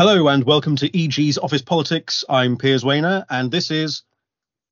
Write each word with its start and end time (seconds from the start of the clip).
Hello 0.00 0.28
and 0.28 0.44
welcome 0.44 0.76
to 0.76 0.98
EG's 0.98 1.36
Office 1.36 1.60
Politics. 1.60 2.24
I'm 2.26 2.56
Piers 2.56 2.84
Wehner, 2.84 3.22
and 3.28 3.50
this 3.50 3.70
is 3.70 4.04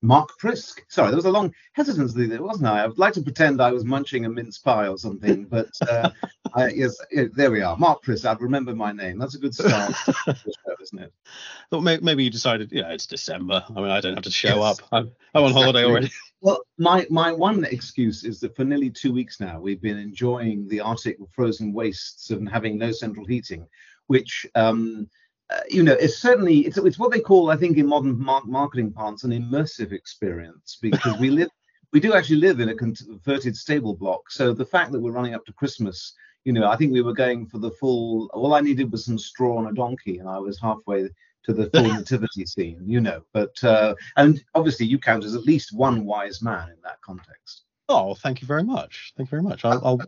Mark 0.01 0.31
Prisk. 0.41 0.81
Sorry, 0.89 1.09
there 1.09 1.17
was 1.17 1.27
a 1.27 1.31
long 1.31 1.53
hesitancy 1.75 2.25
there, 2.25 2.43
wasn't 2.43 2.69
I? 2.69 2.83
I 2.83 2.87
would 2.87 2.97
like 2.97 3.13
to 3.13 3.21
pretend 3.21 3.61
I 3.61 3.71
was 3.71 3.85
munching 3.85 4.25
a 4.25 4.31
mince 4.31 4.57
pie 4.57 4.89
or 4.89 4.97
something, 4.97 5.45
but 5.51 5.69
uh, 5.87 6.09
I, 6.55 6.69
yes, 6.69 6.97
there 7.35 7.51
we 7.51 7.61
are. 7.61 7.77
Mark 7.77 8.03
Prisk. 8.03 8.25
I'd 8.25 8.41
remember 8.41 8.75
my 8.75 8.91
name. 8.91 9.19
That's 9.19 9.35
a 9.35 9.39
good 9.39 9.55
start, 9.55 9.95
show, 9.97 10.45
isn't 10.81 10.99
it? 10.99 11.13
Well, 11.71 11.83
maybe 11.83 12.25
you 12.25 12.31
decided, 12.31 12.73
yeah, 12.73 12.91
it's 12.91 13.07
December. 13.07 13.63
I 13.69 13.75
mean, 13.75 13.91
I 13.91 14.01
don't 14.01 14.15
have 14.15 14.25
to 14.25 14.31
show 14.31 14.65
yes. 14.65 14.81
up. 14.81 14.89
I'm, 14.93 15.13
I'm 15.35 15.45
on 15.45 15.53
holiday 15.53 15.85
already. 15.85 16.11
Well, 16.41 16.63
my 16.79 17.05
my 17.11 17.33
one 17.33 17.65
excuse 17.65 18.23
is 18.23 18.39
that 18.41 18.55
for 18.55 18.63
nearly 18.63 18.91
two 18.91 19.13
weeks 19.13 19.41
now 19.41 19.59
we've 19.59 19.83
been 19.83 19.99
enjoying 19.99 20.69
the 20.69 20.79
Arctic 20.79 21.19
frozen 21.33 21.73
wastes 21.73 22.31
and 22.31 22.49
having 22.49 22.79
no 22.79 22.93
central 22.93 23.27
heating, 23.27 23.67
which 24.07 24.47
um, 24.55 25.11
uh, 25.51 25.61
you 25.71 25.83
know, 25.83 25.95
it's 25.95 26.19
certainly 26.19 26.61
it's 26.61 26.77
it's 26.77 26.99
what 26.99 27.11
they 27.11 27.21
call, 27.21 27.51
I 27.51 27.57
think, 27.57 27.79
in 27.79 27.87
modern 27.87 28.23
mar- 28.23 28.45
marketing 28.45 28.93
parlance, 28.93 29.25
an 29.25 29.31
immersive 29.31 29.93
experience 29.93 30.79
because 30.81 31.19
we 31.19 31.31
live, 31.31 31.49
we 31.93 32.01
do 32.01 32.13
actually 32.15 32.37
live 32.37 32.61
in 32.61 32.69
a 32.69 32.75
converted 32.75 33.57
stable 33.57 33.95
block. 33.95 34.31
So 34.31 34.53
the 34.53 34.67
fact 34.67 34.93
that 34.93 35.01
we're 35.01 35.13
running 35.13 35.35
up 35.35 35.47
to 35.47 35.53
Christmas, 35.55 36.13
you 36.45 36.53
know, 36.53 36.69
I 36.69 36.77
think 36.77 36.93
we 36.93 37.01
were 37.01 37.15
going 37.15 37.47
for 37.47 37.59
the 37.59 37.71
full. 37.71 38.31
All 38.35 38.55
I 38.55 38.61
needed 38.61 38.93
was 38.93 39.07
some 39.07 39.19
straw 39.19 39.59
and 39.59 39.69
a 39.69 39.73
donkey, 39.73 40.19
and 40.19 40.29
I 40.29 40.39
was 40.39 40.61
halfway 40.61 41.09
to 41.45 41.53
the 41.55 41.71
full 41.71 41.83
nativity 41.95 42.45
scene, 42.45 42.83
you 42.85 43.01
know. 43.01 43.23
But 43.33 43.63
uh, 43.65 43.95
and 44.17 44.45
obviously, 44.55 44.85
you 44.85 44.99
count 44.99 45.25
as 45.25 45.35
at 45.35 45.45
least 45.45 45.75
one 45.75 46.05
wise 46.05 46.43
man 46.43 46.69
in 46.69 46.77
that 46.85 47.01
context. 47.01 47.63
Oh, 47.89 48.15
thank 48.15 48.43
you 48.43 48.47
very 48.47 48.65
much. 48.65 49.15
Thank 49.17 49.29
you 49.29 49.31
very 49.31 49.43
much. 49.43 49.65
I'll, 49.65 49.81
I'll 49.83 50.01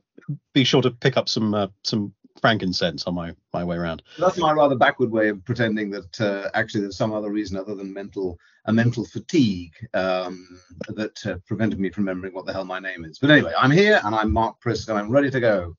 be 0.52 0.64
sure 0.64 0.82
to 0.82 0.90
pick 0.90 1.16
up 1.16 1.30
some 1.30 1.54
uh, 1.54 1.68
some 1.82 2.12
frankincense 2.40 3.04
on 3.04 3.14
my 3.14 3.34
my 3.52 3.64
way 3.64 3.76
around. 3.76 4.02
That's 4.18 4.38
my 4.38 4.52
rather 4.52 4.76
backward 4.76 5.10
way 5.10 5.28
of 5.28 5.44
pretending 5.44 5.90
that 5.90 6.20
uh, 6.20 6.50
actually 6.54 6.82
there's 6.82 6.96
some 6.96 7.12
other 7.12 7.30
reason 7.30 7.56
other 7.56 7.74
than 7.74 7.92
mental 7.92 8.38
a 8.66 8.72
mental 8.72 9.04
fatigue 9.04 9.74
um, 9.94 10.60
that 10.88 11.26
uh, 11.26 11.36
prevented 11.46 11.80
me 11.80 11.90
from 11.90 12.04
remembering 12.04 12.34
what 12.34 12.46
the 12.46 12.52
hell 12.52 12.64
my 12.64 12.78
name 12.78 13.04
is. 13.04 13.18
But 13.18 13.30
anyway, 13.30 13.52
I'm 13.58 13.70
here 13.70 14.00
and 14.04 14.14
I'm 14.14 14.32
Mark 14.32 14.60
Prisk 14.60 14.88
and 14.88 14.98
I'm 14.98 15.10
ready 15.10 15.30
to 15.30 15.40
go. 15.40 15.76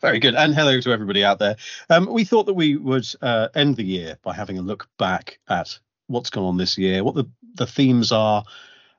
Very 0.00 0.18
good, 0.18 0.34
and 0.34 0.54
hello 0.54 0.80
to 0.80 0.92
everybody 0.92 1.24
out 1.24 1.38
there. 1.38 1.56
Um, 1.88 2.06
we 2.12 2.24
thought 2.24 2.44
that 2.46 2.54
we 2.54 2.76
would 2.76 3.06
uh, 3.22 3.48
end 3.54 3.76
the 3.76 3.84
year 3.84 4.18
by 4.22 4.34
having 4.34 4.58
a 4.58 4.62
look 4.62 4.88
back 4.98 5.38
at 5.48 5.78
what's 6.08 6.30
gone 6.30 6.44
on 6.44 6.56
this 6.56 6.76
year, 6.76 7.02
what 7.02 7.14
the 7.14 7.24
the 7.54 7.66
themes 7.66 8.12
are 8.12 8.44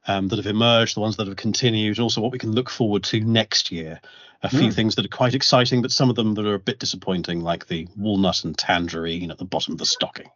um, 0.08 0.28
that 0.30 0.38
have 0.38 0.48
emerged, 0.48 0.95
the 0.95 1.02
ones 1.02 1.17
that 1.17 1.28
have 1.28 1.36
continued, 1.36 1.98
and 1.98 2.03
also 2.03 2.22
what 2.22 2.31
we 2.31 2.39
can 2.39 2.52
look 2.52 2.70
forward 2.70 3.03
to 3.06 3.20
next 3.22 3.72
year. 3.72 4.00
A 4.44 4.50
few 4.50 4.70
mm. 4.70 4.73
things 4.73 4.95
that 4.95 5.06
are 5.06 5.09
quite 5.09 5.34
exciting, 5.34 5.81
but 5.81 5.92
some 5.92 6.09
of 6.09 6.16
them 6.16 6.36
that 6.36 6.45
are 6.45 6.53
a 6.53 6.59
bit 6.59 6.78
disappointing, 6.78 7.42
like 7.42 7.67
the 7.67 7.88
walnut 7.95 8.44
and 8.44 8.56
tangerine 8.56 9.31
at 9.31 9.39
the 9.39 9.45
bottom 9.45 9.73
of 9.73 9.80
the 9.80 9.86
stocking. 9.86 10.30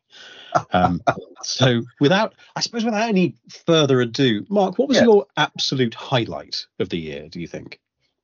Um, 0.73 1.02
so, 1.44 1.84
without, 2.00 2.34
I 2.56 2.61
suppose, 2.61 2.84
without 2.84 3.08
any 3.08 3.36
further 3.67 4.02
ado, 4.02 4.45
Mark, 4.50 4.80
what 4.80 4.88
was 4.88 4.98
yeah. 4.98 5.03
your 5.03 5.28
absolute 5.38 5.94
highlight 5.94 6.66
of 6.80 6.89
the 6.89 6.98
year? 6.98 7.30
Do 7.30 7.39
you 7.39 7.48
think? 7.48 7.80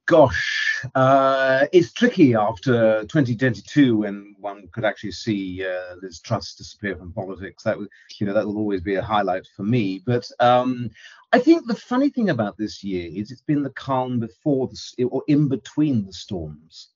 Gosh, 0.08 0.86
uh, 0.94 1.66
it's 1.72 1.92
tricky 1.92 2.36
after 2.36 3.02
2022 3.06 3.98
when 3.98 4.36
one 4.40 4.68
could 4.72 4.86
actually 4.86 5.14
see 5.14 5.66
uh, 5.66 5.96
Liz 6.00 6.20
Truss 6.20 6.54
disappear 6.54 6.96
from 6.96 7.12
politics. 7.12 7.64
That 7.64 7.80
was, 7.80 7.88
you 8.20 8.28
know, 8.28 8.34
that 8.34 8.46
will 8.46 8.60
always 8.60 8.82
be 8.82 8.96
a 8.96 9.02
highlight 9.02 9.48
for 9.56 9.64
me. 9.64 10.04
But 10.06 10.30
um, 10.40 10.92
I 11.34 11.40
think 11.40 11.66
the 11.66 11.76
funny 11.76 12.10
thing 12.10 12.30
about 12.30 12.56
this 12.56 12.84
year 12.84 13.10
is 13.12 13.32
it's 13.32 13.42
been 13.42 13.64
the 13.64 13.72
calm 13.72 14.20
before 14.20 14.68
the 14.68 15.04
or 15.06 15.24
in 15.28 15.48
between 15.48 16.06
the 16.06 16.14
storms. 16.14 16.90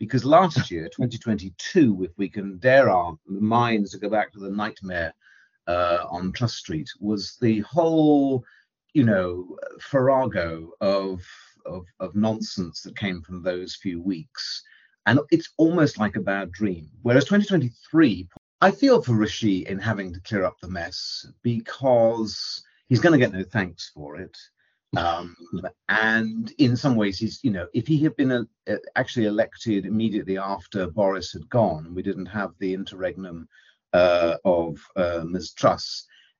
Because 0.00 0.24
last 0.24 0.68
year, 0.72 0.88
2022, 0.88 2.02
if 2.02 2.18
we 2.18 2.28
can 2.28 2.58
dare 2.58 2.90
our 2.90 3.16
minds 3.26 3.92
to 3.92 3.98
go 3.98 4.08
back 4.08 4.32
to 4.32 4.40
the 4.40 4.50
nightmare 4.50 5.14
uh, 5.68 6.06
on 6.10 6.32
Truss 6.32 6.54
Street, 6.54 6.88
was 6.98 7.36
the 7.40 7.60
whole, 7.60 8.42
you 8.92 9.04
know, 9.04 9.56
farrago 9.78 10.72
of 10.80 11.22
of, 11.66 11.86
of 12.00 12.14
nonsense 12.14 12.82
that 12.82 12.96
came 12.96 13.22
from 13.22 13.42
those 13.42 13.74
few 13.76 14.00
weeks. 14.00 14.62
And 15.06 15.20
it's 15.30 15.50
almost 15.56 15.98
like 15.98 16.16
a 16.16 16.20
bad 16.20 16.50
dream. 16.52 16.90
Whereas 17.02 17.24
2023, 17.24 18.28
I 18.60 18.70
feel 18.70 19.02
for 19.02 19.14
Rishi 19.14 19.66
in 19.66 19.78
having 19.78 20.12
to 20.12 20.20
clear 20.20 20.44
up 20.44 20.56
the 20.60 20.68
mess 20.68 21.26
because 21.42 22.64
he's 22.88 23.00
going 23.00 23.12
to 23.12 23.24
get 23.24 23.32
no 23.32 23.44
thanks 23.44 23.90
for 23.94 24.16
it. 24.16 24.36
Um, 24.96 25.36
and 25.88 26.52
in 26.58 26.76
some 26.76 26.96
ways, 26.96 27.18
he's, 27.18 27.40
you 27.42 27.50
know, 27.50 27.66
if 27.74 27.86
he 27.86 27.98
had 27.98 28.16
been 28.16 28.32
a, 28.32 28.46
a, 28.66 28.78
actually 28.96 29.26
elected 29.26 29.84
immediately 29.84 30.38
after 30.38 30.86
Boris 30.88 31.32
had 31.32 31.48
gone, 31.50 31.94
we 31.94 32.02
didn't 32.02 32.26
have 32.26 32.52
the 32.58 32.72
interregnum 32.72 33.48
uh, 33.92 34.36
of 34.44 34.78
uh, 34.96 35.22
Ms. 35.26 35.52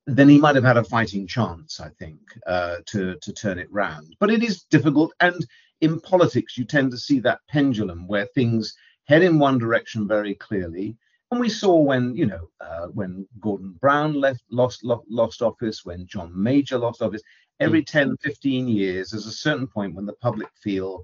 Then 0.07 0.29
he 0.29 0.39
might 0.39 0.55
have 0.55 0.65
had 0.65 0.77
a 0.77 0.85
fighting 0.85 1.27
chance, 1.27 1.81
I 1.81 1.89
think, 1.99 2.21
uh, 2.47 2.77
to 2.87 3.17
to 3.17 3.33
turn 3.33 3.59
it 3.59 3.73
round. 3.73 4.15
But 4.21 4.31
it 4.31 4.43
is 4.43 4.63
difficult, 4.65 5.13
and 5.21 5.45
in 5.81 6.01
politics, 6.01 6.57
you 6.57 6.65
tend 6.65 6.91
to 6.93 6.99
see 6.99 7.19
that 7.21 7.41
pendulum 7.49 8.07
where 8.07 8.27
things 8.27 8.75
head 9.05 9.23
in 9.23 9.39
one 9.39 9.59
direction 9.59 10.07
very 10.07 10.35
clearly. 10.35 10.97
And 11.31 11.41
we 11.41 11.49
saw 11.49 11.75
when 11.77 12.15
you 12.15 12.27
know 12.27 12.49
uh, 12.61 12.87
when 12.87 13.27
Gordon 13.41 13.77
Brown 13.81 14.15
left 14.15 14.43
lost 14.51 14.85
lost 14.85 15.43
office, 15.43 15.85
when 15.85 16.07
John 16.07 16.31
Major 16.35 16.79
lost 16.79 17.03
office. 17.03 17.23
Every 17.59 17.81
mm. 17.81 17.87
10, 17.87 18.17
15 18.19 18.69
years, 18.69 19.11
there's 19.11 19.25
a 19.25 19.33
certain 19.33 19.67
point 19.67 19.95
when 19.95 20.05
the 20.05 20.13
public 20.13 20.49
feel 20.63 21.03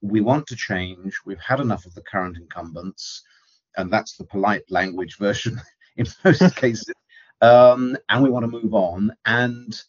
we 0.00 0.20
want 0.20 0.44
to 0.48 0.56
change. 0.56 1.14
We've 1.24 1.38
had 1.38 1.60
enough 1.60 1.86
of 1.86 1.94
the 1.94 2.02
current 2.02 2.36
incumbents, 2.36 3.22
and 3.76 3.92
that's 3.92 4.16
the 4.16 4.24
polite 4.24 4.68
language 4.70 5.18
version 5.18 5.60
in 5.96 6.06
most 6.24 6.56
cases 6.56 6.92
um, 7.44 7.96
and 8.08 8.22
we 8.22 8.30
want 8.30 8.44
to 8.44 8.50
move 8.50 8.74
on. 8.74 9.14
And 9.26 9.80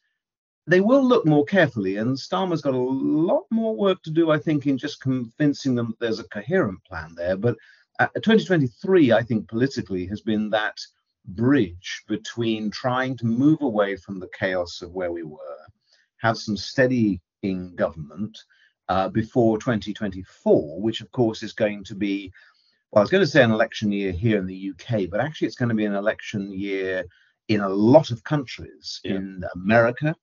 they 0.68 0.82
will 0.82 1.04
look 1.04 1.26
more 1.26 1.46
carefully. 1.46 1.98
And 1.98 2.18
Starmer's 2.18 2.62
got 2.62 2.74
a 2.74 2.78
lot 2.78 3.44
more 3.50 3.76
work 3.76 4.02
to 4.04 4.12
do, 4.12 4.32
I 4.32 4.40
think, 4.40 4.68
in 4.68 4.78
just 4.78 5.02
convincing 5.02 5.76
them 5.76 5.88
that 5.88 6.00
there's 6.00 6.20
a 6.20 6.28
coherent 6.28 6.84
plan 6.84 7.14
there. 7.16 7.38
But 7.38 7.56
uh, 8.00 8.08
2023, 8.16 9.14
I 9.14 9.24
think, 9.24 9.48
politically 9.48 10.06
has 10.08 10.22
been 10.22 10.50
that 10.50 10.78
bridge 11.30 12.04
between 12.08 12.72
trying 12.72 13.16
to 13.18 13.26
move 13.26 13.62
away 13.62 13.96
from 13.96 14.20
the 14.20 14.30
chaos 14.38 14.82
of 14.82 14.92
where 14.92 15.12
we 15.12 15.24
were, 15.24 15.40
have 16.18 16.38
some 16.38 16.58
steady 16.58 17.22
in 17.42 17.76
government 17.76 18.38
uh, 18.90 19.08
before 19.10 19.58
2024, 19.58 20.82
which 20.82 21.02
of 21.02 21.12
course 21.12 21.42
is 21.42 21.54
going 21.54 21.84
to 21.86 21.96
be, 21.96 22.32
well, 22.92 23.00
I 23.00 23.04
was 23.04 23.10
going 23.10 23.24
to 23.24 23.28
say 23.28 23.44
an 23.44 23.52
election 23.52 23.92
year 23.92 24.12
here 24.12 24.38
in 24.38 24.46
the 24.46 24.72
UK, 24.72 25.10
but 25.10 25.20
actually 25.20 25.48
it's 25.48 25.56
going 25.56 25.70
to 25.70 25.76
be 25.76 25.86
an 25.86 25.96
election 25.96 26.52
year 26.52 27.06
in 27.48 27.62
a 27.62 27.70
lot 27.70 28.12
of 28.12 28.24
countries 28.24 29.00
yeah. 29.04 29.16
in 29.16 29.44
America, 29.56 30.16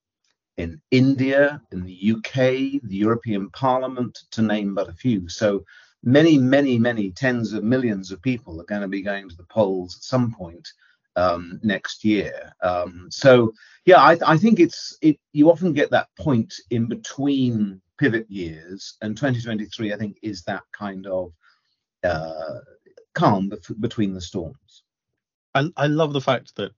in 0.56 0.80
India, 0.90 1.60
in 1.72 1.84
the 1.84 2.12
UK, 2.16 2.80
the 2.82 2.96
European 2.96 3.50
Parliament, 3.50 4.18
to 4.32 4.42
name 4.42 4.74
but 4.74 4.88
a 4.88 4.92
few. 4.92 5.28
So 5.28 5.64
many, 6.02 6.36
many, 6.38 6.78
many 6.78 7.10
tens 7.10 7.52
of 7.52 7.64
millions 7.64 8.10
of 8.10 8.20
people 8.22 8.60
are 8.60 8.64
going 8.64 8.82
to 8.82 8.88
be 8.88 9.02
going 9.02 9.28
to 9.28 9.36
the 9.36 9.44
polls 9.44 9.96
at 9.96 10.02
some 10.02 10.32
point 10.32 10.68
um, 11.16 11.60
next 11.62 12.04
year. 12.04 12.52
Um, 12.62 13.08
so 13.10 13.52
yeah, 13.84 14.00
I, 14.00 14.18
I, 14.26 14.36
think 14.36 14.60
it's 14.60 14.96
it. 15.02 15.18
You 15.32 15.50
often 15.50 15.72
get 15.72 15.90
that 15.90 16.08
point 16.18 16.52
in 16.70 16.86
between 16.86 17.80
pivot 17.98 18.30
years, 18.30 18.96
and 19.02 19.16
2023, 19.16 19.92
I 19.92 19.96
think, 19.96 20.18
is 20.22 20.42
that 20.44 20.62
kind 20.76 21.06
of 21.06 21.32
uh, 22.04 22.58
calm 23.14 23.50
bef- 23.50 23.80
between 23.80 24.14
the 24.14 24.20
storms. 24.20 24.82
I, 25.54 25.68
I 25.76 25.86
love 25.86 26.12
the 26.12 26.20
fact 26.20 26.56
that 26.56 26.72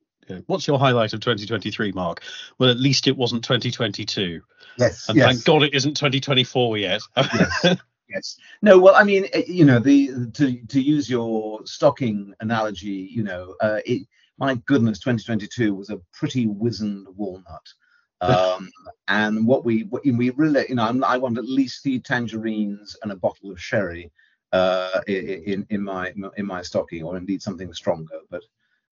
what's 0.47 0.67
your 0.67 0.79
highlight 0.79 1.13
of 1.13 1.21
2023, 1.21 1.93
Mark? 1.93 2.23
Well, 2.59 2.71
at 2.71 2.79
least 2.79 3.07
it 3.07 3.17
wasn't 3.17 3.45
2022. 3.45 4.41
Yes. 4.79 5.09
And 5.09 5.17
yes. 5.17 5.27
thank 5.27 5.45
God 5.45 5.63
it 5.63 5.75
isn't 5.75 5.97
2024 5.97 6.79
yet. 6.79 7.01
yes. 7.17 7.77
Yes. 8.07 8.37
No. 8.61 8.79
Well, 8.79 8.95
I 8.95 9.03
mean, 9.03 9.27
eh, 9.33 9.45
you 9.47 9.65
know, 9.65 9.79
the 9.79 10.31
to 10.35 10.61
to 10.67 10.81
use 10.81 11.09
your 11.09 11.67
stocking 11.67 12.35
analogy, 12.41 13.09
you 13.11 13.23
know, 13.23 13.55
uh, 13.63 13.81
it, 13.87 14.07
my 14.39 14.57
goodness, 14.67 14.99
2022 15.01 15.75
was 15.75 15.91
a 15.91 16.01
pretty 16.13 16.47
wizened 16.47 17.07
walnut. 17.17 17.67
Um, 18.21 18.71
and 19.09 19.47
what 19.47 19.67
we 19.67 19.83
what 19.85 20.03
we 20.05 20.31
really, 20.31 20.65
you 20.71 20.77
know, 20.77 20.99
I 21.05 21.19
want 21.19 21.37
at 21.37 21.45
least 21.45 21.83
three 21.83 21.99
tangerines 21.99 22.97
and 23.03 23.13
a 23.13 23.17
bottle 23.17 23.51
of 23.51 23.61
sherry 23.61 24.11
uh, 24.53 25.01
in 25.07 25.67
in 25.69 25.83
my 25.83 26.15
in 26.37 26.47
my 26.47 26.63
stocking, 26.63 27.03
or 27.03 27.19
indeed 27.19 27.43
something 27.43 27.71
stronger. 27.75 28.21
But 28.31 28.43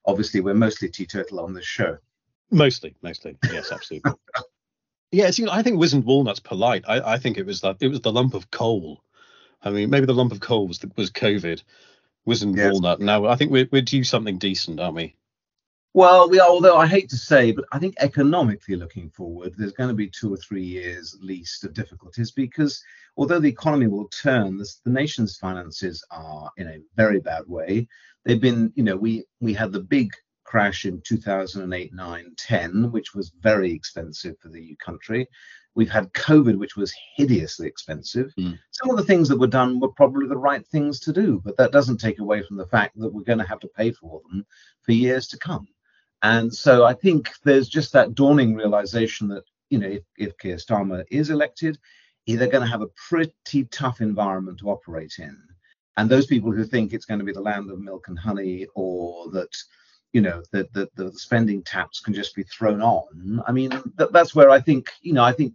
obviously 0.05 0.41
we're 0.41 0.55
mostly 0.55 0.89
teetotal 0.89 1.41
on 1.41 1.55
this 1.55 1.67
show. 1.67 1.99
Mostly, 2.51 2.95
mostly, 3.03 3.37
yes, 3.51 3.73
absolutely. 3.73 4.13
yeah, 5.11 5.31
you 5.35 5.49
I 5.51 5.63
think 5.63 5.79
wizened 5.79 6.05
walnut's 6.05 6.41
polite. 6.41 6.85
I, 6.87 7.15
I 7.15 7.19
think 7.19 7.39
it 7.39 7.47
was 7.47 7.63
that 7.63 7.77
it 7.81 7.89
was 7.89 8.01
the 8.01 8.13
lump 8.13 8.35
of 8.35 8.51
coal. 8.51 9.03
I 9.63 9.71
mean, 9.71 9.91
maybe 9.91 10.07
the 10.07 10.15
lump 10.15 10.33
of 10.33 10.41
coal 10.41 10.69
was 10.69 10.79
the, 10.79 10.91
was 10.97 11.11
COVID. 11.11 11.63
Wizened 12.25 12.57
yes. 12.57 12.73
walnut. 12.73 13.01
Now 13.01 13.27
I 13.27 13.37
think 13.37 13.51
we're 13.51 13.69
we're 13.73 13.83
due 13.83 14.05
something 14.05 14.39
decent, 14.39 14.81
aren't 14.81 14.97
we? 14.97 15.17
Well, 15.95 16.31
we 16.31 16.41
are, 16.41 16.49
although 16.49 16.79
I 16.79 16.87
hate 16.87 17.11
to 17.11 17.19
say, 17.19 17.53
but 17.53 17.67
I 17.71 17.79
think 17.79 17.97
economically 17.99 18.77
looking 18.77 19.11
forward, 19.11 19.55
there's 19.57 19.75
going 19.75 19.91
to 19.91 19.95
be 19.95 20.09
two 20.09 20.33
or 20.33 20.39
three 20.39 20.63
years 20.65 21.15
at 21.15 21.23
least 21.23 21.65
of 21.65 21.75
difficulties 21.75 22.31
because 22.31 22.83
although 23.19 23.39
the 23.39 23.51
economy 23.51 23.89
will 23.89 24.09
turn, 24.09 24.57
this, 24.57 24.81
the 24.87 24.91
nation's 24.91 25.37
finances 25.37 26.03
are 26.11 26.51
in 26.57 26.67
a 26.69 26.79
very 26.97 27.21
bad 27.21 27.43
way. 27.47 27.87
they've 28.25 28.41
been, 28.41 28.73
you 28.75 28.83
know, 28.83 28.97
we 28.97 29.25
we 29.41 29.53
had 29.53 29.71
the 29.71 29.81
big 29.81 30.13
crash 30.45 30.87
in 30.87 31.03
2008, 31.03 31.93
9, 31.93 32.35
10, 32.39 32.91
which 32.91 33.15
was 33.15 33.33
very 33.41 33.71
expensive 33.71 34.37
for 34.41 34.49
the 34.49 34.75
country. 34.83 35.29
We've 35.75 35.91
had 35.91 36.13
COVID, 36.15 36.57
which 36.57 36.77
was 36.77 36.95
hideously 37.17 37.69
expensive. 37.69 38.33
Mm. 38.39 38.59
Some 38.71 38.91
of 38.91 38.97
the 38.97 39.05
things 39.05 39.29
that 39.29 39.39
were 39.39 39.47
done 39.47 39.79
were 39.79 39.93
probably 39.93 40.27
the 40.27 40.37
right 40.39 40.67
things 40.67 41.01
to 41.01 41.13
do, 41.13 41.43
but 41.45 41.57
that 41.59 41.73
doesn't 41.73 41.99
take 41.99 42.19
away 42.19 42.43
from 42.43 42.57
the 42.57 42.67
fact 42.67 42.99
that 42.99 43.13
we're 43.13 43.25
going 43.25 43.39
to 43.39 43.47
have 43.47 43.61
to 43.61 43.69
pay 43.69 43.93
for 43.93 44.23
them 44.31 44.47
for 44.83 44.93
years 44.93 45.27
to 45.29 45.39
come. 45.39 45.69
And 46.23 46.55
so 46.55 46.85
I 46.85 46.95
think 46.95 47.31
there's 47.45 47.69
just 47.69 47.93
that 47.93 48.15
dawning 48.15 48.55
realization 48.55 49.29
that, 49.29 49.45
you 49.71 49.79
know, 49.79 49.89
if, 49.89 50.03
if 50.17 50.39
Keir 50.39 50.57
Starmer 50.57 51.05
is 51.11 51.31
elected, 51.31 51.79
they're 52.27 52.47
going 52.47 52.65
to 52.65 52.71
have 52.71 52.83
a 52.83 52.91
pretty 53.09 53.65
tough 53.71 54.01
environment 54.01 54.59
to 54.61 54.71
operate 54.71 55.15
in. 55.19 55.37
And 55.97 56.09
those 56.09 56.27
people 56.27 56.53
who 56.53 56.65
think 56.65 56.93
it's 56.93 57.05
going 57.05 57.19
to 57.19 57.25
be 57.25 57.33
the 57.33 57.41
land 57.41 57.71
of 57.71 57.81
milk 57.81 58.09
and 58.09 58.19
honey 58.19 58.67
or 58.75 59.31
that, 59.33 59.55
you 60.13 60.21
know, 60.21 60.43
that 60.53 60.73
the, 60.73 60.89
the, 60.95 61.13
spending 61.13 61.63
taps 61.63 62.01
can 62.01 62.15
just 62.15 62.35
be 62.35 62.45
thrown 62.45 62.81
on, 62.81 63.43
I 63.47 63.53
mean, 63.53 63.71
that, 63.97 64.13
that's 64.13 64.35
where 64.35 64.51
I 64.51 64.61
think, 64.61 64.91
you 65.03 65.13
know, 65.13 65.25
I 65.25 65.33
think 65.33 65.55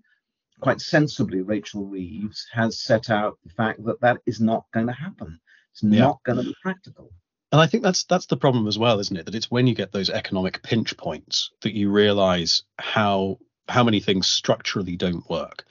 quite 0.60 0.82
sensibly 0.82 1.42
Rachel 1.42 1.86
Reeves 1.86 2.48
has 2.52 2.82
set 2.82 3.10
out 3.10 3.38
the 3.44 3.54
fact 3.54 3.84
that 3.86 4.02
that 4.02 4.18
is 4.26 4.40
not 4.40 4.66
going 4.74 4.88
to 4.88 4.94
happen. 4.94 5.40
It's 5.72 5.84
yeah. 5.84 6.02
not 6.02 6.24
going 6.24 6.40
to 6.40 6.44
be 6.44 6.56
practical. 6.62 7.12
And 7.52 7.62
I 7.62 7.68
think 7.68 7.84
that's 7.84 8.04
that's 8.04 8.26
the 8.26 8.38
problem 8.38 8.68
as 8.68 8.78
well, 8.78 9.00
isn't 9.00 9.16
it? 9.16 9.26
That 9.26 9.36
it's 9.36 9.50
when 9.50 9.68
you 9.68 9.76
get 9.76 9.92
those 9.92 10.10
economic 10.10 10.62
pinch 10.64 10.98
points 10.98 11.52
that 11.62 11.74
you 11.74 11.90
realise 11.90 12.64
how 12.78 13.40
how 13.68 13.84
many 13.84 14.00
things 14.00 14.28
structurally 14.28 14.96
don't 14.96 15.30
work. 15.30 15.66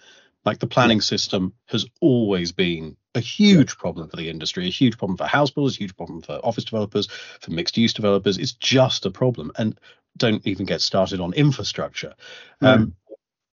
Like 0.44 0.58
the 0.60 0.66
planning 0.66 1.00
system 1.00 1.54
has 1.66 1.86
always 2.00 2.52
been 2.52 2.96
a 3.16 3.20
huge 3.20 3.76
problem 3.78 4.08
for 4.08 4.16
the 4.16 4.30
industry, 4.30 4.66
a 4.66 4.70
huge 4.70 4.96
problem 4.96 5.16
for 5.16 5.24
house 5.24 5.50
builders, 5.50 5.74
a 5.74 5.78
huge 5.78 5.96
problem 5.96 6.22
for 6.22 6.34
office 6.44 6.64
developers, 6.64 7.08
for 7.40 7.50
mixed 7.50 7.76
use 7.76 7.92
developers. 7.92 8.38
It's 8.38 8.52
just 8.52 9.06
a 9.06 9.10
problem. 9.10 9.50
And 9.58 9.78
don't 10.16 10.46
even 10.46 10.64
get 10.64 10.80
started 10.80 11.20
on 11.20 11.32
infrastructure. 11.34 12.14
Mm. 12.62 12.66
Um, 12.66 12.94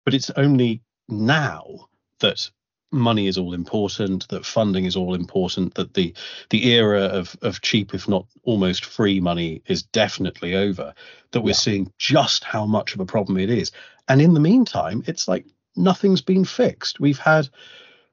but 0.05 0.13
it's 0.13 0.29
only 0.31 0.81
now 1.09 1.87
that 2.19 2.49
money 2.93 3.27
is 3.27 3.37
all 3.37 3.53
important, 3.53 4.27
that 4.29 4.45
funding 4.45 4.85
is 4.85 4.95
all 4.95 5.15
important, 5.15 5.73
that 5.75 5.93
the 5.93 6.13
the 6.49 6.71
era 6.71 7.01
of 7.01 7.35
of 7.41 7.61
cheap, 7.61 7.93
if 7.93 8.07
not 8.07 8.25
almost 8.43 8.85
free 8.85 9.19
money 9.19 9.61
is 9.65 9.83
definitely 9.83 10.55
over, 10.55 10.93
that 11.31 11.41
we're 11.41 11.49
yeah. 11.49 11.55
seeing 11.55 11.91
just 11.97 12.43
how 12.43 12.65
much 12.65 12.93
of 12.93 12.99
a 12.99 13.05
problem 13.05 13.37
it 13.37 13.49
is. 13.49 13.71
And 14.07 14.21
in 14.21 14.33
the 14.33 14.39
meantime, 14.39 15.03
it's 15.07 15.27
like 15.27 15.45
nothing's 15.75 16.21
been 16.21 16.45
fixed. 16.45 16.99
We've 16.99 17.19
had 17.19 17.49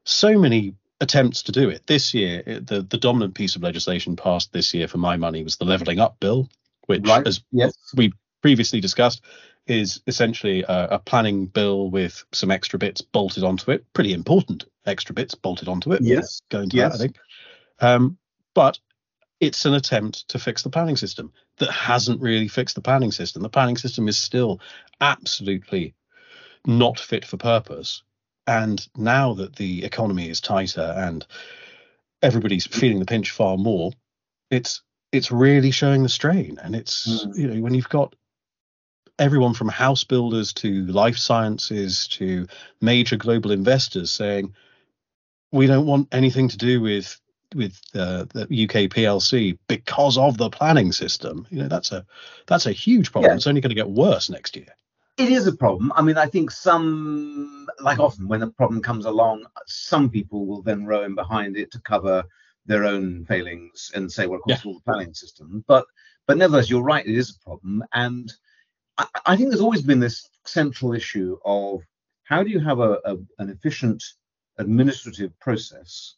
so 0.04 0.38
many 0.38 0.74
attempts 1.00 1.42
to 1.44 1.52
do 1.52 1.68
it. 1.68 1.86
This 1.86 2.14
year, 2.14 2.42
eh, 2.46 2.60
the, 2.62 2.82
the 2.82 2.98
dominant 2.98 3.34
piece 3.34 3.56
of 3.56 3.62
legislation 3.62 4.16
passed 4.16 4.52
this 4.52 4.72
year 4.74 4.88
for 4.88 4.98
my 4.98 5.16
money 5.16 5.42
was 5.42 5.56
the 5.56 5.64
Levelling 5.64 5.98
Up 5.98 6.18
Bill, 6.20 6.48
which, 6.86 7.06
right. 7.06 7.26
as 7.26 7.42
yes. 7.52 7.74
we 7.94 8.12
previously 8.42 8.80
discussed, 8.80 9.22
is 9.66 10.00
essentially 10.06 10.62
a, 10.62 10.88
a, 10.92 10.98
planning 10.98 11.46
bill 11.46 11.90
with 11.90 12.24
some 12.32 12.50
extra 12.50 12.78
bits 12.78 13.00
bolted 13.00 13.44
onto 13.44 13.70
it. 13.70 13.84
Pretty 13.92 14.12
important 14.12 14.64
extra 14.86 15.14
bits 15.14 15.34
bolted 15.34 15.68
onto 15.68 15.92
it. 15.92 16.02
Yes. 16.02 16.42
Going 16.50 16.70
to 16.70 16.76
yes. 16.76 16.92
that, 16.92 16.94
I 16.94 16.98
think. 16.98 17.16
Um, 17.80 18.18
but 18.54 18.78
it's 19.40 19.64
an 19.64 19.74
attempt 19.74 20.28
to 20.28 20.38
fix 20.38 20.62
the 20.62 20.70
planning 20.70 20.96
system 20.96 21.32
that 21.58 21.70
hasn't 21.70 22.20
really 22.20 22.48
fixed 22.48 22.74
the 22.74 22.82
planning 22.82 23.12
system. 23.12 23.42
The 23.42 23.48
planning 23.48 23.76
system 23.76 24.06
is 24.08 24.18
still 24.18 24.60
absolutely 25.00 25.94
not 26.66 26.98
fit 26.98 27.24
for 27.24 27.36
purpose. 27.36 28.02
And 28.46 28.86
now 28.96 29.34
that 29.34 29.56
the 29.56 29.84
economy 29.84 30.28
is 30.28 30.40
tighter 30.40 30.94
and 30.96 31.26
everybody's 32.22 32.66
feeling 32.66 32.98
the 32.98 33.06
pinch 33.06 33.30
far 33.30 33.56
more, 33.56 33.92
it's 34.50 34.82
it's 35.12 35.32
really 35.32 35.70
showing 35.70 36.02
the 36.02 36.08
strain. 36.08 36.58
And 36.62 36.76
it's 36.76 37.08
mm. 37.08 37.36
you 37.36 37.48
know 37.48 37.60
when 37.60 37.74
you've 37.74 37.88
got 37.88 38.14
everyone 39.18 39.54
from 39.54 39.68
house 39.68 40.04
builders 40.04 40.52
to 40.54 40.86
life 40.86 41.16
sciences 41.16 42.08
to 42.08 42.46
major 42.80 43.16
global 43.16 43.50
investors 43.50 44.10
saying 44.10 44.54
we 45.52 45.66
don't 45.66 45.86
want 45.86 46.08
anything 46.12 46.48
to 46.48 46.56
do 46.56 46.80
with 46.80 47.20
with 47.54 47.80
uh, 47.94 48.24
the 48.32 48.42
UK 48.42 48.88
PLC 48.88 49.58
because 49.66 50.16
of 50.16 50.38
the 50.38 50.50
planning 50.50 50.92
system. 50.92 51.46
You 51.50 51.62
know 51.62 51.68
that's 51.68 51.92
a 51.92 52.06
that's 52.46 52.66
a 52.66 52.72
huge 52.72 53.12
problem. 53.12 53.32
Yeah. 53.32 53.36
It's 53.36 53.46
only 53.46 53.60
going 53.60 53.70
to 53.70 53.74
get 53.74 53.90
worse 53.90 54.30
next 54.30 54.56
year. 54.56 54.74
It 55.16 55.30
is 55.30 55.46
a 55.46 55.52
problem. 55.52 55.92
I 55.94 56.00
mean, 56.00 56.16
I 56.16 56.26
think 56.26 56.50
some, 56.50 57.66
like 57.80 57.98
often 57.98 58.26
when 58.26 58.40
a 58.42 58.50
problem 58.50 58.80
comes 58.80 59.04
along, 59.04 59.44
some 59.66 60.08
people 60.08 60.46
will 60.46 60.62
then 60.62 60.86
row 60.86 61.02
in 61.02 61.14
behind 61.14 61.58
it 61.58 61.70
to 61.72 61.80
cover 61.80 62.24
their 62.64 62.84
own 62.86 63.26
failings 63.26 63.90
and 63.94 64.10
say, 64.10 64.26
well, 64.26 64.36
of 64.36 64.44
course, 64.44 64.64
yeah. 64.64 64.68
all 64.70 64.78
the 64.78 64.84
planning 64.84 65.12
system. 65.12 65.62
But 65.66 65.84
but 66.26 66.38
nevertheless, 66.38 66.70
you're 66.70 66.82
right, 66.82 67.04
it 67.04 67.14
is 67.14 67.30
a 67.30 67.44
problem. 67.44 67.84
And 67.92 68.32
I, 68.96 69.06
I 69.26 69.36
think 69.36 69.50
there's 69.50 69.60
always 69.60 69.82
been 69.82 70.00
this 70.00 70.26
central 70.46 70.94
issue 70.94 71.36
of 71.44 71.82
how 72.24 72.42
do 72.42 72.50
you 72.50 72.60
have 72.60 72.78
a, 72.78 72.98
a 73.04 73.16
an 73.38 73.50
efficient 73.50 74.02
administrative 74.60 75.38
process, 75.40 76.16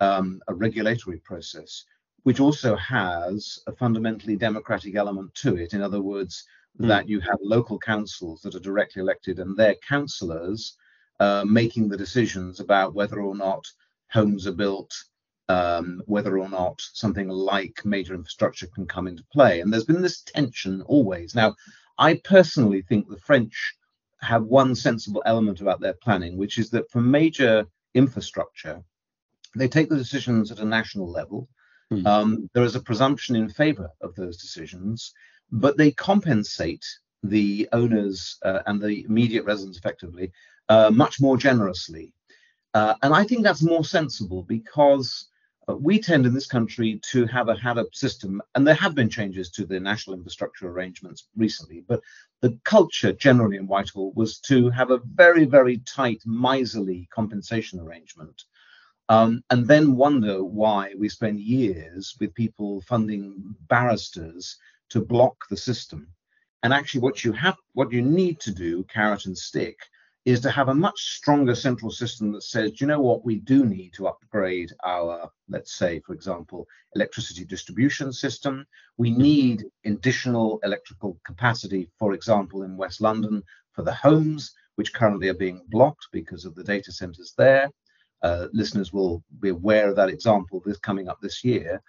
um, 0.00 0.40
a 0.48 0.54
regulatory 0.54 1.18
process, 1.18 1.84
which 2.22 2.40
also 2.40 2.74
has 2.76 3.60
a 3.66 3.72
fundamentally 3.72 4.36
democratic 4.36 4.94
element 4.96 5.34
to 5.34 5.56
it. 5.56 5.74
In 5.74 5.82
other 5.82 6.00
words, 6.00 6.44
mm. 6.80 6.88
that 6.88 7.08
you 7.08 7.20
have 7.20 7.38
local 7.42 7.78
councils 7.78 8.40
that 8.42 8.54
are 8.54 8.60
directly 8.60 9.00
elected 9.00 9.38
and 9.38 9.56
their 9.56 9.74
councillors 9.86 10.76
uh, 11.20 11.44
making 11.46 11.88
the 11.88 11.96
decisions 11.96 12.60
about 12.60 12.94
whether 12.94 13.20
or 13.20 13.34
not 13.34 13.64
homes 14.10 14.46
are 14.46 14.52
built, 14.52 14.94
um, 15.48 16.02
whether 16.06 16.38
or 16.38 16.48
not 16.48 16.80
something 16.92 17.28
like 17.28 17.84
major 17.84 18.14
infrastructure 18.14 18.68
can 18.68 18.86
come 18.86 19.06
into 19.06 19.24
play. 19.32 19.60
And 19.60 19.72
there's 19.72 19.84
been 19.84 20.02
this 20.02 20.22
tension 20.22 20.82
always. 20.82 21.34
Now, 21.34 21.54
I 21.98 22.20
personally 22.24 22.82
think 22.82 23.08
the 23.08 23.18
French 23.18 23.74
have 24.20 24.44
one 24.44 24.74
sensible 24.74 25.22
element 25.26 25.60
about 25.60 25.80
their 25.80 25.94
planning, 25.94 26.36
which 26.36 26.58
is 26.58 26.70
that 26.70 26.90
for 26.90 27.00
major 27.00 27.66
infrastructure, 27.94 28.82
they 29.56 29.68
take 29.68 29.88
the 29.88 29.96
decisions 29.96 30.50
at 30.50 30.58
a 30.58 30.64
national 30.64 31.10
level. 31.10 31.48
Mm. 31.92 32.06
Um, 32.06 32.50
there 32.54 32.64
is 32.64 32.76
a 32.76 32.80
presumption 32.80 33.36
in 33.36 33.48
favor 33.48 33.88
of 34.00 34.14
those 34.14 34.36
decisions, 34.36 35.12
but 35.50 35.76
they 35.76 35.90
compensate 35.90 36.84
the 37.22 37.68
owners 37.72 38.38
uh, 38.44 38.60
and 38.66 38.80
the 38.80 39.04
immediate 39.04 39.44
residents 39.44 39.78
effectively 39.78 40.30
uh, 40.68 40.90
much 40.92 41.20
more 41.20 41.36
generously. 41.36 42.12
Uh, 42.74 42.94
and 43.02 43.14
I 43.14 43.24
think 43.24 43.42
that's 43.42 43.62
more 43.62 43.84
sensible 43.84 44.42
because 44.42 45.28
we 45.76 46.00
tend 46.00 46.24
in 46.24 46.32
this 46.32 46.46
country 46.46 47.00
to 47.10 47.26
have 47.26 47.48
a, 47.48 47.56
had 47.56 47.76
a 47.76 47.86
system, 47.92 48.40
and 48.54 48.66
there 48.66 48.74
have 48.74 48.94
been 48.94 49.10
changes 49.10 49.50
to 49.50 49.66
the 49.66 49.78
national 49.78 50.16
infrastructure 50.16 50.68
arrangements 50.68 51.28
recently, 51.36 51.84
but 51.86 52.00
the 52.40 52.58
culture 52.64 53.12
generally 53.12 53.56
in 53.58 53.66
Whitehall 53.66 54.12
was 54.14 54.38
to 54.40 54.70
have 54.70 54.90
a 54.90 55.00
very, 55.14 55.44
very 55.44 55.78
tight, 55.78 56.22
miserly 56.24 57.06
compensation 57.12 57.80
arrangement. 57.80 58.44
Um, 59.10 59.42
and 59.50 59.66
then 59.66 59.96
wonder 59.96 60.44
why 60.44 60.94
we 60.96 61.08
spend 61.08 61.40
years 61.40 62.14
with 62.20 62.34
people 62.34 62.82
funding 62.82 63.54
barristers 63.68 64.56
to 64.90 65.00
block 65.00 65.36
the 65.48 65.56
system. 65.56 66.08
And 66.62 66.72
actually, 66.72 67.00
what 67.00 67.24
you 67.24 67.32
have, 67.32 67.56
what 67.72 67.92
you 67.92 68.02
need 68.02 68.40
to 68.40 68.50
do, 68.50 68.84
carrot 68.84 69.26
and 69.26 69.36
stick, 69.36 69.78
is 70.28 70.40
to 70.40 70.50
have 70.50 70.68
a 70.68 70.74
much 70.74 71.16
stronger 71.16 71.54
central 71.54 71.90
system 71.90 72.32
that 72.32 72.42
says, 72.42 72.82
you 72.82 72.86
know 72.86 73.00
what, 73.00 73.24
we 73.24 73.36
do 73.36 73.64
need 73.64 73.94
to 73.94 74.06
upgrade 74.06 74.70
our, 74.84 75.30
let's 75.48 75.74
say, 75.74 76.00
for 76.00 76.12
example, 76.12 76.66
electricity 76.94 77.46
distribution 77.46 78.12
system. 78.12 78.66
We 78.98 79.10
need 79.10 79.64
additional 79.86 80.60
electrical 80.64 81.18
capacity, 81.24 81.88
for 81.98 82.12
example, 82.12 82.64
in 82.64 82.76
West 82.76 83.00
London 83.00 83.42
for 83.72 83.82
the 83.82 83.94
homes, 83.94 84.52
which 84.74 84.92
currently 84.92 85.28
are 85.28 85.34
being 85.46 85.64
blocked 85.70 86.08
because 86.12 86.44
of 86.44 86.54
the 86.54 86.64
data 86.64 86.92
centers 86.92 87.32
there. 87.38 87.70
Uh, 88.22 88.48
listeners 88.52 88.92
will 88.92 89.24
be 89.40 89.48
aware 89.48 89.88
of 89.88 89.96
that 89.96 90.10
example 90.10 90.60
this 90.60 90.76
coming 90.76 91.08
up 91.08 91.18
this 91.22 91.42
year. 91.42 91.82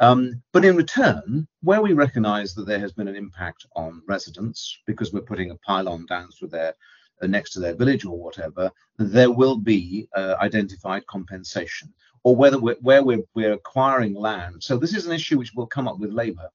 Um, 0.00 0.42
but 0.52 0.66
in 0.66 0.76
return, 0.76 1.48
where 1.62 1.80
we 1.80 1.94
recognize 1.94 2.54
that 2.54 2.66
there 2.66 2.78
has 2.78 2.92
been 2.92 3.08
an 3.08 3.16
impact 3.16 3.64
on 3.74 4.02
residents 4.06 4.80
because 4.86 5.14
we're 5.14 5.22
putting 5.22 5.50
a 5.50 5.56
pylon 5.66 6.04
down 6.04 6.28
through 6.30 6.48
their 6.48 6.74
next 7.22 7.52
to 7.52 7.60
their 7.60 7.74
village 7.74 8.04
or 8.04 8.18
whatever, 8.18 8.70
there 8.98 9.30
will 9.30 9.56
be 9.56 10.08
uh, 10.14 10.36
identified 10.40 11.06
compensation. 11.06 11.92
Or 12.22 12.34
whether 12.34 12.58
we're, 12.58 12.76
where 12.80 13.04
we're, 13.04 13.24
we're 13.34 13.52
acquiring 13.52 14.14
land. 14.14 14.62
So 14.62 14.76
this 14.76 14.94
is 14.94 15.06
an 15.06 15.12
issue 15.12 15.38
which 15.38 15.54
will 15.54 15.66
come 15.66 15.86
up 15.86 15.98
with 15.98 16.10
Labour. 16.10 16.50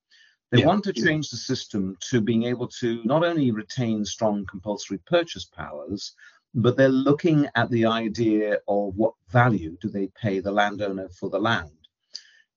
They 0.52 0.60
yeah. 0.60 0.66
want 0.66 0.84
to 0.84 0.94
change 0.94 1.30
the 1.30 1.38
system 1.38 1.96
to 2.10 2.20
being 2.20 2.44
able 2.44 2.68
to 2.80 3.02
not 3.06 3.24
only 3.24 3.52
retain 3.52 4.04
strong 4.04 4.46
compulsory 4.46 4.98
purchase 5.08 5.46
powers, 5.46 6.14
but 6.54 6.76
they're 6.76 6.90
looking 6.90 7.48
at 7.56 7.70
the 7.70 7.86
idea 7.86 8.60
of 8.68 8.96
what 8.98 9.14
value 9.30 9.78
do 9.82 9.88
they 9.88 10.08
pay 10.08 10.40
the 10.40 10.52
landowner 10.52 11.08
for 11.08 11.30
the 11.30 11.40
land. 11.40 11.72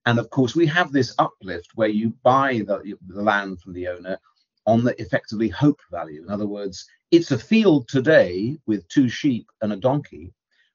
And 0.07 0.19
of 0.19 0.29
course, 0.31 0.57
we 0.57 0.67
have 0.67 0.93
this 0.93 1.15
uplift 1.19 1.71
where 1.77 1.89
you 1.89 2.13
buy 2.25 2.65
the, 2.67 2.97
the 3.07 3.23
land 3.23 3.61
from 3.61 3.73
the 3.73 3.89
owner 3.89 4.19
on 4.67 4.85
the 4.85 5.01
effectively 5.01 5.49
hope 5.49 5.81
value. 5.91 6.23
In 6.23 6.31
other 6.31 6.47
words, 6.47 6.87
it's 7.11 7.31
a 7.31 7.39
field 7.39 7.89
today 7.89 8.59
with 8.67 8.89
two 8.89 9.09
sheep 9.09 9.47
and 9.61 9.73
a 9.73 9.77
donkey, 9.77 10.33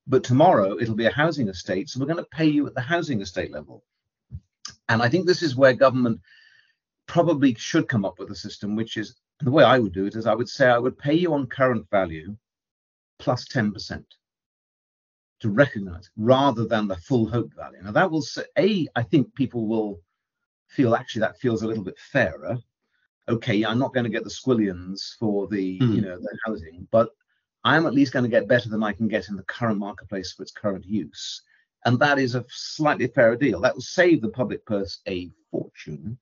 but 0.08 0.24
tomorrow 0.24 0.78
it'll 0.80 0.96
be 0.96 1.06
a 1.06 1.12
housing 1.12 1.50
estate. 1.50 1.90
So 1.90 2.00
we're 2.00 2.06
going 2.06 2.18
to 2.18 2.30
pay 2.32 2.46
you 2.46 2.68
at 2.68 2.76
the 2.76 2.82
housing 2.82 3.22
estate 3.22 3.52
level. 3.52 3.84
And 4.88 5.02
I 5.02 5.10
think 5.10 5.26
this 5.26 5.44
is 5.44 5.56
where 5.56 5.74
government 5.74 6.20
probably 7.08 7.56
should 7.56 7.88
come 7.88 8.06
up 8.06 8.20
with 8.20 8.32
a 8.32 8.36
system, 8.36 8.76
which 8.76 8.98
is 8.98 9.16
the 9.40 9.52
way 9.52 9.64
I 9.64 9.80
would 9.80 9.94
do 9.94 10.06
it 10.06 10.16
is 10.16 10.28
I 10.28 10.36
would 10.36 10.50
say 10.50 10.68
I 10.68 10.78
would 10.78 10.98
pay 10.98 11.14
you 11.14 11.34
on 11.34 11.48
current 11.48 11.90
value 11.90 12.36
plus 13.18 13.48
10% 13.48 14.04
to 15.40 15.50
recognize 15.50 16.10
rather 16.18 16.66
than 16.66 16.88
the 16.88 16.98
full 16.98 17.28
hope 17.28 17.54
value. 17.56 17.82
Now 17.82 17.92
that 17.92 18.12
will 18.12 18.22
say, 18.22 18.44
A, 18.58 18.88
I 18.96 19.04
think 19.04 19.34
people 19.36 19.68
will 19.68 20.02
feel 20.68 20.96
actually 20.96 21.22
that 21.22 21.40
feels 21.40 21.64
a 21.64 21.68
little 21.68 21.84
bit 21.84 21.98
fairer. 21.98 22.58
Okay, 23.28 23.64
I'm 23.64 23.80
not 23.80 23.94
going 23.94 24.06
to 24.06 24.10
get 24.10 24.24
the 24.24 24.30
squillions 24.30 25.16
for 25.20 25.48
the, 25.48 25.80
mm. 25.80 25.96
you 25.96 26.02
know, 26.02 26.18
the 26.20 26.38
housing, 26.46 26.88
but 26.92 27.10
I'm 27.64 27.86
at 27.86 27.94
least 27.94 28.14
going 28.14 28.24
to 28.24 28.30
get 28.30 28.48
better 28.48 28.70
than 28.70 28.84
I 28.84 28.94
can 28.94 29.08
get 29.08 29.30
in 29.30 29.36
the 29.36 29.44
current 29.44 29.78
marketplace 29.78 30.34
for 30.34 30.44
its 30.44 30.52
current 30.52 30.86
use. 30.86 31.42
And 31.86 32.00
that 32.00 32.20
is 32.20 32.36
a 32.36 32.46
slightly 32.50 33.08
fairer 33.08 33.36
deal. 33.36 33.62
That 33.62 33.76
will 33.76 33.82
save 33.82 34.22
the 34.22 34.30
public 34.30 34.66
purse 34.66 35.00
a 35.08 35.30
fortune. 35.52 36.18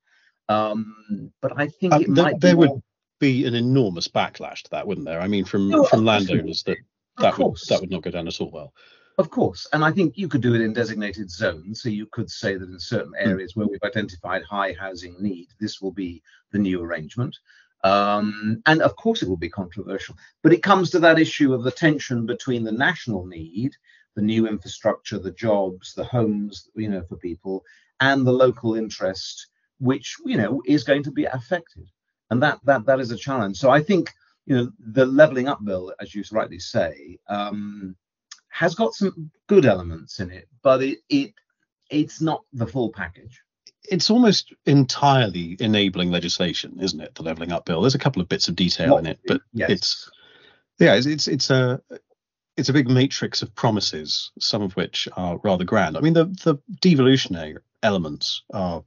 Um, 0.48 1.32
but 1.40 1.52
I 1.56 1.68
think 1.68 1.92
uh, 1.92 2.00
it 2.00 2.08
might 2.08 2.40
there 2.40 2.56
would 2.56 2.82
be 3.18 3.44
an 3.46 3.54
enormous 3.54 4.08
backlash 4.08 4.62
to 4.62 4.70
that, 4.70 4.86
wouldn't 4.86 5.06
there? 5.06 5.20
I 5.20 5.28
mean, 5.28 5.44
from 5.44 5.68
no, 5.68 5.84
from 5.84 6.04
landowners 6.04 6.62
that 6.64 6.78
that 7.18 7.38
would 7.38 7.56
that 7.68 7.80
would 7.80 7.90
not 7.90 8.02
go 8.02 8.10
down 8.10 8.28
at 8.28 8.40
all 8.40 8.50
well. 8.50 8.72
Of 9.18 9.30
course, 9.30 9.66
and 9.72 9.84
I 9.84 9.90
think 9.90 10.16
you 10.16 10.28
could 10.28 10.42
do 10.42 10.54
it 10.54 10.60
in 10.60 10.72
designated 10.72 11.28
zones. 11.28 11.82
So 11.82 11.88
you 11.88 12.06
could 12.06 12.30
say 12.30 12.56
that 12.56 12.68
in 12.68 12.78
certain 12.78 13.12
hmm. 13.18 13.28
areas 13.28 13.56
where 13.56 13.66
we've 13.66 13.82
identified 13.82 14.44
high 14.44 14.74
housing 14.78 15.16
need, 15.20 15.48
this 15.58 15.80
will 15.80 15.90
be 15.90 16.22
the 16.52 16.58
new 16.58 16.80
arrangement. 16.80 17.36
Um, 17.82 18.62
and 18.66 18.80
of 18.80 18.94
course, 18.94 19.22
it 19.22 19.28
will 19.28 19.36
be 19.36 19.48
controversial. 19.48 20.16
But 20.42 20.52
it 20.52 20.62
comes 20.62 20.90
to 20.90 21.00
that 21.00 21.18
issue 21.18 21.52
of 21.52 21.64
the 21.64 21.70
tension 21.72 22.26
between 22.26 22.62
the 22.62 22.72
national 22.72 23.26
need, 23.26 23.74
the 24.14 24.22
new 24.22 24.46
infrastructure, 24.46 25.18
the 25.18 25.32
jobs, 25.32 25.94
the 25.94 26.04
homes, 26.04 26.70
you 26.76 26.88
know, 26.88 27.02
for 27.02 27.16
people, 27.16 27.64
and 28.00 28.24
the 28.24 28.32
local 28.32 28.76
interest, 28.76 29.48
which 29.80 30.16
you 30.24 30.36
know 30.36 30.62
is 30.64 30.84
going 30.84 31.02
to 31.02 31.10
be 31.10 31.24
affected. 31.24 31.88
And 32.30 32.40
that 32.44 32.60
that 32.64 32.86
that 32.86 33.00
is 33.00 33.10
a 33.10 33.16
challenge. 33.16 33.56
So 33.56 33.68
I 33.70 33.82
think 33.82 34.12
you 34.46 34.56
know 34.56 34.70
the 34.78 35.06
leveling 35.06 35.48
up 35.48 35.64
bill, 35.64 35.92
as 36.00 36.14
you 36.14 36.22
rightly 36.30 36.60
say. 36.60 37.18
Um, 37.28 37.96
has 38.48 38.74
got 38.74 38.94
some 38.94 39.30
good 39.46 39.66
elements 39.66 40.20
in 40.20 40.30
it, 40.30 40.48
but 40.62 40.82
it, 40.82 40.98
it 41.08 41.34
it's 41.90 42.20
not 42.20 42.42
the 42.52 42.66
full 42.66 42.90
package. 42.90 43.42
It's 43.90 44.10
almost 44.10 44.52
entirely 44.66 45.56
enabling 45.60 46.10
legislation, 46.10 46.78
isn't 46.80 47.00
it? 47.00 47.14
The 47.14 47.22
leveling 47.22 47.52
up 47.52 47.64
bill. 47.64 47.80
There's 47.80 47.94
a 47.94 47.98
couple 47.98 48.20
of 48.20 48.28
bits 48.28 48.48
of 48.48 48.56
detail 48.56 48.92
what, 48.92 49.00
in 49.00 49.06
it, 49.06 49.20
but 49.26 49.40
yes. 49.52 49.70
it's 49.70 50.10
yeah, 50.78 50.94
it's, 50.94 51.06
it's 51.06 51.28
it's 51.28 51.50
a 51.50 51.80
it's 52.56 52.68
a 52.68 52.72
big 52.72 52.88
matrix 52.88 53.40
of 53.42 53.54
promises, 53.54 54.32
some 54.38 54.62
of 54.62 54.74
which 54.74 55.08
are 55.16 55.38
rather 55.38 55.64
grand. 55.64 55.96
I 55.96 56.00
mean, 56.00 56.12
the 56.12 56.26
the 56.44 56.56
devolutionary 56.80 57.56
elements 57.82 58.42
are 58.52 58.84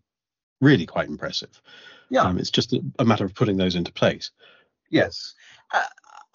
really 0.60 0.86
quite 0.86 1.08
impressive. 1.08 1.62
Yeah, 2.10 2.24
um, 2.24 2.38
it's 2.38 2.52
just 2.52 2.74
a, 2.74 2.82
a, 3.00 3.06
matter 3.06 3.24
of 3.24 3.34
putting 3.34 3.58
those 3.58 3.76
into 3.76 3.92
place. 3.94 4.32
Yes, 4.90 5.34
uh, 5.74 5.84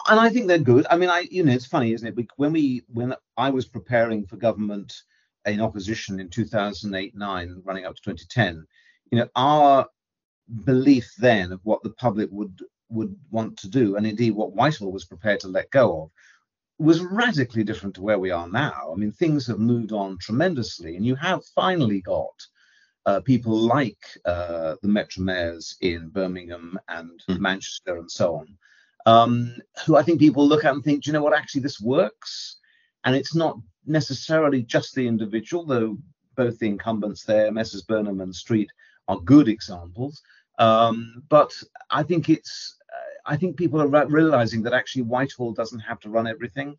and 0.07 0.19
I 0.19 0.29
think 0.29 0.47
they're 0.47 0.57
good. 0.57 0.85
I 0.89 0.97
mean, 0.97 1.09
I 1.09 1.27
you 1.29 1.43
know, 1.43 1.53
it's 1.53 1.65
funny, 1.65 1.93
isn't 1.93 2.07
it? 2.07 2.27
When 2.37 2.53
we 2.53 2.83
when 2.93 3.13
I 3.35 3.49
was 3.49 3.65
preparing 3.65 4.25
for 4.25 4.37
government 4.37 4.93
in 5.45 5.61
opposition 5.61 6.19
in 6.19 6.29
2008 6.29 7.15
9, 7.15 7.61
running 7.63 7.85
up 7.85 7.95
to 7.95 8.01
2010, 8.01 8.65
you 9.11 9.19
know, 9.19 9.29
our 9.35 9.87
belief 10.63 11.13
then 11.17 11.51
of 11.51 11.59
what 11.63 11.83
the 11.83 11.91
public 11.91 12.29
would 12.31 12.63
would 12.89 13.15
want 13.31 13.57
to 13.57 13.69
do, 13.69 13.95
and 13.95 14.07
indeed 14.07 14.31
what 14.31 14.53
Whitehall 14.53 14.91
was 14.91 15.05
prepared 15.05 15.39
to 15.41 15.47
let 15.47 15.69
go 15.71 16.03
of, 16.03 16.11
was 16.79 17.01
radically 17.01 17.63
different 17.63 17.95
to 17.95 18.01
where 18.01 18.19
we 18.19 18.31
are 18.31 18.47
now. 18.47 18.91
I 18.93 18.95
mean, 18.95 19.11
things 19.11 19.47
have 19.47 19.59
moved 19.59 19.91
on 19.91 20.17
tremendously, 20.19 20.95
and 20.95 21.05
you 21.05 21.15
have 21.15 21.45
finally 21.55 22.01
got 22.01 22.45
uh, 23.05 23.19
people 23.21 23.57
like 23.57 23.97
uh, 24.25 24.75
the 24.81 24.87
Metro 24.87 25.23
mayors 25.23 25.75
in 25.81 26.09
Birmingham 26.09 26.79
and 26.89 27.21
mm. 27.29 27.39
Manchester 27.39 27.97
and 27.97 28.11
so 28.11 28.35
on, 28.35 28.57
um, 29.07 29.55
who 29.85 29.95
I 29.95 30.03
think 30.03 30.19
people 30.19 30.45
look 30.45 30.65
at 30.65 30.73
and 30.73 30.83
think, 30.83 31.03
do 31.03 31.09
you 31.09 31.13
know 31.13 31.23
what, 31.23 31.33
actually 31.33 31.61
this 31.61 31.79
works? 31.79 32.57
And 33.05 33.15
it's 33.15 33.33
not 33.33 33.57
necessarily 33.85 34.63
just 34.63 34.93
the 34.93 35.07
individual, 35.07 35.65
though 35.65 35.97
both 36.35 36.59
the 36.59 36.67
incumbents 36.67 37.23
there, 37.23 37.49
Messrs. 37.49 37.83
Burnham 37.83 38.19
and 38.19 38.35
Street, 38.35 38.69
are 39.07 39.19
good 39.21 39.47
examples. 39.47 40.21
Um, 40.59 41.23
but 41.29 41.53
I 41.89 42.03
think 42.03 42.27
it's, 42.27 42.75
uh, 42.93 43.31
I 43.31 43.37
think 43.37 43.55
people 43.55 43.81
are 43.81 44.07
realizing 44.07 44.61
that 44.63 44.73
actually 44.73 45.03
Whitehall 45.03 45.53
doesn't 45.53 45.79
have 45.79 46.01
to 46.01 46.09
run 46.09 46.27
everything. 46.27 46.77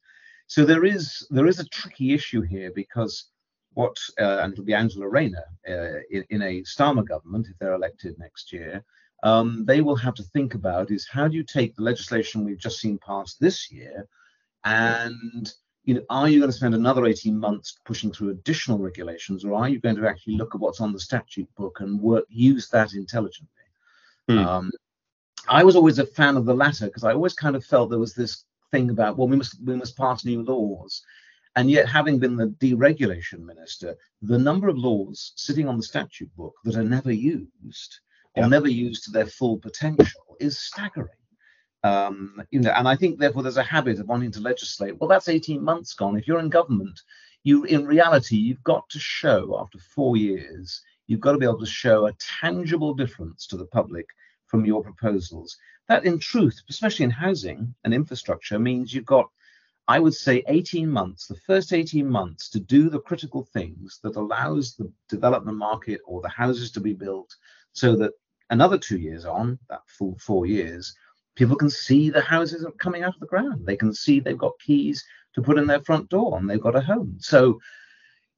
So 0.48 0.66
there 0.66 0.84
is 0.84 1.26
there 1.30 1.46
is 1.46 1.60
a 1.60 1.68
tricky 1.68 2.12
issue 2.12 2.42
here 2.42 2.70
because 2.74 3.30
what 3.72 3.96
uh, 4.20 4.40
and 4.42 4.52
it'll 4.52 4.64
be 4.64 4.74
Angela 4.74 5.08
Rayner 5.08 5.44
uh, 5.66 6.00
in, 6.10 6.24
in, 6.30 6.42
a 6.42 6.62
Starmer 6.62 7.06
government 7.06 7.48
if 7.50 7.58
they're 7.58 7.74
elected 7.74 8.18
next 8.18 8.52
year 8.52 8.84
um, 9.22 9.64
they 9.64 9.80
will 9.80 9.96
have 9.96 10.14
to 10.14 10.22
think 10.22 10.54
about 10.54 10.90
is 10.90 11.08
how 11.08 11.26
do 11.28 11.36
you 11.36 11.42
take 11.42 11.74
the 11.74 11.82
legislation 11.82 12.44
we've 12.44 12.58
just 12.58 12.80
seen 12.80 12.98
passed 12.98 13.40
this 13.40 13.70
year 13.70 14.06
and 14.64 15.52
you 15.88 15.94
know, 15.94 16.02
are 16.10 16.28
you 16.28 16.38
going 16.38 16.50
to 16.50 16.56
spend 16.56 16.74
another 16.74 17.06
18 17.06 17.38
months 17.38 17.78
pushing 17.86 18.12
through 18.12 18.28
additional 18.28 18.76
regulations, 18.76 19.42
or 19.42 19.54
are 19.54 19.70
you 19.70 19.80
going 19.80 19.96
to 19.96 20.06
actually 20.06 20.36
look 20.36 20.54
at 20.54 20.60
what's 20.60 20.82
on 20.82 20.92
the 20.92 21.00
statute 21.00 21.48
book 21.56 21.80
and 21.80 21.98
work 21.98 22.26
use 22.28 22.68
that 22.68 22.92
intelligently? 22.92 23.48
Hmm. 24.28 24.38
Um, 24.38 24.70
I 25.48 25.64
was 25.64 25.76
always 25.76 25.98
a 25.98 26.04
fan 26.04 26.36
of 26.36 26.44
the 26.44 26.54
latter 26.54 26.88
because 26.88 27.04
I 27.04 27.14
always 27.14 27.32
kind 27.32 27.56
of 27.56 27.64
felt 27.64 27.88
there 27.88 27.98
was 27.98 28.12
this 28.12 28.44
thing 28.70 28.90
about 28.90 29.16
well, 29.16 29.28
we 29.28 29.36
must 29.38 29.56
we 29.64 29.76
must 29.76 29.96
pass 29.96 30.26
new 30.26 30.42
laws, 30.42 31.02
and 31.56 31.70
yet 31.70 31.88
having 31.88 32.18
been 32.18 32.36
the 32.36 32.48
deregulation 32.60 33.40
minister, 33.46 33.96
the 34.20 34.38
number 34.38 34.68
of 34.68 34.76
laws 34.76 35.32
sitting 35.36 35.68
on 35.68 35.78
the 35.78 35.82
statute 35.82 36.36
book 36.36 36.54
that 36.64 36.76
are 36.76 36.84
never 36.84 37.12
used 37.12 38.00
or 38.36 38.42
yeah. 38.42 38.48
never 38.48 38.68
used 38.68 39.04
to 39.04 39.10
their 39.10 39.26
full 39.26 39.58
potential 39.58 40.36
is 40.40 40.58
staggering. 40.58 41.08
Um, 41.84 42.42
you 42.50 42.60
know, 42.60 42.70
and 42.70 42.88
I 42.88 42.96
think 42.96 43.18
therefore 43.18 43.42
there's 43.42 43.56
a 43.56 43.62
habit 43.62 44.00
of 44.00 44.08
wanting 44.08 44.32
to 44.32 44.40
legislate. 44.40 44.98
Well, 44.98 45.08
that's 45.08 45.28
18 45.28 45.62
months 45.62 45.94
gone. 45.94 46.16
If 46.16 46.26
you're 46.26 46.40
in 46.40 46.48
government, 46.48 47.00
you 47.44 47.64
in 47.64 47.86
reality 47.86 48.36
you've 48.36 48.64
got 48.64 48.88
to 48.90 48.98
show 48.98 49.58
after 49.60 49.78
four 49.78 50.16
years, 50.16 50.82
you've 51.06 51.20
got 51.20 51.32
to 51.32 51.38
be 51.38 51.46
able 51.46 51.60
to 51.60 51.66
show 51.66 52.06
a 52.06 52.12
tangible 52.14 52.94
difference 52.94 53.46
to 53.46 53.56
the 53.56 53.66
public 53.66 54.06
from 54.46 54.64
your 54.64 54.82
proposals. 54.82 55.56
That, 55.88 56.04
in 56.04 56.18
truth, 56.18 56.60
especially 56.68 57.04
in 57.04 57.10
housing 57.10 57.74
and 57.84 57.94
infrastructure, 57.94 58.58
means 58.58 58.92
you've 58.92 59.06
got, 59.06 59.30
I 59.86 59.98
would 60.00 60.14
say, 60.14 60.44
18 60.48 60.88
months, 60.88 61.26
the 61.26 61.36
first 61.46 61.72
18 61.72 62.06
months, 62.06 62.50
to 62.50 62.60
do 62.60 62.90
the 62.90 63.00
critical 63.00 63.42
things 63.42 64.00
that 64.02 64.16
allows 64.16 64.74
the 64.74 64.92
development 65.08 65.56
market 65.56 66.00
or 66.06 66.20
the 66.20 66.28
houses 66.28 66.70
to 66.72 66.80
be 66.80 66.92
built 66.92 67.34
so 67.78 67.96
that 67.96 68.12
another 68.50 68.78
two 68.78 68.98
years 68.98 69.24
on, 69.24 69.58
that 69.68 69.82
full 69.86 70.16
four 70.18 70.46
years, 70.46 70.94
people 71.36 71.56
can 71.56 71.70
see 71.70 72.10
the 72.10 72.20
houses 72.20 72.66
coming 72.78 73.02
out 73.02 73.14
of 73.14 73.20
the 73.20 73.26
ground. 73.26 73.66
They 73.66 73.76
can 73.76 73.94
see 73.94 74.20
they've 74.20 74.36
got 74.36 74.58
keys 74.58 75.04
to 75.34 75.42
put 75.42 75.58
in 75.58 75.66
their 75.66 75.80
front 75.80 76.08
door 76.08 76.36
and 76.38 76.48
they've 76.48 76.60
got 76.60 76.76
a 76.76 76.80
home. 76.80 77.16
So, 77.20 77.60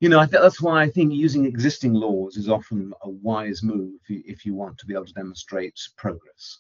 you 0.00 0.08
know, 0.08 0.18
I 0.18 0.26
think 0.26 0.42
that's 0.42 0.60
why 0.60 0.82
I 0.82 0.88
think 0.88 1.12
using 1.12 1.46
existing 1.46 1.94
laws 1.94 2.36
is 2.36 2.48
often 2.48 2.92
a 3.02 3.08
wise 3.08 3.62
move 3.62 3.94
if 4.02 4.10
you, 4.10 4.22
if 4.26 4.44
you 4.44 4.54
want 4.54 4.78
to 4.78 4.86
be 4.86 4.94
able 4.94 5.06
to 5.06 5.12
demonstrate 5.14 5.78
progress. 5.96 6.58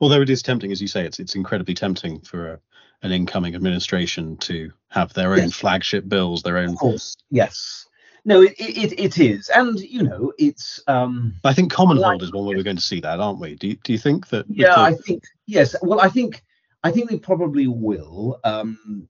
Although 0.00 0.20
it 0.20 0.30
is 0.30 0.42
tempting, 0.42 0.70
as 0.70 0.82
you 0.82 0.88
say, 0.88 1.06
it's 1.06 1.18
it's 1.18 1.34
incredibly 1.34 1.72
tempting 1.72 2.20
for 2.20 2.52
a, 2.52 2.60
an 3.02 3.10
incoming 3.10 3.54
administration 3.54 4.36
to 4.38 4.70
have 4.88 5.14
their 5.14 5.32
own 5.32 5.38
yes. 5.38 5.54
flagship 5.54 6.06
bills, 6.08 6.42
their 6.42 6.58
own. 6.58 6.70
Of 6.70 6.76
course, 6.76 7.16
yes 7.30 7.86
no, 8.24 8.42
it, 8.42 8.54
it, 8.58 8.98
it 8.98 9.18
is, 9.18 9.48
and 9.48 9.78
you 9.80 10.02
know, 10.02 10.32
it's. 10.38 10.80
Um, 10.86 11.34
I 11.44 11.52
think 11.52 11.72
common 11.72 11.96
like, 11.96 12.10
hold 12.10 12.22
is 12.22 12.32
one 12.32 12.46
where 12.46 12.56
we're 12.56 12.62
going 12.62 12.76
to 12.76 12.82
see 12.82 13.00
that, 13.00 13.18
aren't 13.18 13.40
we? 13.40 13.56
Do 13.56 13.68
you, 13.68 13.76
do 13.82 13.92
you 13.92 13.98
think 13.98 14.28
that? 14.28 14.46
Yeah. 14.48 14.80
I 14.80 14.94
think 14.94 15.24
yes. 15.46 15.74
Well, 15.82 16.00
I 16.00 16.08
think 16.08 16.42
I 16.84 16.90
think 16.90 17.10
we 17.10 17.18
probably 17.18 17.66
will. 17.66 18.38
Um, 18.44 19.08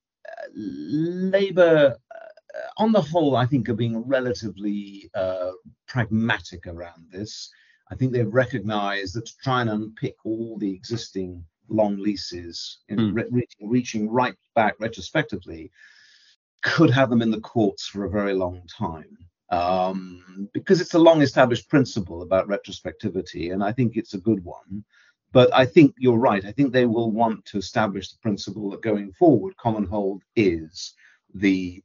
Labour, 0.54 1.96
uh, 2.14 2.58
on 2.78 2.92
the 2.92 3.00
whole, 3.00 3.36
I 3.36 3.46
think 3.46 3.68
are 3.68 3.74
being 3.74 3.98
relatively 3.98 5.10
uh, 5.14 5.52
pragmatic 5.86 6.66
around 6.66 7.06
this. 7.10 7.50
I 7.90 7.94
think 7.94 8.12
they've 8.12 8.32
recognised 8.32 9.14
that 9.14 9.26
to 9.26 9.36
try 9.42 9.60
and 9.60 9.70
unpick 9.70 10.16
all 10.24 10.56
the 10.58 10.72
existing 10.72 11.44
long 11.68 11.96
leases, 11.98 12.78
mm. 12.90 13.14
re- 13.14 13.28
reaching, 13.30 13.68
reaching 13.68 14.10
right 14.10 14.34
back 14.54 14.74
retrospectively, 14.80 15.70
could 16.62 16.90
have 16.90 17.10
them 17.10 17.22
in 17.22 17.30
the 17.30 17.40
courts 17.40 17.86
for 17.86 18.04
a 18.04 18.10
very 18.10 18.34
long 18.34 18.62
time 18.66 19.18
um, 19.52 20.48
because 20.54 20.80
it's 20.80 20.94
a 20.94 20.98
long 20.98 21.20
established 21.20 21.68
principle 21.68 22.22
about 22.22 22.48
retrospectivity, 22.48 23.52
and 23.52 23.62
I 23.62 23.70
think 23.70 23.96
it's 23.96 24.14
a 24.14 24.18
good 24.18 24.42
one. 24.42 24.82
But 25.30 25.54
I 25.54 25.64
think 25.66 25.94
you're 25.98 26.18
right. 26.18 26.44
I 26.44 26.52
think 26.52 26.72
they 26.72 26.86
will 26.86 27.10
want 27.10 27.44
to 27.46 27.58
establish 27.58 28.10
the 28.10 28.18
principle 28.18 28.70
that 28.70 28.82
going 28.82 29.12
forward, 29.12 29.56
common 29.56 29.84
hold 29.84 30.22
is 30.36 30.94
the 31.34 31.82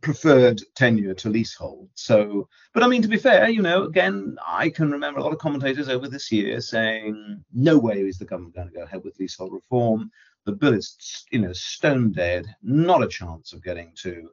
preferred 0.00 0.62
tenure 0.76 1.14
to 1.14 1.28
leasehold. 1.28 1.88
So, 1.94 2.48
but 2.72 2.82
I 2.82 2.88
mean, 2.88 3.02
to 3.02 3.08
be 3.08 3.16
fair, 3.16 3.48
you 3.48 3.62
know, 3.62 3.84
again, 3.84 4.36
I 4.46 4.70
can 4.70 4.90
remember 4.90 5.20
a 5.20 5.24
lot 5.24 5.32
of 5.32 5.38
commentators 5.38 5.88
over 5.88 6.08
this 6.08 6.30
year 6.30 6.60
saying, 6.60 7.42
no 7.52 7.78
way 7.78 8.00
is 8.00 8.18
the 8.18 8.24
government 8.24 8.54
going 8.54 8.68
to 8.68 8.74
go 8.74 8.82
ahead 8.82 9.02
with 9.02 9.18
leasehold 9.18 9.52
reform 9.52 10.10
the 10.46 10.52
bill 10.52 10.74
is 10.74 11.26
you 11.30 11.40
know 11.40 11.52
stone 11.52 12.12
dead, 12.12 12.46
not 12.62 13.02
a 13.02 13.08
chance 13.08 13.52
of 13.52 13.62
getting 13.62 13.92
to 14.02 14.30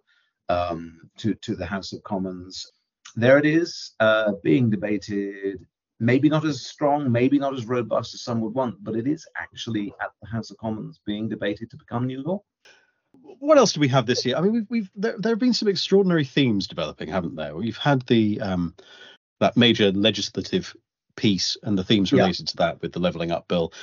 um, 0.49 0.99
to 1.17 1.33
to 1.35 1.55
the 1.55 1.65
House 1.65 1.93
of 1.93 2.03
Commons. 2.03 2.71
there 3.15 3.37
it 3.37 3.45
is, 3.45 3.91
uh, 3.99 4.33
being 4.43 4.69
debated. 4.69 5.65
Maybe 6.01 6.27
not 6.27 6.43
as 6.43 6.65
strong, 6.65 7.09
maybe 7.09 7.39
not 7.39 7.53
as 7.53 7.65
robust 7.65 8.13
as 8.13 8.21
some 8.21 8.41
would 8.41 8.53
want, 8.53 8.83
but 8.83 8.97
it 8.97 9.07
is 9.07 9.25
actually 9.37 9.93
at 10.01 10.11
the 10.21 10.27
House 10.27 10.51
of 10.51 10.57
Commons 10.57 10.99
being 11.05 11.29
debated 11.29 11.69
to 11.71 11.77
become 11.77 12.05
new 12.05 12.21
law. 12.21 12.43
What 13.39 13.57
else 13.57 13.71
do 13.71 13.79
we 13.79 13.87
have 13.87 14.05
this 14.05 14.25
year? 14.25 14.35
I 14.35 14.41
mean, 14.41 14.51
we've, 14.51 14.69
we've 14.69 14.91
there, 14.95 15.15
there 15.17 15.31
have 15.31 15.39
been 15.39 15.53
some 15.53 15.69
extraordinary 15.69 16.25
themes 16.25 16.67
developing, 16.67 17.07
haven't 17.07 17.35
there? 17.35 17.55
We've 17.55 17.77
had 17.77 18.01
the 18.07 18.41
um, 18.41 18.75
that 19.39 19.55
major 19.55 19.91
legislative 19.91 20.75
piece 21.15 21.57
and 21.63 21.77
the 21.77 21.83
themes 21.83 22.11
related 22.11 22.41
yeah. 22.41 22.51
to 22.51 22.57
that 22.57 22.81
with 22.81 22.91
the 22.91 22.99
levelling 22.99 23.31
up 23.31 23.47
bill, 23.47 23.73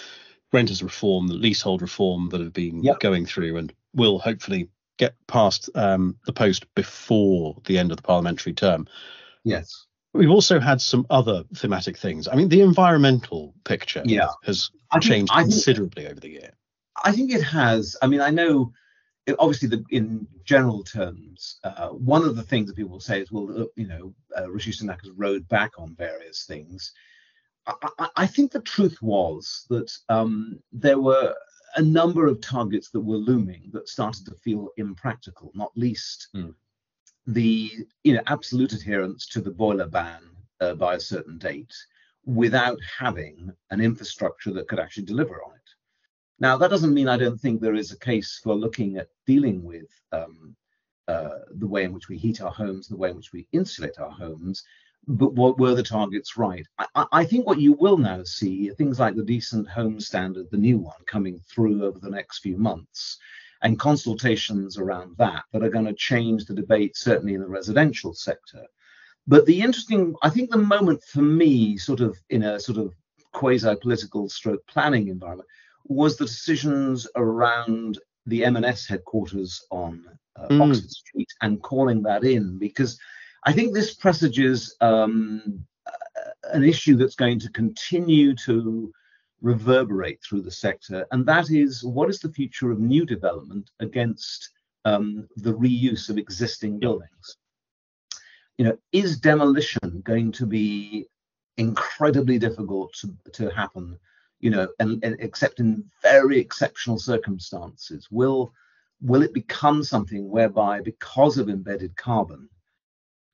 renters 0.52 0.82
reform, 0.82 1.28
the 1.28 1.34
leasehold 1.34 1.82
reform 1.82 2.28
that 2.30 2.40
have 2.40 2.52
been 2.52 2.82
yeah. 2.82 2.94
going 3.00 3.26
through 3.26 3.56
and 3.56 3.72
will 3.94 4.18
hopefully 4.18 4.68
get 4.98 5.14
past 5.26 5.70
um, 5.74 6.16
the 6.26 6.32
post 6.32 6.72
before 6.74 7.56
the 7.64 7.78
end 7.78 7.90
of 7.90 7.96
the 7.96 8.02
parliamentary 8.02 8.52
term. 8.52 8.86
Yes. 9.44 9.86
We've 10.14 10.30
also 10.30 10.60
had 10.60 10.80
some 10.80 11.06
other 11.08 11.44
thematic 11.54 11.96
things. 11.96 12.28
I 12.28 12.34
mean, 12.34 12.48
the 12.48 12.60
environmental 12.60 13.54
picture 13.64 14.02
yeah. 14.04 14.28
has 14.44 14.70
think, 14.92 15.04
changed 15.04 15.32
considerably 15.32 16.06
over 16.06 16.20
the 16.20 16.28
year. 16.28 16.50
I 17.02 17.12
think 17.12 17.32
it 17.32 17.42
has. 17.42 17.96
I 18.02 18.06
mean, 18.06 18.20
I 18.20 18.28
know 18.30 18.72
obviously 19.38 19.68
the, 19.68 19.84
in 19.90 20.26
general 20.44 20.82
terms, 20.82 21.58
uh, 21.64 21.88
one 21.88 22.24
of 22.24 22.36
the 22.36 22.42
things 22.42 22.66
that 22.66 22.76
people 22.76 23.00
say 23.00 23.20
is, 23.20 23.30
well, 23.30 23.66
you 23.76 23.86
know, 23.86 24.14
uh, 24.36 24.50
Rishi 24.50 24.72
Sunak 24.72 25.00
has 25.02 25.10
rode 25.10 25.48
back 25.48 25.72
on 25.78 25.94
various 25.94 26.44
things. 26.44 26.92
I, 27.66 28.08
I, 28.16 28.26
think 28.26 28.50
the 28.50 28.60
truth 28.60 29.00
was 29.02 29.66
that 29.70 29.92
um, 30.08 30.60
there 30.72 30.98
were 30.98 31.34
a 31.76 31.82
number 31.82 32.26
of 32.26 32.40
targets 32.40 32.90
that 32.90 33.00
were 33.00 33.16
looming 33.16 33.70
that 33.72 33.88
started 33.88 34.26
to 34.26 34.34
feel 34.34 34.70
impractical, 34.76 35.52
not 35.54 35.70
least 35.76 36.28
mm. 36.34 36.54
the 37.26 37.70
you 38.04 38.14
know 38.14 38.22
absolute 38.26 38.72
adherence 38.72 39.26
to 39.28 39.40
the 39.40 39.50
boiler 39.50 39.86
ban 39.86 40.22
uh, 40.60 40.74
by 40.74 40.94
a 40.94 41.00
certain 41.00 41.38
date 41.38 41.74
without 42.24 42.78
having 42.98 43.52
an 43.70 43.80
infrastructure 43.80 44.52
that 44.52 44.68
could 44.68 44.78
actually 44.78 45.04
deliver 45.04 45.42
on 45.44 45.54
it. 45.54 45.70
Now, 46.38 46.56
that 46.56 46.70
doesn't 46.70 46.94
mean 46.94 47.08
I 47.08 47.16
don't 47.16 47.40
think 47.40 47.60
there 47.60 47.74
is 47.74 47.92
a 47.92 47.98
case 47.98 48.40
for 48.42 48.54
looking 48.54 48.96
at 48.96 49.08
dealing 49.26 49.62
with 49.62 49.88
um, 50.12 50.56
uh, 51.08 51.38
the 51.56 51.66
way 51.66 51.84
in 51.84 51.92
which 51.92 52.08
we 52.08 52.16
heat 52.16 52.40
our 52.40 52.50
homes, 52.50 52.88
the 52.88 52.96
way 52.96 53.10
in 53.10 53.16
which 53.16 53.32
we 53.32 53.48
insulate 53.52 53.98
our 53.98 54.10
homes, 54.10 54.64
but 55.06 55.34
what 55.34 55.58
were 55.58 55.74
the 55.74 55.82
targets 55.82 56.36
right? 56.36 56.66
I, 56.94 57.06
I, 57.12 57.24
think 57.24 57.46
what 57.46 57.60
you 57.60 57.72
will 57.72 57.98
now 57.98 58.22
see 58.22 58.70
things 58.70 59.00
like 59.00 59.16
the 59.16 59.24
decent 59.24 59.68
home 59.68 59.98
standard, 59.98 60.50
the 60.50 60.56
new 60.56 60.78
one 60.78 61.00
coming 61.06 61.40
through 61.40 61.84
over 61.84 61.98
the 61.98 62.10
next 62.10 62.38
few 62.38 62.56
months, 62.56 63.18
and 63.62 63.78
consultations 63.78 64.78
around 64.78 65.16
that 65.18 65.44
that 65.52 65.62
are 65.62 65.70
going 65.70 65.86
to 65.86 65.94
change 65.94 66.44
the 66.44 66.54
debate, 66.54 66.96
certainly 66.96 67.34
in 67.34 67.40
the 67.40 67.48
residential 67.48 68.14
sector. 68.14 68.64
But 69.26 69.46
the 69.46 69.60
interesting, 69.60 70.14
I 70.22 70.30
think 70.30 70.50
the 70.50 70.58
moment 70.58 71.02
for 71.04 71.22
me, 71.22 71.76
sort 71.76 72.00
of 72.00 72.18
in 72.30 72.42
a 72.42 72.58
sort 72.60 72.78
of 72.78 72.92
quasi 73.32 73.74
political 73.76 74.28
stroke 74.28 74.66
planning 74.66 75.08
environment, 75.08 75.48
was 75.86 76.16
the 76.16 76.26
decisions 76.26 77.08
around 77.16 77.98
the 78.26 78.44
M&S 78.44 78.86
headquarters 78.86 79.64
on 79.70 80.04
uh, 80.36 80.48
mm. 80.48 80.68
Oxford 80.68 80.90
Street 80.90 81.28
and 81.40 81.62
calling 81.62 82.02
that 82.02 82.24
in 82.24 82.58
because 82.58 82.98
I 83.44 83.52
think 83.52 83.74
this 83.74 83.94
presages 83.94 84.76
um, 84.80 85.64
an 86.52 86.62
issue 86.62 86.96
that's 86.96 87.16
going 87.16 87.40
to 87.40 87.50
continue 87.50 88.34
to 88.36 88.92
reverberate 89.40 90.22
through 90.22 90.42
the 90.42 90.50
sector, 90.50 91.06
and 91.10 91.26
that 91.26 91.50
is 91.50 91.82
what 91.82 92.08
is 92.08 92.20
the 92.20 92.32
future 92.32 92.70
of 92.70 92.78
new 92.78 93.04
development 93.04 93.70
against 93.80 94.50
um, 94.84 95.28
the 95.36 95.52
reuse 95.52 96.08
of 96.08 96.18
existing 96.18 96.78
buildings? 96.78 97.36
You 98.58 98.66
know, 98.66 98.78
is 98.92 99.18
demolition 99.18 100.02
going 100.04 100.30
to 100.32 100.46
be 100.46 101.06
incredibly 101.56 102.38
difficult 102.38 102.92
to, 102.94 103.16
to 103.32 103.50
happen? 103.50 103.98
You 104.38 104.50
know, 104.50 104.68
and, 104.78 105.02
and 105.04 105.16
except 105.18 105.58
in 105.58 105.84
very 106.02 106.38
exceptional 106.38 106.98
circumstances, 106.98 108.08
will 108.10 108.52
will 109.00 109.22
it 109.22 109.34
become 109.34 109.82
something 109.82 110.30
whereby, 110.30 110.80
because 110.80 111.36
of 111.38 111.48
embedded 111.48 111.96
carbon, 111.96 112.48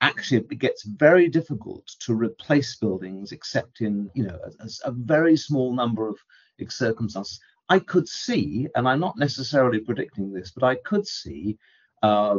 actually 0.00 0.38
it 0.38 0.58
gets 0.58 0.84
very 0.84 1.28
difficult 1.28 1.86
to 2.00 2.14
replace 2.14 2.76
buildings 2.76 3.32
except 3.32 3.80
in 3.80 4.10
you 4.14 4.24
know 4.24 4.38
a, 4.60 4.68
a, 4.84 4.92
very 4.92 5.36
small 5.36 5.72
number 5.74 6.08
of 6.08 6.16
circumstances 6.68 7.40
i 7.68 7.78
could 7.78 8.08
see 8.08 8.68
and 8.74 8.88
i'm 8.88 9.00
not 9.00 9.16
necessarily 9.16 9.80
predicting 9.80 10.32
this 10.32 10.50
but 10.50 10.64
i 10.64 10.74
could 10.76 11.06
see 11.06 11.56
uh, 12.02 12.36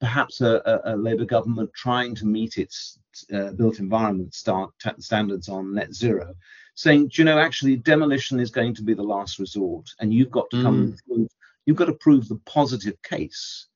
perhaps 0.00 0.40
a, 0.42 0.80
a, 0.84 0.96
labour 0.96 1.24
government 1.24 1.70
trying 1.74 2.14
to 2.14 2.26
meet 2.26 2.58
its 2.58 2.98
uh, 3.32 3.50
built 3.52 3.78
environment 3.78 4.32
start, 4.34 4.70
t- 4.80 4.90
standards 4.98 5.48
on 5.48 5.74
net 5.74 5.92
zero 5.94 6.34
saying 6.74 7.10
you 7.14 7.24
know 7.24 7.38
actually 7.38 7.76
demolition 7.76 8.38
is 8.38 8.50
going 8.50 8.74
to 8.74 8.82
be 8.82 8.94
the 8.94 9.02
last 9.02 9.38
resort 9.38 9.88
and 10.00 10.12
you've 10.12 10.30
got 10.30 10.48
to 10.50 10.62
come 10.62 10.94
mm. 11.10 11.26
you've 11.66 11.76
got 11.76 11.86
to 11.86 11.94
prove 11.94 12.28
the 12.28 12.40
positive 12.46 13.00
case 13.02 13.66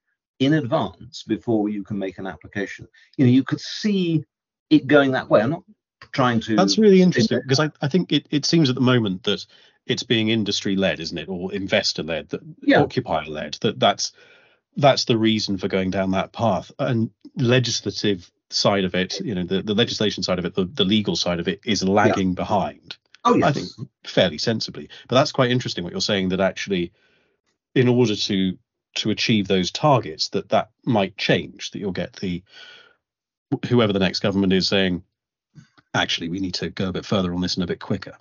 in 0.47 0.55
advance 0.55 1.23
before 1.23 1.69
you 1.69 1.83
can 1.83 1.99
make 1.99 2.19
an 2.19 2.27
application. 2.27 2.89
You 3.17 3.27
know, 3.27 3.33
you 3.33 3.45
could 3.45 3.61
see 3.61 4.25
it 4.71 4.87
going 4.87 5.13
that 5.13 5.29
way. 5.29 5.41
I'm 5.43 5.51
not 5.51 5.65
trying 6.13 6.41
to. 6.41 6.57
That's 6.57 6.79
really 6.79 7.03
interesting 7.03 7.41
because 7.43 7.61
I, 7.61 7.71
I 7.81 7.89
think 7.89 8.13
it, 8.13 8.27
it 8.31 8.45
seems 8.45 8.69
at 8.69 8.75
the 8.75 8.81
moment 8.81 9.25
that 9.25 9.45
it's 9.87 10.03
being 10.03 10.29
industry 10.29 10.77
led, 10.77 11.01
isn't 11.01 11.19
it, 11.19 11.29
or 11.29 11.53
investor 11.53 12.03
led, 12.03 12.29
that 12.31 12.41
yeah. 12.63 12.81
occupier 12.81 13.25
led. 13.25 13.55
That 13.61 13.79
that's 13.79 14.13
that's 14.77 15.05
the 15.05 15.19
reason 15.19 15.59
for 15.59 15.69
going 15.69 15.91
down 15.91 16.13
that 16.13 16.33
path. 16.33 16.73
And 16.79 17.11
legislative 17.37 18.31
side 18.51 18.85
of 18.85 18.95
it, 18.95 19.21
you 19.21 19.35
know, 19.35 19.45
the, 19.45 19.63
the 19.63 19.75
legislation 19.75 20.23
side 20.23 20.39
of 20.39 20.45
it, 20.45 20.55
the, 20.55 20.65
the 20.65 20.85
legal 20.85 21.17
side 21.17 21.41
of 21.41 21.49
it 21.49 21.61
is 21.65 21.83
lagging 21.83 22.29
yeah. 22.29 22.35
behind. 22.35 22.97
Oh 23.25 23.37
yes. 23.37 23.49
I 23.49 23.53
think 23.53 23.69
fairly 24.05 24.39
sensibly. 24.39 24.89
But 25.09 25.17
that's 25.17 25.33
quite 25.33 25.51
interesting 25.51 25.85
what 25.85 25.93
you're 25.93 26.01
saying 26.01 26.31
that 26.31 26.41
actually 26.41 26.93
in 27.75 27.89
order 27.89 28.17
to 28.17 28.59
to 28.95 29.11
achieve 29.11 29.49
those 29.49 29.71
targets 29.71 30.29
that 30.31 30.49
that 30.51 30.71
might 30.85 31.17
change 31.17 31.71
that 31.71 31.79
you'll 31.79 31.93
get 31.93 32.15
the 32.15 32.43
whoever 33.69 33.93
the 33.93 33.99
next 33.99 34.21
government 34.21 34.53
is 34.53 34.69
saying 34.69 35.03
actually 35.95 36.29
we 36.29 36.41
need 36.41 36.55
to 36.55 36.71
go 36.71 36.89
a 36.89 36.93
bit 36.93 37.05
further 37.05 37.35
on 37.35 37.41
this 37.41 37.55
and 37.55 37.65
a 37.65 37.67
bit 37.67 37.81
quicker. 37.81 38.17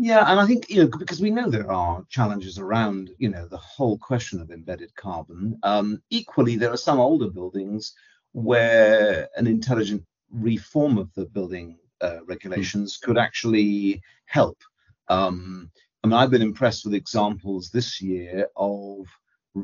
Yeah 0.00 0.24
and 0.30 0.38
i 0.38 0.46
think 0.46 0.70
you 0.70 0.82
know 0.82 0.98
because 0.98 1.20
we 1.20 1.30
know 1.30 1.50
there 1.50 1.72
are 1.72 2.04
challenges 2.08 2.58
around 2.58 3.10
you 3.18 3.28
know 3.28 3.48
the 3.48 3.56
whole 3.56 3.98
question 3.98 4.40
of 4.40 4.50
embedded 4.50 4.94
carbon. 4.94 5.58
Um, 5.62 6.02
equally 6.10 6.56
there 6.56 6.72
are 6.72 6.76
some 6.76 7.00
older 7.00 7.28
buildings 7.28 7.94
where 8.32 9.28
an 9.36 9.46
intelligent 9.46 10.04
reform 10.30 10.98
of 10.98 11.12
the 11.14 11.26
building 11.26 11.78
uh, 12.00 12.24
regulations 12.26 12.98
mm. 12.98 13.02
could 13.02 13.18
actually 13.18 14.02
help. 14.26 14.62
Um, 15.08 15.70
I 16.02 16.06
mean, 16.06 16.14
I've 16.14 16.30
been 16.30 16.42
impressed 16.42 16.84
with 16.84 16.94
examples 16.94 17.70
this 17.70 18.00
year 18.00 18.48
of 18.56 19.06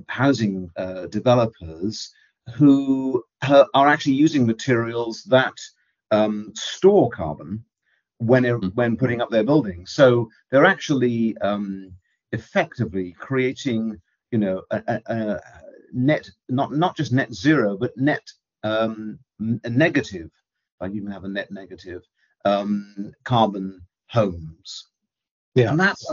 housing 0.09 0.71
uh, 0.77 1.07
developers 1.07 2.13
who 2.55 3.23
uh, 3.43 3.65
are 3.75 3.89
actually 3.89 4.15
using 4.15 4.47
materials 4.47 5.23
that 5.25 5.55
um, 6.11 6.53
store 6.55 7.11
carbon 7.11 7.65
when 8.19 8.45
hmm. 8.45 8.69
when 8.75 8.97
putting 8.97 9.21
up 9.21 9.31
their 9.31 9.45
buildings. 9.45 9.93
So 9.93 10.29
they're 10.51 10.67
actually 10.67 11.37
um, 11.39 11.93
effectively 12.33 13.13
creating, 13.19 14.01
you 14.31 14.39
know, 14.39 14.63
a, 14.71 14.83
a, 14.87 15.01
a, 15.07 15.41
net 15.93 16.29
not 16.49 16.73
not 16.73 16.97
just 16.97 17.13
net 17.13 17.33
zero, 17.33 17.77
but 17.77 17.97
net 17.97 18.27
um, 18.63 19.19
a 19.65 19.71
negative. 19.71 20.31
I 20.81 20.89
even 20.89 21.11
have 21.11 21.25
a 21.25 21.29
net 21.29 21.51
negative 21.51 22.03
um, 22.45 23.13
carbon 23.25 23.81
homes. 24.09 24.89
Yeah, 25.55 25.71
and 25.71 25.81
that's 25.81 26.05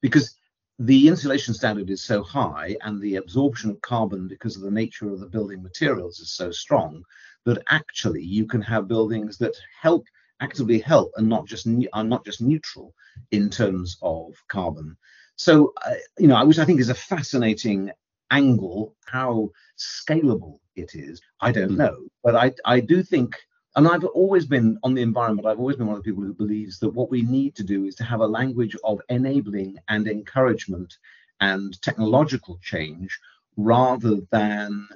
because 0.00 0.36
the 0.78 1.08
insulation 1.08 1.54
standard 1.54 1.90
is 1.90 2.02
so 2.02 2.22
high 2.22 2.76
and 2.82 3.00
the 3.00 3.16
absorption 3.16 3.70
of 3.70 3.80
carbon 3.82 4.26
because 4.26 4.56
of 4.56 4.62
the 4.62 4.70
nature 4.70 5.08
of 5.10 5.20
the 5.20 5.26
building 5.26 5.62
materials 5.62 6.18
is 6.18 6.32
so 6.32 6.50
strong 6.50 7.02
that 7.44 7.62
actually 7.68 8.22
you 8.22 8.46
can 8.46 8.62
have 8.62 8.88
buildings 8.88 9.36
that 9.38 9.54
help 9.80 10.04
actively 10.40 10.78
help 10.78 11.12
and 11.16 11.28
not 11.28 11.46
just 11.46 11.68
are 11.92 12.04
not 12.04 12.24
just 12.24 12.40
neutral 12.40 12.94
in 13.30 13.48
terms 13.48 13.96
of 14.02 14.34
carbon 14.48 14.96
so 15.36 15.72
uh, 15.86 15.94
you 16.18 16.26
know 16.26 16.36
I 16.36 16.42
which 16.42 16.58
i 16.58 16.64
think 16.64 16.80
is 16.80 16.88
a 16.88 16.94
fascinating 16.94 17.90
angle 18.30 18.96
how 19.06 19.50
scalable 19.78 20.58
it 20.74 20.94
is 20.94 21.20
i 21.40 21.52
don't 21.52 21.70
hmm. 21.70 21.76
know 21.76 21.96
but 22.24 22.34
i 22.34 22.52
i 22.64 22.80
do 22.80 23.02
think 23.02 23.36
and 23.76 23.88
I've 23.88 24.04
always 24.04 24.46
been 24.46 24.78
on 24.82 24.94
the 24.94 25.02
environment, 25.02 25.46
I've 25.46 25.58
always 25.58 25.76
been 25.76 25.86
one 25.86 25.96
of 25.96 26.02
the 26.02 26.10
people 26.10 26.24
who 26.24 26.34
believes 26.34 26.78
that 26.80 26.90
what 26.90 27.10
we 27.10 27.22
need 27.22 27.54
to 27.56 27.64
do 27.64 27.84
is 27.84 27.94
to 27.96 28.04
have 28.04 28.20
a 28.20 28.26
language 28.26 28.76
of 28.84 29.00
enabling 29.08 29.78
and 29.88 30.06
encouragement 30.06 30.98
and 31.40 31.80
technological 31.82 32.58
change 32.62 33.18
rather 33.56 34.16
than, 34.30 34.88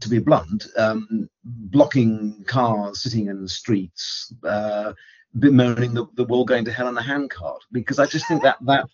to 0.00 0.08
be 0.08 0.18
blunt, 0.18 0.66
um, 0.76 1.28
blocking 1.44 2.44
cars 2.44 3.02
sitting 3.02 3.26
in 3.26 3.42
the 3.42 3.48
streets, 3.48 4.32
uh, 4.44 4.92
bemoaning 5.38 5.92
the, 5.92 6.06
that 6.14 6.28
we're 6.28 6.44
going 6.44 6.64
to 6.64 6.72
hell 6.72 6.88
in 6.88 6.96
a 6.96 7.02
handcart. 7.02 7.62
Because 7.72 7.98
I 7.98 8.06
just 8.06 8.26
think 8.26 8.42
that 8.42 8.56
that 8.62 8.88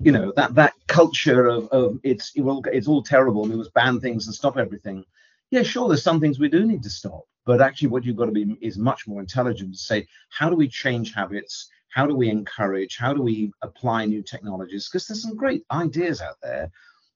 you 0.00 0.12
know 0.12 0.32
that 0.36 0.54
that 0.54 0.74
culture 0.86 1.46
of, 1.46 1.68
of 1.68 1.98
it's 2.02 2.32
it 2.34 2.42
will, 2.42 2.62
it's 2.72 2.88
all 2.88 3.02
terrible 3.02 3.42
and 3.42 3.52
we 3.52 3.58
must 3.58 3.72
ban 3.72 4.00
things 4.00 4.26
and 4.26 4.34
stop 4.34 4.58
everything 4.58 5.04
yeah, 5.50 5.62
sure, 5.62 5.88
there's 5.88 6.02
some 6.02 6.20
things 6.20 6.38
we 6.38 6.48
do 6.48 6.64
need 6.66 6.82
to 6.82 6.90
stop, 6.90 7.22
but 7.46 7.60
actually, 7.60 7.88
what 7.88 8.04
you've 8.04 8.16
got 8.16 8.26
to 8.26 8.32
be 8.32 8.56
is 8.60 8.76
much 8.78 9.06
more 9.06 9.20
intelligent 9.20 9.72
to 9.72 9.78
say, 9.78 10.06
how 10.28 10.50
do 10.50 10.56
we 10.56 10.68
change 10.68 11.14
habits? 11.14 11.70
How 11.90 12.06
do 12.06 12.14
we 12.14 12.28
encourage? 12.28 12.98
How 12.98 13.14
do 13.14 13.22
we 13.22 13.50
apply 13.62 14.04
new 14.04 14.22
technologies? 14.22 14.88
Because 14.88 15.06
there's 15.06 15.22
some 15.22 15.36
great 15.36 15.64
ideas 15.70 16.20
out 16.20 16.36
there. 16.42 16.70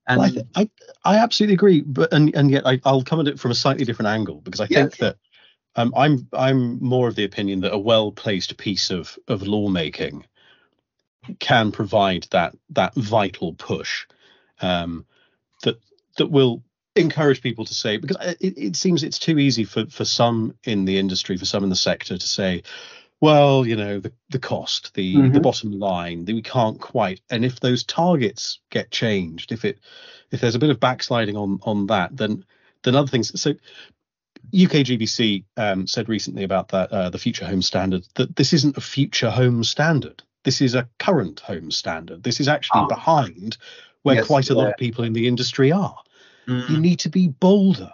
And 0.08 0.18
well, 0.18 0.26
I, 0.26 0.30
th- 0.30 0.46
I, 0.56 0.70
I 1.04 1.18
absolutely 1.18 1.54
agree, 1.54 1.82
but 1.82 2.12
and 2.12 2.34
and 2.34 2.50
yet 2.50 2.66
I, 2.66 2.80
will 2.84 3.04
come 3.04 3.20
at 3.20 3.28
it 3.28 3.38
from 3.38 3.50
a 3.50 3.54
slightly 3.54 3.84
different 3.84 4.08
angle 4.08 4.40
because 4.40 4.60
I 4.60 4.66
think 4.66 4.96
that 4.96 5.16
um, 5.76 5.92
I'm 5.96 6.26
I'm 6.32 6.82
more 6.82 7.08
of 7.08 7.14
the 7.14 7.24
opinion 7.24 7.60
that 7.60 7.72
a 7.72 7.78
well 7.78 8.10
placed 8.10 8.56
piece 8.56 8.90
of 8.90 9.16
of 9.28 9.42
lawmaking 9.42 10.24
can 11.38 11.70
provide 11.70 12.26
that 12.30 12.54
that 12.70 12.94
vital 12.94 13.54
push 13.54 14.06
um, 14.60 15.06
that 15.62 15.78
that 16.16 16.26
will 16.26 16.62
encourage 16.96 17.42
people 17.42 17.64
to 17.64 17.74
say 17.74 17.96
because 17.96 18.16
it, 18.40 18.59
it 18.59 18.76
seems 18.76 19.02
it's 19.02 19.18
too 19.18 19.38
easy 19.38 19.64
for 19.64 19.87
for 19.87 20.05
some 20.05 20.55
in 20.64 20.85
the 20.85 20.98
industry 20.98 21.37
for 21.37 21.46
some 21.46 21.64
in 21.64 21.70
the 21.70 21.76
sector 21.76 22.18
to 22.18 22.28
say 22.28 22.62
well 23.20 23.66
you 23.66 23.74
know 23.74 23.98
the 23.98 24.12
the 24.28 24.38
cost 24.38 24.92
the 24.94 25.14
mm-hmm. 25.14 25.33
the 25.33 25.40
bottom 25.40 25.72
line 25.72 26.24
the, 26.26 26.35
we 26.35 26.42
can't 26.42 26.81
quite 26.81 27.20
and 27.31 27.44
if 27.44 27.61
those 27.61 27.83
targets 27.83 28.61
get 28.70 28.90
changed 28.90 29.52
if 29.52 29.64
it 29.64 29.78
if 30.31 30.40
there's 30.40 30.55
a 30.55 30.59
bit 30.59 30.70
of 30.70 30.81
backsliding 30.81 31.37
on 31.37 31.59
on 31.62 31.87
that 31.87 32.14
then 32.14 32.44
then 32.83 32.94
other 32.94 33.09
things 33.09 33.40
so 33.40 33.52
UK 34.55 34.85
GBC 34.85 35.44
um, 35.57 35.87
said 35.87 36.09
recently 36.09 36.42
about 36.42 36.68
that 36.68 36.90
uh, 36.92 37.09
the 37.09 37.18
future 37.18 37.46
home 37.46 37.62
standard 37.62 38.07
that 38.16 38.37
this 38.37 38.52
isn't 38.52 38.76
a 38.76 38.83
future 38.83 39.31
home 39.31 39.64
standard 39.64 40.22
this 40.44 40.61
is 40.61 40.74
a 40.74 40.88
current 40.98 41.40
home 41.40 41.70
standard 41.70 42.22
this 42.22 42.38
is 42.38 42.48
actually 42.48 42.81
ah. 42.81 42.88
behind 42.88 43.57
where 44.02 44.16
yes, 44.16 44.26
quite 44.26 44.50
a 44.50 44.55
lot 44.55 44.68
of 44.68 44.76
people 44.76 45.05
in 45.05 45.12
the 45.12 45.26
industry 45.26 45.72
are. 45.72 45.96
Mm. 46.46 46.68
You 46.68 46.81
need 46.81 47.00
to 47.00 47.09
be 47.09 47.28
bolder. 47.28 47.92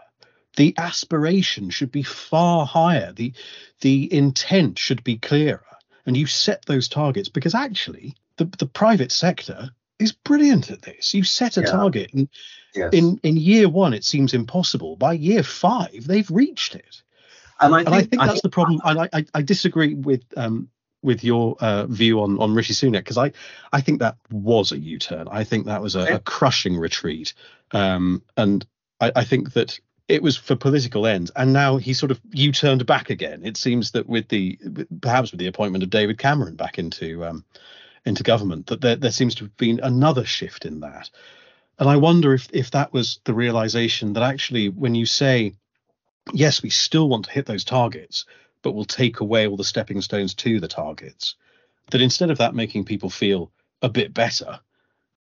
The 0.57 0.75
aspiration 0.77 1.71
should 1.71 1.93
be 1.93 2.03
far 2.03 2.67
higher. 2.67 3.13
The 3.13 3.33
the 3.81 4.13
intent 4.13 4.79
should 4.79 5.05
be 5.05 5.17
clearer. 5.19 5.65
And 6.07 6.17
you 6.17 6.27
set 6.27 6.65
those 6.67 6.89
targets 6.89 7.29
because 7.29 7.55
actually 7.55 8.17
the, 8.39 8.47
the 8.47 8.67
private 8.67 9.13
sector 9.13 9.71
is 9.99 10.13
brilliant 10.13 10.71
at 10.71 10.83
this. 10.83 11.13
You 11.13 11.23
set 11.23 11.59
a 11.59 11.61
yeah. 11.61 11.71
target 11.71 12.15
and 12.15 12.29
yes. 12.75 12.93
in, 12.93 13.21
in 13.23 13.37
year 13.37 13.69
one 13.69 13.93
it 13.93 14.05
seems 14.05 14.33
impossible. 14.33 14.97
By 14.97 15.13
year 15.13 15.43
five, 15.43 16.07
they've 16.07 16.31
reached 16.31 16.75
it. 16.75 17.03
And 17.61 17.75
I 17.75 17.79
think, 17.79 17.87
and 17.87 17.95
I 17.95 18.01
think 18.03 18.23
that's 18.23 18.41
I, 18.41 18.41
the 18.43 18.49
problem. 18.49 18.81
I, 18.85 19.09
I, 19.13 19.25
I 19.35 19.43
disagree 19.43 19.95
with 19.95 20.23
um, 20.37 20.69
with 21.03 21.23
your 21.23 21.57
uh, 21.61 21.87
view 21.87 22.21
on 22.21 22.39
on 22.39 22.55
Rishi 22.55 22.75
Sunak 22.75 22.99
because 22.99 23.19
I 23.19 23.33
I 23.73 23.81
think 23.81 24.01
that 24.01 24.17
was 24.31 24.73
a 24.73 24.79
U-turn. 24.79 25.29
I 25.31 25.45
think 25.45 25.67
that 25.67 25.83
was 25.83 25.95
a, 25.95 26.15
a 26.15 26.19
crushing 26.19 26.77
retreat, 26.77 27.35
um, 27.73 28.23
and 28.37 28.67
I, 29.01 29.13
I, 29.17 29.25
think 29.25 29.53
that 29.53 29.79
it 30.09 30.23
was 30.23 30.37
for 30.37 30.57
political 30.57 31.07
ends. 31.07 31.31
And 31.37 31.53
now 31.53 31.77
he 31.77 31.93
sort 31.93 32.11
of 32.11 32.21
U-turned 32.33 32.85
back 32.87 33.11
again. 33.11 33.45
It 33.45 33.57
seems 33.57 33.93
that 33.93 34.09
with 34.09 34.29
the 34.29 34.59
perhaps 35.01 35.31
with 35.31 35.39
the 35.39 35.47
appointment 35.47 35.85
of 35.85 35.91
David 35.91 36.19
Cameron 36.19 36.57
back 36.57 36.79
into 36.79 37.25
um, 37.25 37.45
into 38.05 38.23
government, 38.23 38.67
that 38.67 38.81
there, 38.81 38.97
there 38.97 39.13
seems 39.13 39.35
to 39.37 39.45
have 39.45 39.57
been 39.57 39.81
another 39.81 40.25
shift 40.25 40.65
in 40.65 40.81
that. 40.81 41.11
And 41.79 41.89
I 41.89 41.97
wonder 41.97 42.35
if 42.35 42.49
if 42.53 42.73
that 42.73 42.93
was 42.93 43.21
the 43.25 43.35
realization 43.35 44.15
that 44.15 44.23
actually 44.23 44.69
when 44.69 44.95
you 44.95 45.07
say 45.07 45.55
yes, 46.33 46.63
we 46.63 46.71
still 46.71 47.09
want 47.09 47.27
to 47.27 47.31
hit 47.31 47.47
those 47.47 47.65
targets, 47.65 48.25
but 48.62 48.73
will 48.73 48.85
take 48.85 49.21
away 49.21 49.47
all 49.47 49.57
the 49.57 49.64
stepping 49.64 50.01
stones 50.01 50.35
to 50.35 50.61
the 50.61 50.68
targets. 50.68 51.35
That 51.90 52.01
instead 52.01 52.31
of 52.31 52.38
that 52.38 52.55
making 52.55 52.85
people 52.85 53.11
feel 53.11 53.51
a 53.83 53.88
bit 53.88 54.12
better, 54.12 54.61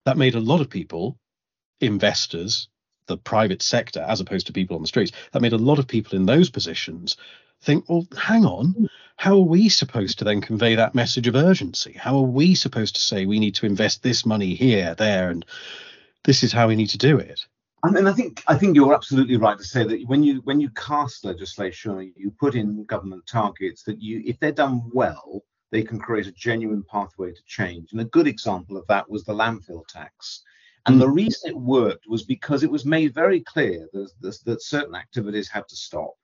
that 0.05 0.19
made 0.19 0.35
a 0.35 0.41
lot 0.41 0.61
of 0.61 0.71
people, 0.71 1.19
investors, 1.81 2.69
the 3.07 3.17
private 3.17 3.63
sector, 3.63 4.01
as 4.07 4.21
opposed 4.21 4.47
to 4.47 4.53
people 4.53 4.77
on 4.77 4.83
the 4.83 4.89
streets, 4.89 5.13
that 5.33 5.43
made 5.43 5.53
a 5.53 5.59
lot 5.59 5.79
of 5.79 5.89
people 5.89 6.17
in 6.17 6.27
those 6.27 6.51
positions 6.51 7.17
think, 7.63 7.89
well, 7.89 8.07
hang 8.17 8.45
on, 8.45 8.89
how 9.17 9.35
are 9.35 9.41
we 9.41 9.69
supposed 9.69 10.19
to 10.19 10.25
then 10.25 10.41
convey 10.41 10.75
that 10.77 10.95
message 10.95 11.27
of 11.27 11.35
urgency? 11.35 11.93
How 11.93 12.17
are 12.17 12.23
we 12.23 12.55
supposed 12.55 12.95
to 12.95 13.01
say 13.01 13.27
we 13.27 13.39
need 13.39 13.55
to 13.57 13.67
invest 13.67 14.03
this 14.03 14.25
money 14.25 14.55
here, 14.55 14.95
there, 14.95 15.31
and 15.31 15.45
this 16.25 16.43
is 16.43 16.53
how 16.53 16.69
we 16.69 16.77
need 16.77 16.91
to 16.91 16.99
do 16.99 17.19
it? 17.19 17.47
And, 17.83 17.97
and 17.97 18.09
I 18.09 18.13
think 18.13 18.43
I 18.47 18.57
think 18.57 18.77
you're 18.77 18.95
absolutely 18.95 19.37
right 19.37 19.57
to 19.57 19.65
say 19.65 19.85
that 19.85 20.07
when 20.07 20.23
you 20.23 20.41
when 20.45 20.61
you 20.61 20.71
cast 20.71 21.25
legislation, 21.25 22.13
you 22.17 22.31
put 22.31 22.55
in 22.55 22.85
government 22.85 23.27
targets 23.27 23.83
that 23.85 24.03
you, 24.03 24.23
if 24.27 24.39
they're 24.39 24.53
done 24.53 24.83
well, 24.93 25.43
they 25.71 25.83
can 25.83 25.99
create 25.99 26.27
a 26.27 26.33
genuine 26.33 26.85
pathway 26.91 27.33
to 27.33 27.43
change. 27.47 27.93
And 27.93 28.01
a 28.01 28.07
good 28.07 28.27
example 28.27 28.77
of 28.77 28.87
that 28.89 29.09
was 29.09 29.25
the 29.25 29.33
landfill 29.33 29.87
tax. 29.87 30.43
And 30.87 31.01
the 31.01 31.09
reason 31.09 31.51
it 31.51 31.57
worked 31.57 32.07
was 32.09 32.25
because 32.25 32.63
it 32.63 32.71
was 32.71 32.87
made 32.87 33.15
very 33.15 33.41
clear 33.41 33.89
that, 33.93 34.39
that 34.45 34.63
certain 34.63 34.95
activities 34.95 35.49
had 35.49 35.69
to 35.69 35.77
stop. 35.77 36.15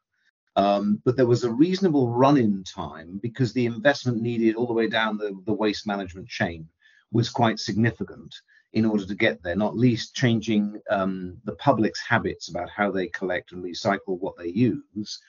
Um, 0.56 1.00
but 1.04 1.16
there 1.16 1.26
was 1.26 1.44
a 1.44 1.52
reasonable 1.52 2.10
run-in 2.10 2.64
time 2.64 3.20
because 3.22 3.52
the 3.52 3.66
investment 3.66 4.22
needed 4.22 4.56
all 4.56 4.66
the 4.66 4.72
way 4.72 4.88
down 4.88 5.18
the, 5.18 5.38
the 5.44 5.52
waste 5.52 5.86
management 5.86 6.28
chain 6.28 6.66
was 7.12 7.28
quite 7.28 7.58
significant 7.58 8.34
in 8.72 8.84
order 8.84 9.06
to 9.06 9.14
get 9.14 9.42
there, 9.42 9.56
not 9.56 9.76
least 9.76 10.14
changing 10.14 10.80
um, 10.90 11.38
the 11.44 11.54
public's 11.56 12.00
habits 12.00 12.48
about 12.48 12.68
how 12.68 12.90
they 12.90 13.06
collect 13.08 13.52
and 13.52 13.64
recycle 13.64 14.18
what 14.20 14.36
they 14.36 14.48
use. 14.48 15.20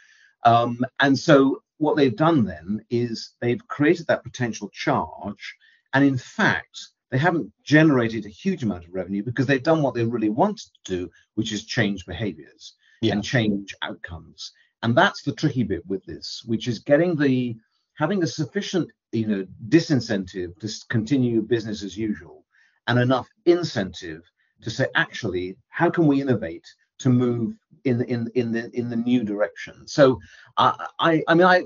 Um, 0.43 0.80
and 1.00 1.17
so 1.17 1.62
what 1.78 1.95
they've 1.95 2.15
done 2.15 2.43
then 2.45 2.82
is 2.89 3.32
they've 3.39 3.65
created 3.67 4.08
that 4.08 4.23
potential 4.23 4.69
charge. 4.73 5.56
And 5.93 6.04
in 6.04 6.17
fact, 6.17 6.78
they 7.10 7.17
haven't 7.17 7.52
generated 7.63 8.26
a 8.26 8.30
huge 8.30 8.63
amount 8.63 8.86
of 8.86 8.93
revenue 8.93 9.23
because 9.23 9.45
they've 9.45 9.63
done 9.63 9.82
what 9.82 9.93
they 9.93 10.04
really 10.04 10.30
wanted 10.30 10.69
to 10.86 10.97
do, 10.97 11.12
which 11.36 11.52
is 11.52 11.65
change 11.65 12.06
behaviors 12.06 12.73
yeah. 13.02 13.13
and 13.13 13.23
change 13.23 13.73
outcomes. 13.82 14.52
And 14.84 14.95
that's 14.95 15.23
the 15.23 15.34
tricky 15.34 15.63
bit 15.63 15.86
with 15.88 16.04
this, 16.06 16.43
which 16.45 16.67
is 16.67 16.80
getting 16.80 17.15
the 17.15 17.58
having 17.95 18.21
a 18.23 18.28
sufficient, 18.28 18.89
you 19.12 19.26
know, 19.26 19.47
disincentive 19.69 20.60
to 20.60 20.69
continue 20.89 21.41
business 21.41 21.82
as 21.84 21.97
usual 21.97 22.43
and 22.88 23.00
enough 23.00 23.28
incentive 23.45 24.23
to 24.62 24.69
say, 24.69 24.88
actually, 24.95 25.56
how 25.69 25.89
can 25.89 26.08
we 26.08 26.21
innovate 26.21 26.65
to 27.00 27.10
move 27.10 27.54
in 27.84 28.02
in 28.04 28.30
in 28.36 28.52
the 28.52 28.69
in 28.73 28.89
the 28.89 28.95
new 28.95 29.23
direction? 29.23 29.88
So 29.88 30.19
I 30.58 30.88
I, 31.00 31.23
I 31.28 31.34
mean 31.34 31.47
I. 31.47 31.63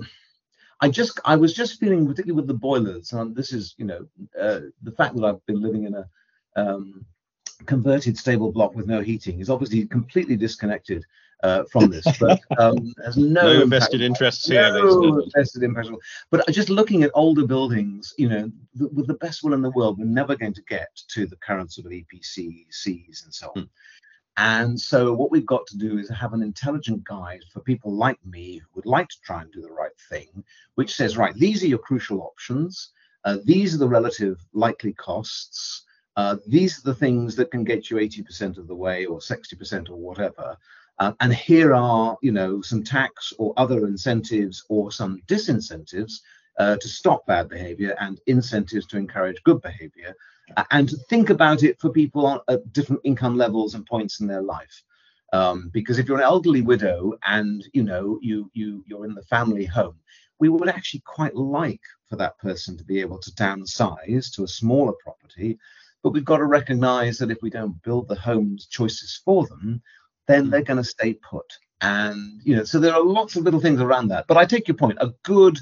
I 0.83 0.89
just 0.89 1.19
I 1.25 1.35
was 1.35 1.53
just 1.53 1.79
feeling 1.79 2.07
particularly 2.07 2.35
with 2.35 2.47
the 2.47 2.55
boilers, 2.55 3.13
and 3.13 3.35
this 3.35 3.53
is 3.53 3.75
you 3.77 3.85
know 3.85 4.07
uh, 4.39 4.61
the 4.81 4.91
fact 4.91 5.15
that 5.15 5.23
I've 5.23 5.45
been 5.45 5.61
living 5.61 5.83
in 5.83 5.93
a 5.93 6.09
um, 6.55 7.05
converted 7.67 8.17
stable 8.17 8.51
block 8.51 8.75
with 8.75 8.87
no 8.87 9.01
heating 9.01 9.39
is 9.39 9.49
obviously 9.49 9.85
completely 9.85 10.35
disconnected 10.35 11.05
uh, 11.43 11.63
from 11.71 11.89
this, 11.89 12.05
but 12.19 12.39
um, 12.57 12.93
has 13.03 13.17
no, 13.17 13.53
no 13.53 13.61
invested 13.61 14.01
interests 14.01 14.47
here. 14.47 14.71
No 14.73 15.19
invested 15.19 15.63
interest. 15.63 15.91
But 16.29 16.47
just 16.49 16.69
looking 16.69 17.03
at 17.03 17.11
older 17.13 17.45
buildings, 17.45 18.13
you 18.17 18.29
know, 18.29 18.51
the, 18.75 18.87
with 18.89 19.07
the 19.07 19.15
best 19.15 19.43
will 19.43 19.53
in 19.53 19.61
the 19.61 19.71
world, 19.71 19.97
we're 19.97 20.05
never 20.05 20.35
going 20.35 20.53
to 20.53 20.63
get 20.63 20.89
to 21.09 21.25
the 21.25 21.37
current 21.37 21.71
sort 21.71 21.87
of 21.87 21.91
EPC, 21.91 22.65
Cs, 22.69 23.23
and 23.23 23.33
so 23.33 23.51
on. 23.55 23.63
Hmm. 23.63 23.67
And 24.37 24.79
so 24.79 25.13
what 25.13 25.29
we've 25.29 25.45
got 25.45 25.67
to 25.67 25.77
do 25.77 25.97
is 25.97 26.09
have 26.09 26.33
an 26.33 26.41
intelligent 26.41 27.03
guide 27.03 27.43
for 27.51 27.59
people 27.59 27.93
like 27.93 28.17
me 28.25 28.57
who 28.57 28.67
would 28.75 28.85
like 28.85 29.09
to 29.09 29.21
try 29.23 29.41
and 29.41 29.51
do 29.51 29.61
the 29.61 29.71
right 29.71 29.91
thing, 30.09 30.43
which 30.75 30.95
says, 30.95 31.17
right, 31.17 31.33
these 31.35 31.63
are 31.63 31.67
your 31.67 31.79
crucial 31.79 32.21
options. 32.21 32.91
Uh, 33.25 33.37
these 33.43 33.75
are 33.75 33.77
the 33.77 33.87
relative 33.87 34.39
likely 34.53 34.93
costs. 34.93 35.83
Uh, 36.15 36.37
these 36.47 36.79
are 36.79 36.83
the 36.83 36.95
things 36.95 37.35
that 37.35 37.51
can 37.51 37.63
get 37.63 37.89
you 37.89 37.97
80% 37.97 38.57
of 38.57 38.67
the 38.67 38.75
way 38.75 39.05
or 39.05 39.19
60% 39.19 39.89
or 39.89 39.95
whatever. 39.95 40.57
Uh, 40.99 41.13
and 41.19 41.33
here 41.33 41.73
are, 41.73 42.17
you 42.21 42.31
know, 42.31 42.61
some 42.61 42.83
tax 42.83 43.33
or 43.39 43.53
other 43.57 43.87
incentives 43.87 44.63
or 44.69 44.91
some 44.91 45.19
disincentives 45.27 46.13
uh, 46.59 46.77
to 46.77 46.87
stop 46.87 47.25
bad 47.25 47.49
behavior 47.49 47.95
and 47.99 48.19
incentives 48.27 48.85
to 48.85 48.97
encourage 48.97 49.41
good 49.43 49.61
behavior, 49.61 50.13
uh, 50.57 50.63
and 50.71 50.89
to 50.89 50.97
think 51.09 51.29
about 51.29 51.63
it 51.63 51.79
for 51.79 51.89
people 51.89 52.43
at 52.47 52.73
different 52.73 53.01
income 53.03 53.35
levels 53.35 53.73
and 53.73 53.85
points 53.85 54.19
in 54.19 54.27
their 54.27 54.41
life. 54.41 54.83
Um, 55.33 55.69
because 55.73 55.97
if 55.97 56.07
you're 56.07 56.17
an 56.17 56.23
elderly 56.23 56.61
widow 56.61 57.13
and 57.25 57.65
you 57.73 57.83
know 57.83 58.19
you 58.21 58.51
you 58.53 58.83
you're 58.85 59.05
in 59.05 59.15
the 59.15 59.23
family 59.23 59.65
home, 59.65 59.95
we 60.39 60.49
would 60.49 60.67
actually 60.67 61.01
quite 61.05 61.35
like 61.35 61.81
for 62.09 62.17
that 62.17 62.37
person 62.37 62.77
to 62.77 62.83
be 62.83 62.99
able 62.99 63.17
to 63.19 63.31
downsize 63.31 64.31
to 64.33 64.43
a 64.43 64.47
smaller 64.47 64.93
property. 65.01 65.57
But 66.03 66.11
we've 66.11 66.25
got 66.25 66.37
to 66.37 66.45
recognize 66.45 67.17
that 67.19 67.31
if 67.31 67.37
we 67.41 67.49
don't 67.49 67.81
build 67.83 68.07
the 68.07 68.15
homes 68.15 68.65
choices 68.65 69.21
for 69.23 69.47
them, 69.47 69.81
then 70.31 70.49
they're 70.49 70.63
going 70.63 70.77
to 70.77 70.83
stay 70.83 71.13
put. 71.13 71.45
And 71.81 72.41
you 72.43 72.55
know, 72.55 72.63
so 72.63 72.79
there 72.79 72.93
are 72.93 73.03
lots 73.03 73.35
of 73.35 73.43
little 73.43 73.59
things 73.59 73.81
around 73.81 74.09
that. 74.09 74.25
But 74.27 74.37
I 74.37 74.45
take 74.45 74.67
your 74.67 74.77
point. 74.77 74.97
A 75.01 75.11
good 75.23 75.57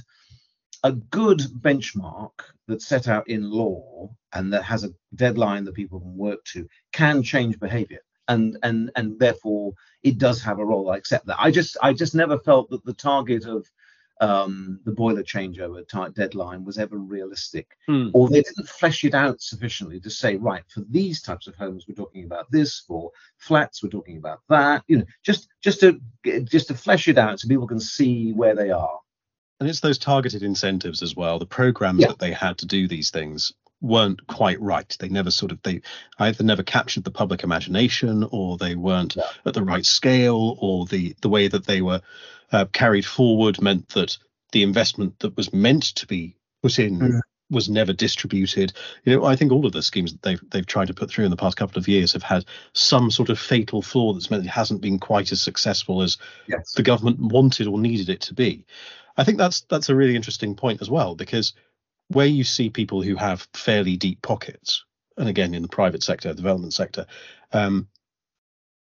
a 0.84 0.94
good 0.94 1.40
benchmark 1.60 2.32
that's 2.68 2.86
set 2.88 3.08
out 3.08 3.28
in 3.28 3.50
law 3.50 4.10
and 4.34 4.54
that 4.54 4.64
has 4.64 4.84
a 4.84 4.94
deadline 5.16 5.66
that 5.66 5.74
people 5.74 6.00
can 6.00 6.16
work 6.16 6.44
to 6.46 6.68
can 6.94 7.22
change 7.22 7.60
behavior 7.60 8.00
and 8.28 8.58
and 8.64 8.92
and 8.96 9.20
therefore 9.20 9.74
it 10.04 10.18
does 10.18 10.42
have 10.42 10.60
a 10.60 10.66
role 10.66 10.90
i 10.90 10.98
accept 10.98 11.26
that 11.26 11.36
i 11.40 11.52
just 11.52 11.76
i 11.82 11.92
just 11.92 12.16
never 12.16 12.38
felt 12.40 12.70
that 12.70 12.84
the 12.86 12.94
target 12.94 13.46
of 13.46 13.68
um, 14.20 14.80
the 14.86 14.92
boiler 14.92 15.24
changeover 15.24 15.88
type 15.88 16.14
deadline 16.14 16.66
was 16.66 16.78
ever 16.78 16.98
realistic, 16.98 17.78
Hmm. 17.88 18.10
or 18.14 18.28
they 18.30 18.42
didn't 18.42 18.68
flesh 18.68 19.04
it 19.06 19.14
out 19.14 19.42
sufficiently 19.42 20.00
to 20.02 20.10
say, 20.10 20.36
right, 20.36 20.64
for 20.68 20.82
these 20.90 21.22
types 21.22 21.48
of 21.48 21.56
homes, 21.56 21.86
we're 21.88 21.96
talking 21.96 22.26
about 22.26 22.52
this. 22.52 22.80
For 22.88 23.12
flats, 23.38 23.82
we're 23.82 23.90
talking 23.90 24.18
about 24.18 24.42
that. 24.50 24.84
You 24.88 24.98
know, 24.98 25.06
just 25.24 25.48
just 25.62 25.80
to 25.82 26.00
just 26.44 26.68
to 26.68 26.74
flesh 26.74 27.08
it 27.08 27.18
out 27.18 27.40
so 27.40 27.48
people 27.48 27.68
can 27.68 27.80
see 27.80 28.34
where 28.34 28.56
they 28.56 28.72
are. 28.72 29.00
And 29.60 29.70
it's 29.70 29.82
those 29.82 29.98
targeted 29.98 30.42
incentives 30.44 31.02
as 31.02 31.16
well. 31.16 31.38
The 31.40 31.46
programs 31.46 32.00
Yeah. 32.02 32.08
that 32.08 32.20
they 32.20 32.32
had 32.32 32.58
to 32.60 32.66
do 32.66 32.88
these 32.88 33.10
things 33.12 33.52
weren't 33.82 34.26
quite 34.28 34.60
right. 34.62 34.94
They 35.00 35.08
never 35.08 35.32
sort 35.32 35.54
of 35.54 35.62
they 35.64 35.82
either 36.18 36.44
never 36.44 36.64
captured 36.64 37.06
the 37.06 37.12
public 37.12 37.44
imagination, 37.44 38.26
or 38.32 38.58
they 38.58 38.76
weren't 38.76 39.16
Yeah. 39.16 39.24
at 39.46 39.54
the 39.54 39.64
right 39.64 39.86
scale, 39.86 40.58
or 40.60 40.86
the 40.86 41.16
the 41.22 41.30
way 41.30 41.48
that 41.48 41.66
they 41.66 41.82
were 41.82 42.02
uh, 42.52 42.66
carried 42.66 43.06
forward 43.06 43.62
meant 43.62 43.90
that 43.90 44.18
the 44.52 44.64
investment 44.64 45.20
that 45.20 45.36
was 45.38 45.54
meant 45.54 45.84
to 45.96 46.08
be 46.08 46.36
put 46.64 46.80
in 46.80 47.00
Mhm. 47.00 47.20
was 47.52 47.70
never 47.70 47.94
distributed. 47.94 48.74
You 49.06 49.16
know, 49.16 49.26
I 49.26 49.36
think 49.36 49.52
all 49.52 49.66
of 49.66 49.72
the 49.72 49.82
schemes 49.82 50.12
that 50.12 50.22
they've 50.22 50.42
they've 50.52 50.66
tried 50.66 50.88
to 50.88 50.94
put 50.94 51.10
through 51.10 51.26
in 51.26 51.32
the 51.32 51.38
past 51.38 51.58
couple 51.58 51.80
of 51.80 51.88
years 51.88 52.14
have 52.14 52.24
had 52.24 52.46
some 52.74 53.12
sort 53.12 53.30
of 53.30 53.40
fatal 53.40 53.82
flaw 53.82 54.14
that's 54.14 54.30
meant 54.30 54.46
it 54.46 54.50
hasn't 54.50 54.82
been 54.82 55.00
quite 55.00 55.32
as 55.32 55.42
successful 55.42 56.02
as 56.02 56.18
Yes. 56.48 56.74
the 56.74 56.84
government 56.84 57.20
wanted 57.20 57.68
or 57.68 57.80
needed 57.80 58.10
it 58.10 58.22
to 58.22 58.34
be. 58.34 58.66
I 59.18 59.24
think 59.24 59.38
that's 59.38 59.62
that's 59.62 59.90
a 59.90 59.96
really 59.96 60.16
interesting 60.16 60.56
point 60.56 60.82
as 60.82 60.90
well 60.90 61.16
because 61.16 61.54
where 62.10 62.26
you 62.28 62.44
see 62.44 62.70
people 62.70 63.02
who 63.04 63.16
have 63.16 63.48
fairly 63.54 63.98
deep 63.98 64.22
pockets, 64.22 64.84
and 65.18 65.30
again 65.30 65.54
in 65.54 65.62
the 65.62 65.68
private 65.68 66.04
sector, 66.04 66.34
development 66.34 66.74
sector, 66.74 67.06
um, 67.52 67.88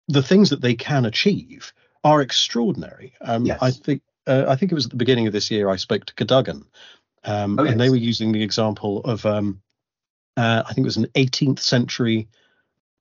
the 0.09 0.23
things 0.23 0.51
that 0.51 0.61
they 0.61 0.75
can 0.75 1.07
achieve 1.07 1.73
are 2.05 2.21
extraordinary. 2.21 3.15
Um, 3.21 3.47
Yes. 3.47 3.59
I 3.63 3.71
think 3.71 4.03
uh, 4.27 4.45
I 4.49 4.57
think 4.57 4.71
it 4.73 4.75
was 4.75 4.85
at 4.87 4.91
the 4.91 4.97
beginning 4.97 5.27
of 5.27 5.33
this 5.33 5.51
year 5.51 5.69
I 5.69 5.77
spoke 5.77 6.05
to 6.07 6.15
Cadogan, 6.15 6.65
um, 7.25 7.59
Oh, 7.59 7.65
and 7.65 7.81
they 7.81 7.91
were 7.91 7.97
using 7.97 8.33
the 8.33 8.43
example 8.43 9.01
of 9.01 9.27
um, 9.27 9.61
uh, 10.37 10.63
I 10.67 10.73
think 10.73 10.85
it 10.85 10.89
was 10.89 10.97
an 10.97 11.09
18th 11.15 11.59
century 11.61 12.29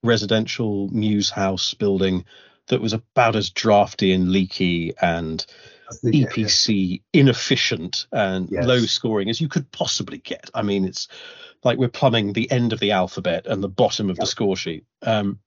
residential 0.03 0.89
mews 0.89 1.29
house 1.29 1.73
building 1.73 2.25
that 2.67 2.81
was 2.81 2.93
about 2.93 3.35
as 3.35 3.49
drafty 3.49 4.11
and 4.13 4.31
leaky 4.31 4.93
and 5.01 5.45
That's 5.89 6.01
the- 6.01 6.17
yeah, 6.17 6.27
yeah. 6.35 6.45
EPC 6.45 7.01
inefficient 7.13 8.07
and 8.11 8.49
Yes. 8.51 8.65
low 8.65 8.79
scoring 8.79 9.29
as 9.29 9.39
you 9.41 9.47
could 9.49 9.69
possibly 9.71 10.17
get. 10.19 10.49
I 10.53 10.61
mean, 10.61 10.85
it's 10.85 11.07
like 11.63 11.77
we're 11.77 11.87
plumbing 11.89 12.33
the 12.33 12.49
end 12.51 12.73
of 12.73 12.79
the 12.79 12.91
alphabet 12.91 13.47
and 13.47 13.63
the 13.63 13.69
bottom 13.69 14.09
of 14.09 14.17
Yeah. 14.17 14.23
the 14.23 14.27
score 14.27 14.57
sheet. 14.57 14.85
Um, 15.01 15.39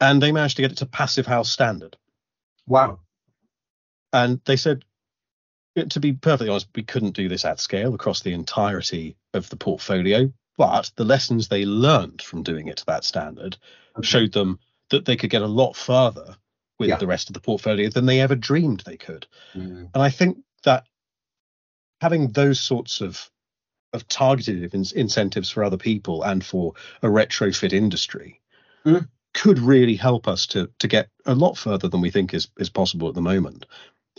and 0.00 0.22
they 0.22 0.32
managed 0.32 0.56
to 0.56 0.62
get 0.62 0.72
it 0.72 0.78
to 0.78 0.86
passive 0.86 1.26
house 1.26 1.50
standard. 1.50 1.96
Wow. 2.66 3.00
And 4.12 4.40
they 4.44 4.56
said, 4.56 4.84
to 5.88 6.00
be 6.00 6.12
perfectly 6.12 6.48
honest, 6.48 6.68
we 6.74 6.82
couldn't 6.82 7.16
do 7.16 7.28
this 7.28 7.44
at 7.44 7.60
scale 7.60 7.94
across 7.94 8.20
the 8.22 8.32
entirety 8.32 9.16
of 9.32 9.48
the 9.50 9.56
portfolio. 9.56 10.32
But 10.56 10.92
the 10.96 11.04
lessons 11.04 11.48
they 11.48 11.64
learned 11.64 12.22
from 12.22 12.42
doing 12.44 12.68
it 12.68 12.76
to 12.78 12.86
that 12.86 13.04
standard 13.04 13.56
Okay. 13.96 14.06
showed 14.06 14.32
them 14.32 14.58
that 14.90 15.04
they 15.04 15.16
could 15.16 15.30
get 15.30 15.42
a 15.42 15.46
lot 15.46 15.74
further 15.74 16.36
with 16.78 16.88
Yeah. 16.90 16.96
the 16.96 17.06
rest 17.06 17.28
of 17.28 17.34
the 17.34 17.40
portfolio 17.40 17.88
than 17.88 18.06
they 18.06 18.20
ever 18.20 18.36
dreamed 18.36 18.80
they 18.80 18.96
could. 18.96 19.26
Mm. 19.54 19.90
And 19.92 20.02
I 20.02 20.10
think 20.10 20.38
that 20.64 20.86
having 22.00 22.32
those 22.32 22.60
sorts 22.60 23.00
of 23.00 23.30
of 23.92 24.08
targeted 24.08 24.74
in- 24.74 24.84
incentives 24.96 25.50
for 25.50 25.62
other 25.62 25.76
people 25.76 26.24
and 26.24 26.44
for 26.44 26.72
a 27.02 27.06
retrofit 27.06 27.72
industry 27.72 28.40
Mm. 28.84 29.08
Could 29.34 29.58
really 29.58 29.96
help 29.96 30.26
us 30.26 30.46
to 30.46 30.70
to 30.78 30.88
get 30.88 31.08
a 31.26 31.34
lot 31.34 31.58
further 31.58 31.88
than 31.88 32.00
we 32.00 32.10
think 32.10 32.32
is 32.32 32.48
is 32.58 32.70
possible 32.70 33.08
at 33.08 33.14
the 33.14 33.20
moment 33.20 33.66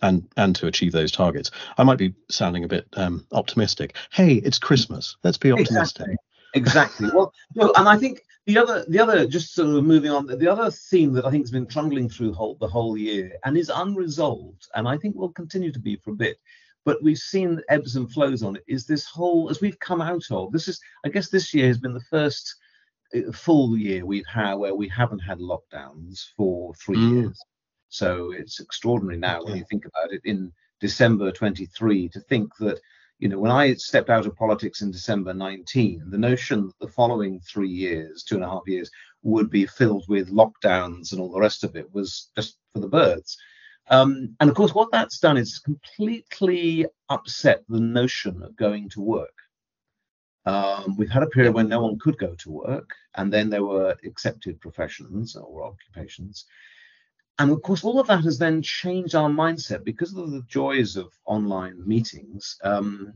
and 0.02 0.28
and 0.38 0.56
to 0.56 0.68
achieve 0.68 0.92
those 0.92 1.12
targets 1.12 1.52
i 1.78 1.84
might 1.84 1.98
be 1.98 2.14
sounding 2.30 2.64
a 2.64 2.68
bit 2.68 2.86
um 2.98 3.26
optimistic 3.32 3.96
hey 4.12 4.36
it's 4.36 4.60
christmas 4.60 5.16
let's 5.24 5.38
be 5.38 5.52
optimistic 5.52 6.08
Exactly. 6.08 6.18
Exactly. 6.56 7.10
Well, 7.14 7.34
no, 7.54 7.74
and 7.76 7.88
I 7.88 7.98
think 7.98 8.22
the 8.46 8.58
other, 8.58 8.86
the 8.88 9.00
other, 9.00 9.28
just 9.28 9.54
sort 9.54 9.76
of 9.76 9.84
moving 9.84 10.10
on, 10.10 10.26
the 10.26 10.52
other 10.52 10.72
theme 10.72 11.12
that 11.14 11.26
I 11.26 11.32
think 11.32 11.44
has 11.44 11.52
been 11.52 11.68
trundling 11.68 12.08
through 12.10 12.34
whole, 12.34 12.56
the 12.56 12.68
whole 12.68 12.98
year 12.98 13.34
and 13.44 13.58
is 13.58 13.70
unresolved, 13.70 14.68
and 14.74 14.88
I 14.88 14.98
think 14.98 15.16
will 15.16 15.34
continue 15.34 15.72
to 15.74 15.80
be 15.80 15.98
for 15.98 16.12
a 16.12 16.16
bit, 16.16 16.40
but 16.86 17.04
we've 17.04 17.18
seen 17.18 17.62
ebbs 17.68 17.98
and 17.98 18.10
flows 18.12 18.42
on 18.42 18.56
it. 18.56 18.64
Is 18.68 18.86
this 18.86 19.06
whole, 19.06 19.50
as 19.50 19.60
we've 19.60 19.80
come 19.80 20.02
out 20.02 20.24
of 20.32 20.52
this 20.54 20.70
is, 20.70 20.80
I 21.06 21.10
guess, 21.10 21.30
this 21.30 21.54
year 21.54 21.68
has 21.68 21.78
been 21.78 21.94
the 21.94 22.00
first 22.00 22.56
full 23.34 23.78
year 23.78 24.06
we've 24.06 24.26
had 24.28 24.56
where 24.56 24.76
we 24.76 24.88
haven't 24.88 25.20
had 25.20 25.40
lockdowns 25.40 26.28
for 26.36 26.74
three 26.76 26.98
Mm. 26.98 27.12
years. 27.12 27.40
So 27.90 28.32
it's 28.32 28.60
extraordinary 28.60 29.18
now 29.18 29.44
when 29.44 29.56
you 29.58 29.66
think 29.70 29.86
about 29.86 30.12
it 30.12 30.22
in 30.26 30.52
December 30.80 31.32
23 31.32 32.10
to 32.10 32.20
think 32.22 32.56
that 32.58 32.80
you 33.20 33.30
know, 33.30 33.40
when 33.40 33.52
I 33.52 33.74
stepped 33.76 34.10
out 34.10 34.26
of 34.26 34.36
politics 34.36 34.82
in 34.82 34.92
December 34.92 35.34
19, 35.34 36.10
the 36.10 36.18
notion 36.18 36.68
that 36.68 36.80
the 36.80 36.92
following 36.92 37.40
three 37.40 37.70
years, 37.70 38.24
two 38.24 38.36
and 38.36 38.44
a 38.44 38.50
half 38.50 38.64
years, 38.68 38.92
would 39.24 39.50
be 39.50 39.66
filled 39.66 40.04
with 40.10 40.32
lockdowns 40.34 41.12
and 41.12 41.22
all 41.22 41.32
the 41.32 41.40
rest 41.40 41.64
of 41.64 41.78
it 41.78 41.92
was 41.94 42.30
just 42.36 42.58
for 42.74 42.82
the 42.82 42.90
birds. 42.90 43.38
Um, 43.90 44.36
and 44.40 44.50
of 44.50 44.56
course, 44.56 44.74
what 44.74 44.92
that's 44.92 45.20
done 45.20 45.38
is 45.38 45.60
completely 45.60 46.86
upset 47.10 47.64
the 47.70 47.80
notion 47.80 48.42
of 48.44 48.56
going 48.58 48.90
to 48.90 49.02
work. 49.02 49.34
Um, 50.46 50.96
we've 50.98 51.10
had 51.10 51.24
a 51.24 51.28
period 51.28 51.54
when 51.54 51.68
no 51.68 51.82
one 51.82 51.98
could 51.98 52.18
go 52.18 52.36
to 52.36 52.52
work, 52.52 52.92
and 53.16 53.34
then 53.34 53.50
there 53.50 53.64
were 53.64 53.96
accepted 54.06 54.62
professions 54.62 55.36
or 55.36 55.64
occupations. 55.64 56.46
And 57.40 57.52
of 57.52 57.62
course, 57.64 57.84
all 57.84 58.00
of 58.00 58.08
that 58.08 58.24
has 58.24 58.38
then 58.38 58.62
changed 58.62 59.16
our 59.16 59.30
mindset 59.30 59.84
because 59.84 60.16
of 60.16 60.32
the 60.32 60.44
joys 60.48 60.96
of 60.96 61.12
online 61.26 61.82
meetings. 61.86 62.58
Um, 62.64 63.14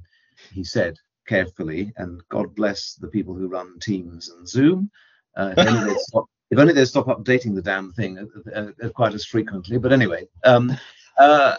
he 0.52 0.64
said 0.64 0.98
carefully, 1.28 1.94
and 1.98 2.22
God 2.30 2.56
bless 2.56 2.96
the 2.96 3.08
people 3.08 3.36
who 3.36 3.48
run 3.48 3.80
Teams 3.80 4.30
and 4.30 4.48
Zoom. 4.48 4.90
Uh, 5.38 5.54
if, 5.56 5.68
only 5.68 5.96
stop, 6.00 6.26
if 6.50 6.58
only 6.58 6.74
they'd 6.74 6.86
stop 6.86 7.06
updating 7.06 7.56
the 7.56 7.62
damn 7.62 7.94
thing 7.94 8.18
uh, 8.54 8.72
uh, 8.84 8.90
quite 8.90 9.14
as 9.14 9.26
frequently. 9.26 9.78
But 9.78 9.94
anyway, 9.94 10.28
um, 10.44 10.76
uh, 11.18 11.56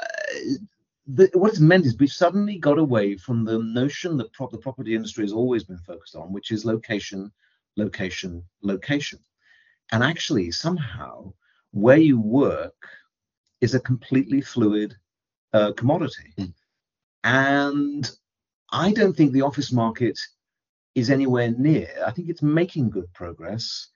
the, 1.14 1.30
what 1.34 1.50
it's 1.50 1.60
meant 1.60 1.86
is 1.86 1.96
we've 1.98 2.12
suddenly 2.12 2.58
got 2.58 2.78
away 2.78 3.16
from 3.16 3.44
the 3.44 3.58
notion 3.58 4.16
that 4.18 4.32
pro- 4.32 4.48
the 4.48 4.58
property 4.58 4.94
industry 4.94 5.24
has 5.24 5.32
always 5.32 5.64
been 5.64 5.78
focused 5.78 6.14
on, 6.14 6.32
which 6.32 6.50
is 6.50 6.64
location, 6.64 7.32
location, 7.76 8.42
location. 8.62 9.18
And 9.92 10.04
actually, 10.04 10.50
somehow, 10.50 11.32
where 11.72 11.96
you 11.96 12.20
work 12.20 12.88
is 13.60 13.74
a 13.74 13.80
completely 13.80 14.40
fluid 14.40 14.94
uh, 15.52 15.72
commodity. 15.72 16.32
Mm. 16.38 16.52
And 17.24 18.10
I 18.70 18.92
don't 18.92 19.16
think 19.16 19.32
the 19.32 19.42
office 19.42 19.72
market 19.72 20.18
is 20.94 21.10
anywhere 21.10 21.52
near. 21.56 21.88
I 22.06 22.10
think 22.10 22.28
it's 22.28 22.42
making 22.42 22.90
good 22.90 23.12
progress. 23.12 23.88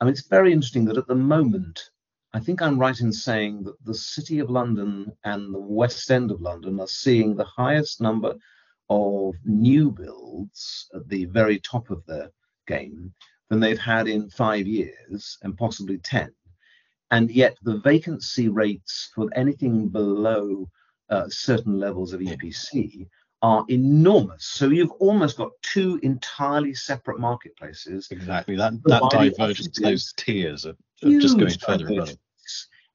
I 0.00 0.04
mean, 0.04 0.12
it's 0.12 0.26
very 0.26 0.52
interesting 0.52 0.84
that 0.86 0.96
at 0.96 1.06
the 1.06 1.14
moment, 1.14 1.90
I 2.34 2.40
think 2.40 2.62
I'm 2.62 2.78
right 2.78 2.98
in 2.98 3.12
saying 3.12 3.64
that 3.64 3.84
the 3.84 3.94
City 3.94 4.38
of 4.38 4.50
London 4.50 5.12
and 5.24 5.54
the 5.54 5.60
West 5.60 6.10
End 6.10 6.30
of 6.30 6.40
London 6.40 6.80
are 6.80 6.86
seeing 6.86 7.36
the 7.36 7.44
highest 7.44 8.00
number 8.00 8.34
of 8.88 9.34
new 9.44 9.90
builds 9.90 10.88
at 10.94 11.08
the 11.08 11.26
very 11.26 11.58
top 11.60 11.90
of 11.90 12.04
their 12.06 12.30
game 12.66 13.12
than 13.50 13.60
they've 13.60 13.78
had 13.78 14.08
in 14.08 14.30
five 14.30 14.66
years 14.66 15.38
and 15.42 15.56
possibly 15.58 15.98
10 15.98 16.32
and 17.12 17.30
yet 17.30 17.56
the 17.62 17.76
vacancy 17.78 18.48
rates 18.48 19.10
for 19.14 19.28
anything 19.34 19.88
below 19.88 20.68
uh, 21.10 21.28
certain 21.28 21.78
levels 21.78 22.14
of 22.14 22.20
EPC 22.20 23.06
are 23.42 23.64
enormous. 23.68 24.46
So 24.46 24.70
you've 24.70 24.92
almost 24.92 25.36
got 25.36 25.50
two 25.62 26.00
entirely 26.02 26.74
separate 26.74 27.20
marketplaces. 27.20 28.08
exactly 28.10 28.56
that 28.56 28.72
that 28.84 29.02
the 29.02 29.08
divergence 29.08 29.78
those 29.78 30.14
tiers 30.16 30.64
of, 30.64 30.76
of 31.02 31.20
just 31.20 31.38
going 31.38 31.50
further 31.58 31.86
and 31.86 31.96
divergence. 31.96 32.18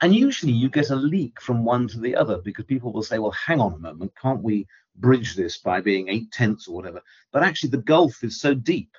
And 0.01 0.13
usually 0.13 0.51
you 0.51 0.69
get 0.69 0.91
a 0.91 0.95
leak 0.95 1.41
from 1.41 1.65
one 1.65 1.87
to 1.87 1.99
the 1.99 2.15
other 2.15 2.37
because 2.37 2.65
people 2.65 2.93
will 2.93 3.03
say, 3.03 3.17
well, 3.17 3.31
hang 3.31 3.59
on 3.59 3.73
a 3.73 3.77
moment, 3.79 4.13
can't 4.21 4.43
we 4.43 4.67
bridge 4.95 5.35
this 5.35 5.57
by 5.57 5.81
being 5.81 6.07
eight 6.07 6.31
tenths 6.31 6.67
or 6.67 6.75
whatever? 6.75 7.01
But 7.31 7.43
actually, 7.43 7.71
the 7.71 7.77
gulf 7.77 8.23
is 8.23 8.39
so 8.39 8.53
deep 8.53 8.91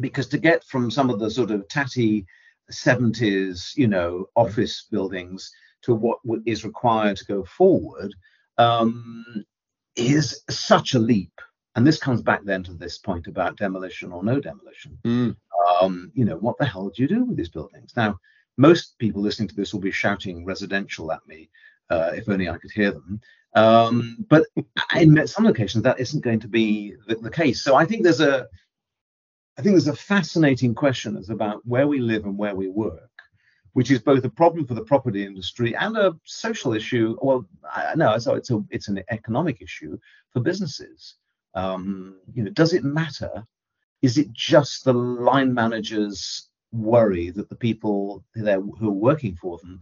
because 0.00 0.26
to 0.28 0.38
get 0.38 0.64
from 0.64 0.90
some 0.90 1.10
of 1.10 1.18
the 1.18 1.30
sort 1.30 1.50
of 1.50 1.68
tatty 1.68 2.26
70s, 2.72 3.76
you 3.76 3.86
know, 3.86 4.26
office 4.34 4.86
buildings 4.90 5.50
to 5.82 5.94
what 5.94 6.18
is 6.46 6.64
required 6.64 7.16
to 7.16 7.24
go 7.24 7.44
forward 7.44 8.14
um, 8.58 9.44
is 9.96 10.42
such 10.50 10.94
a 10.94 10.98
leap. 10.98 11.32
And 11.76 11.86
this 11.86 11.98
comes 11.98 12.22
back 12.22 12.42
then 12.44 12.64
to 12.64 12.74
this 12.74 12.98
point 12.98 13.28
about 13.28 13.56
demolition 13.56 14.10
or 14.10 14.24
no 14.24 14.40
demolition. 14.40 14.98
Mm. 15.04 15.36
Um, 15.66 16.12
you 16.14 16.24
know, 16.24 16.36
what 16.36 16.58
the 16.58 16.66
hell 16.66 16.88
do 16.88 17.02
you 17.02 17.08
do 17.08 17.24
with 17.24 17.36
these 17.36 17.48
buildings? 17.48 17.92
Now, 17.96 18.18
most 18.56 18.98
people 18.98 19.22
listening 19.22 19.48
to 19.48 19.54
this 19.54 19.72
will 19.72 19.80
be 19.80 19.90
shouting 19.90 20.44
residential 20.44 21.12
at 21.12 21.26
me, 21.26 21.48
uh, 21.90 22.10
if 22.14 22.28
only 22.28 22.48
I 22.48 22.58
could 22.58 22.72
hear 22.72 22.90
them. 22.90 23.20
Um, 23.54 24.26
but 24.28 24.46
in 24.96 25.26
some 25.26 25.44
locations, 25.44 25.84
that 25.84 26.00
isn't 26.00 26.24
going 26.24 26.40
to 26.40 26.48
be 26.48 26.94
the, 27.06 27.16
the 27.16 27.30
case. 27.30 27.62
So 27.62 27.76
I 27.76 27.84
think 27.84 28.02
there's 28.02 28.20
a, 28.20 28.46
I 29.58 29.62
think 29.62 29.74
there's 29.74 29.88
a 29.88 29.96
fascinating 29.96 30.74
question 30.74 31.16
as 31.16 31.30
about 31.30 31.66
where 31.66 31.88
we 31.88 31.98
live 31.98 32.24
and 32.24 32.38
where 32.38 32.54
we 32.54 32.68
work, 32.68 33.10
which 33.72 33.90
is 33.90 34.00
both 34.00 34.24
a 34.24 34.30
problem 34.30 34.66
for 34.66 34.74
the 34.74 34.84
property 34.84 35.24
industry 35.24 35.74
and 35.74 35.96
a 35.96 36.16
social 36.24 36.74
issue. 36.74 37.16
Well, 37.20 37.46
I, 37.72 37.94
no, 37.96 38.18
so 38.18 38.34
it's 38.34 38.50
a 38.50 38.62
it's 38.70 38.88
an 38.88 39.02
economic 39.10 39.60
issue 39.60 39.98
for 40.32 40.40
businesses. 40.40 41.14
Um, 41.54 42.20
you 42.32 42.44
know, 42.44 42.50
does 42.50 42.72
it 42.72 42.84
matter? 42.84 43.44
Is 44.02 44.18
it 44.18 44.32
just 44.32 44.84
the 44.84 44.92
line 44.92 45.52
managers 45.52 46.48
worry 46.72 47.30
that 47.30 47.48
the 47.48 47.56
people 47.56 48.24
who 48.34 48.48
are 48.48 48.90
working 48.90 49.34
for 49.34 49.58
them 49.58 49.80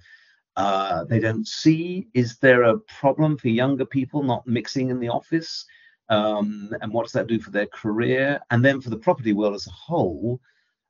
uh, 0.56 1.04
they 1.04 1.20
don't 1.20 1.46
see? 1.46 2.08
Is 2.14 2.38
there 2.38 2.62
a 2.62 2.78
problem 2.78 3.36
for 3.36 3.48
younger 3.48 3.84
people 3.84 4.22
not 4.22 4.46
mixing 4.46 4.88
in 4.88 4.98
the 4.98 5.08
office? 5.08 5.66
Um, 6.08 6.70
and 6.80 6.92
what 6.92 7.04
does 7.04 7.12
that 7.12 7.26
do 7.26 7.38
for 7.38 7.50
their 7.50 7.66
career? 7.66 8.40
And 8.50 8.64
then 8.64 8.80
for 8.80 8.90
the 8.90 8.96
property 8.96 9.32
world 9.32 9.54
as 9.54 9.66
a 9.66 9.72
whole, 9.72 10.40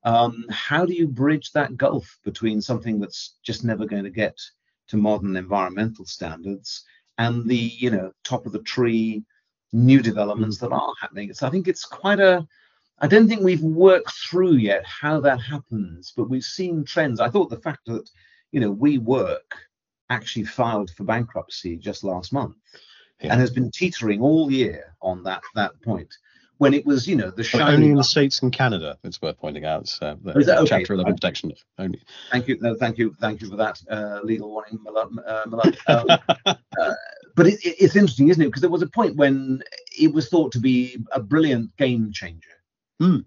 um, 0.04 0.44
how 0.50 0.86
do 0.86 0.92
you 0.92 1.08
bridge 1.08 1.50
that 1.52 1.76
gulf 1.76 2.18
between 2.24 2.60
something 2.60 3.00
that's 3.00 3.36
just 3.42 3.64
never 3.64 3.86
going 3.86 4.04
to 4.04 4.10
get 4.10 4.38
to 4.88 4.96
modern 4.96 5.36
environmental 5.36 6.04
standards 6.04 6.84
and 7.18 7.48
the 7.48 7.56
you 7.56 7.90
know 7.90 8.12
top 8.22 8.46
of 8.46 8.52
the 8.52 8.60
tree 8.60 9.24
new 9.72 10.00
developments 10.00 10.58
that 10.58 10.70
are 10.70 10.92
happening? 11.00 11.32
So 11.34 11.46
I 11.46 11.50
think 11.50 11.66
it's 11.66 11.84
quite 11.84 12.20
a 12.20 12.46
I 12.98 13.06
don't 13.06 13.28
think 13.28 13.42
we've 13.42 13.62
worked 13.62 14.12
through 14.12 14.54
yet 14.54 14.84
how 14.86 15.20
that 15.20 15.40
happens, 15.40 16.12
but 16.16 16.30
we've 16.30 16.42
seen 16.42 16.84
trends. 16.84 17.20
I 17.20 17.28
thought 17.28 17.50
the 17.50 17.60
fact 17.60 17.80
that 17.86 18.08
you 18.52 18.60
know, 18.60 18.74
WeWork 18.74 19.52
actually 20.08 20.44
filed 20.44 20.90
for 20.90 21.04
bankruptcy 21.04 21.76
just 21.76 22.04
last 22.04 22.32
month 22.32 22.56
yeah. 23.20 23.32
and 23.32 23.40
has 23.40 23.50
been 23.50 23.70
teetering 23.70 24.20
all 24.20 24.50
year 24.50 24.94
on 25.02 25.22
that 25.24 25.42
that 25.54 25.80
point. 25.82 26.08
When 26.58 26.72
it 26.72 26.86
was, 26.86 27.06
you 27.06 27.16
know, 27.16 27.30
the 27.30 27.44
shiny 27.44 27.74
only 27.74 27.90
in 27.90 27.96
the 27.96 28.02
states 28.02 28.40
and 28.40 28.50
Canada. 28.50 28.96
It's 29.04 29.20
worth 29.20 29.38
pointing 29.38 29.66
out. 29.66 29.94
Uh, 30.00 30.14
the, 30.22 30.56
okay? 30.60 30.64
Chapter 30.64 30.94
11 30.94 31.12
protection 31.16 31.52
only. 31.78 32.00
Thank 32.32 32.48
you. 32.48 32.56
No, 32.62 32.74
thank 32.74 32.96
you. 32.96 33.14
Thank 33.20 33.42
you 33.42 33.50
for 33.50 33.56
that 33.56 33.78
uh, 33.90 34.20
legal 34.22 34.48
warning, 34.48 34.78
Uh, 34.86 35.42
um, 35.46 35.60
uh, 36.46 36.94
but 37.34 37.46
it, 37.46 37.62
it, 37.62 37.76
it's 37.78 37.94
interesting, 37.94 38.28
isn't 38.28 38.42
it? 38.42 38.46
Because 38.46 38.62
there 38.62 38.70
was 38.70 38.80
a 38.80 38.86
point 38.86 39.16
when 39.16 39.62
it 40.00 40.14
was 40.14 40.30
thought 40.30 40.50
to 40.52 40.58
be 40.58 40.96
a 41.12 41.20
brilliant 41.20 41.76
game 41.76 42.10
changer. 42.10 42.48
Mm. 43.00 43.24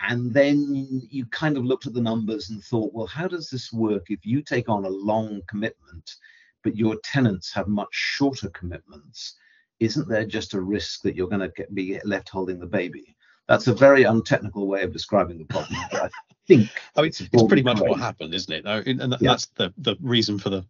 And 0.00 0.34
then 0.34 1.02
you 1.10 1.24
kind 1.26 1.56
of 1.56 1.64
looked 1.64 1.86
at 1.86 1.94
the 1.94 2.00
numbers 2.00 2.50
and 2.50 2.62
thought, 2.62 2.92
well, 2.92 3.06
how 3.06 3.26
does 3.26 3.48
this 3.48 3.72
work 3.72 4.06
if 4.08 4.26
you 4.26 4.42
take 4.42 4.68
on 4.68 4.84
a 4.84 4.88
long 4.88 5.40
commitment, 5.48 6.16
but 6.62 6.76
your 6.76 6.96
tenants 7.04 7.52
have 7.54 7.68
much 7.68 7.88
shorter 7.92 8.50
commitments? 8.50 9.36
Isn't 9.80 10.08
there 10.08 10.26
just 10.26 10.54
a 10.54 10.60
risk 10.60 11.02
that 11.02 11.16
you're 11.16 11.28
going 11.28 11.48
to 11.48 11.66
be 11.72 11.98
left 12.04 12.28
holding 12.28 12.58
the 12.58 12.66
baby? 12.66 13.16
That's 13.48 13.66
a 13.66 13.74
very 13.74 14.04
untechnical 14.04 14.66
way 14.66 14.82
of 14.82 14.92
describing 14.92 15.38
the 15.38 15.44
problem. 15.44 15.78
I 15.92 16.10
think 16.46 16.70
I 16.96 17.02
mean, 17.02 17.08
it's, 17.08 17.20
it's 17.20 17.42
pretty 17.42 17.62
much 17.62 17.80
what 17.80 17.98
happened, 17.98 18.34
isn't 18.34 18.52
it? 18.52 18.66
And 18.66 19.12
that's 19.12 19.22
yeah. 19.58 19.68
the 19.68 19.74
the 19.78 19.96
reason 20.00 20.38
for 20.38 20.50
the 20.50 20.64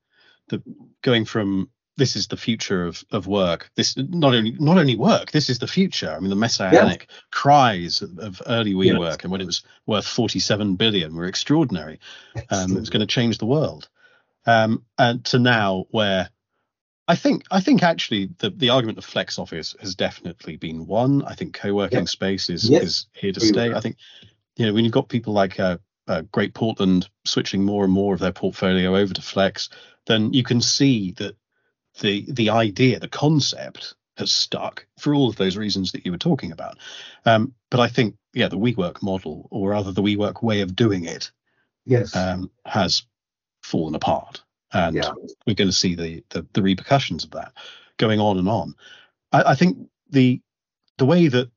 the 0.49 0.63
going 1.03 1.25
from 1.25 1.71
this 1.97 2.17
is 2.17 2.27
the 2.27 2.37
future 2.37 2.87
of, 2.87 3.05
of 3.11 3.27
work. 3.27 3.71
This 3.77 3.97
not 3.97 4.35
only 4.35 4.53
not 4.59 4.79
only 4.79 4.97
work. 4.97 5.31
This 5.31 5.49
is 5.49 5.59
the 5.59 5.67
future. 5.67 6.11
I 6.11 6.19
mean, 6.19 6.31
the 6.31 6.37
messianic 6.37 7.07
yeah. 7.09 7.17
cries 7.31 8.03
of, 8.03 8.19
of 8.19 8.43
early 8.47 8.75
WeWork 8.75 9.23
and 9.23 9.31
when 9.31 9.41
it 9.41 9.47
was 9.47 9.63
worth 9.87 10.07
47 10.07 10.77
billion 10.77 11.15
were 11.15 11.27
extraordinary. 11.27 12.01
Um, 12.51 12.77
it 12.77 12.81
was 12.81 12.91
going 12.91 13.01
to 13.01 13.07
change 13.07 13.39
the 13.39 13.47
world. 13.47 13.89
Um, 14.47 14.85
and 14.99 15.25
to 15.27 15.39
now 15.39 15.87
where 15.91 16.29
I 17.07 17.17
think 17.17 17.45
I 17.51 17.61
think 17.61 17.83
actually 17.83 18.31
the, 18.39 18.51
the 18.51 18.71
argument 18.71 18.99
of 18.99 19.05
flex 19.05 19.39
office 19.39 19.77
has 19.81 19.95
definitely 19.95 20.57
been 20.57 20.87
won. 20.87 21.23
I 21.25 21.35
think 21.35 21.55
co-working 21.55 22.01
yeah. 22.01 22.05
space 22.05 22.49
is 22.49 22.69
yes. 22.69 22.83
is 22.83 23.07
here 23.13 23.33
to 23.33 23.41
stay. 23.41 23.73
I 23.73 23.81
think 23.81 23.97
you 24.57 24.67
know 24.67 24.73
when 24.73 24.85
you've 24.85 24.93
got 24.93 25.09
people 25.09 25.33
like 25.33 25.61
uh, 25.61 25.79
uh, 26.09 26.23
Great 26.33 26.55
Portland 26.55 27.09
switching 27.25 27.65
more 27.65 27.85
and 27.85 27.93
more 27.93 28.15
of 28.15 28.21
their 28.21 28.33
portfolio 28.33 28.97
over 28.97 29.13
to 29.13 29.23
flex, 29.23 29.69
then 30.07 30.33
you 30.33 30.43
can 30.43 30.61
see 30.61 31.13
that 31.13 31.37
the 32.01 32.27
the 32.31 32.51
idea, 32.51 32.99
the 32.99 33.09
concept 33.09 33.95
has 34.17 34.31
stuck 34.31 34.87
for 34.99 35.15
all 35.15 35.29
of 35.29 35.37
those 35.37 35.57
reasons 35.57 35.93
that 35.93 36.05
you 36.05 36.13
were 36.13 36.19
talking 36.19 36.53
about. 36.53 36.79
Um, 37.25 37.53
but 37.71 37.81
I 37.81 37.89
think, 37.89 38.17
yeah, 38.33 38.49
the 38.49 38.59
WeWork 38.59 39.03
model, 39.03 39.49
or 39.51 39.71
rather 39.71 39.91
the 39.91 40.03
WeWork 40.03 40.43
way 40.43 40.61
of 40.61 40.77
doing 40.77 41.05
it, 41.05 41.33
yes, 41.85 42.15
um, 42.15 42.51
has 42.65 43.03
fallen 43.63 43.95
apart, 43.95 44.43
and 44.73 44.97
yeah. 44.97 45.11
we're 45.47 45.55
going 45.55 45.69
to 45.69 45.73
see 45.73 45.95
the, 45.95 46.23
the, 46.31 46.47
the 46.53 46.63
repercussions 46.63 47.25
of 47.25 47.33
that 47.33 47.53
going 47.97 48.21
on 48.21 48.39
and 48.39 48.49
on. 48.49 48.75
I, 49.33 49.43
I 49.53 49.55
think 49.55 49.79
the 50.11 50.41
the 50.99 51.07
way 51.07 51.29
that 51.29 51.51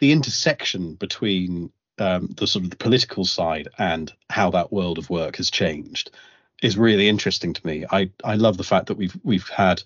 the 0.00 0.12
intersection 0.12 0.94
between 0.94 1.70
um, 1.98 2.34
the 2.36 2.46
sort 2.46 2.64
of 2.64 2.70
the 2.70 2.76
political 2.76 3.24
side 3.24 3.68
and 3.78 4.12
how 4.30 4.50
that 4.50 4.72
world 4.72 4.98
of 4.98 5.10
work 5.10 5.36
has 5.36 5.50
changed 5.50 6.10
is 6.62 6.76
really 6.76 7.08
interesting 7.08 7.52
to 7.52 7.66
me. 7.66 7.84
I 7.90 8.10
I 8.22 8.34
love 8.34 8.56
the 8.56 8.64
fact 8.64 8.86
that 8.86 8.96
we've 8.96 9.16
we've 9.22 9.48
had 9.48 9.82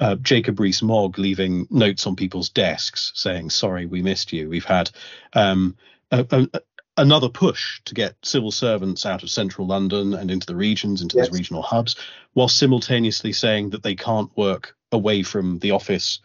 uh, 0.00 0.16
Jacob 0.16 0.58
Rees-Mogg 0.58 1.18
leaving 1.18 1.66
notes 1.70 2.06
on 2.06 2.16
people's 2.16 2.48
desks 2.48 3.12
saying 3.14 3.50
sorry 3.50 3.86
we 3.86 4.02
missed 4.02 4.32
you. 4.32 4.48
We've 4.48 4.64
had 4.64 4.90
um, 5.32 5.76
a, 6.10 6.26
a, 6.30 6.60
another 6.96 7.28
push 7.28 7.80
to 7.84 7.94
get 7.94 8.16
civil 8.22 8.50
servants 8.50 9.06
out 9.06 9.22
of 9.22 9.30
central 9.30 9.66
London 9.66 10.14
and 10.14 10.30
into 10.30 10.46
the 10.46 10.56
regions, 10.56 11.02
into 11.02 11.16
yes. 11.16 11.28
these 11.28 11.38
regional 11.38 11.62
hubs, 11.62 11.96
while 12.32 12.48
simultaneously 12.48 13.32
saying 13.32 13.70
that 13.70 13.82
they 13.82 13.94
can't 13.94 14.36
work 14.36 14.76
away 14.92 15.22
from 15.22 15.58
the 15.60 15.70
office 15.70 16.20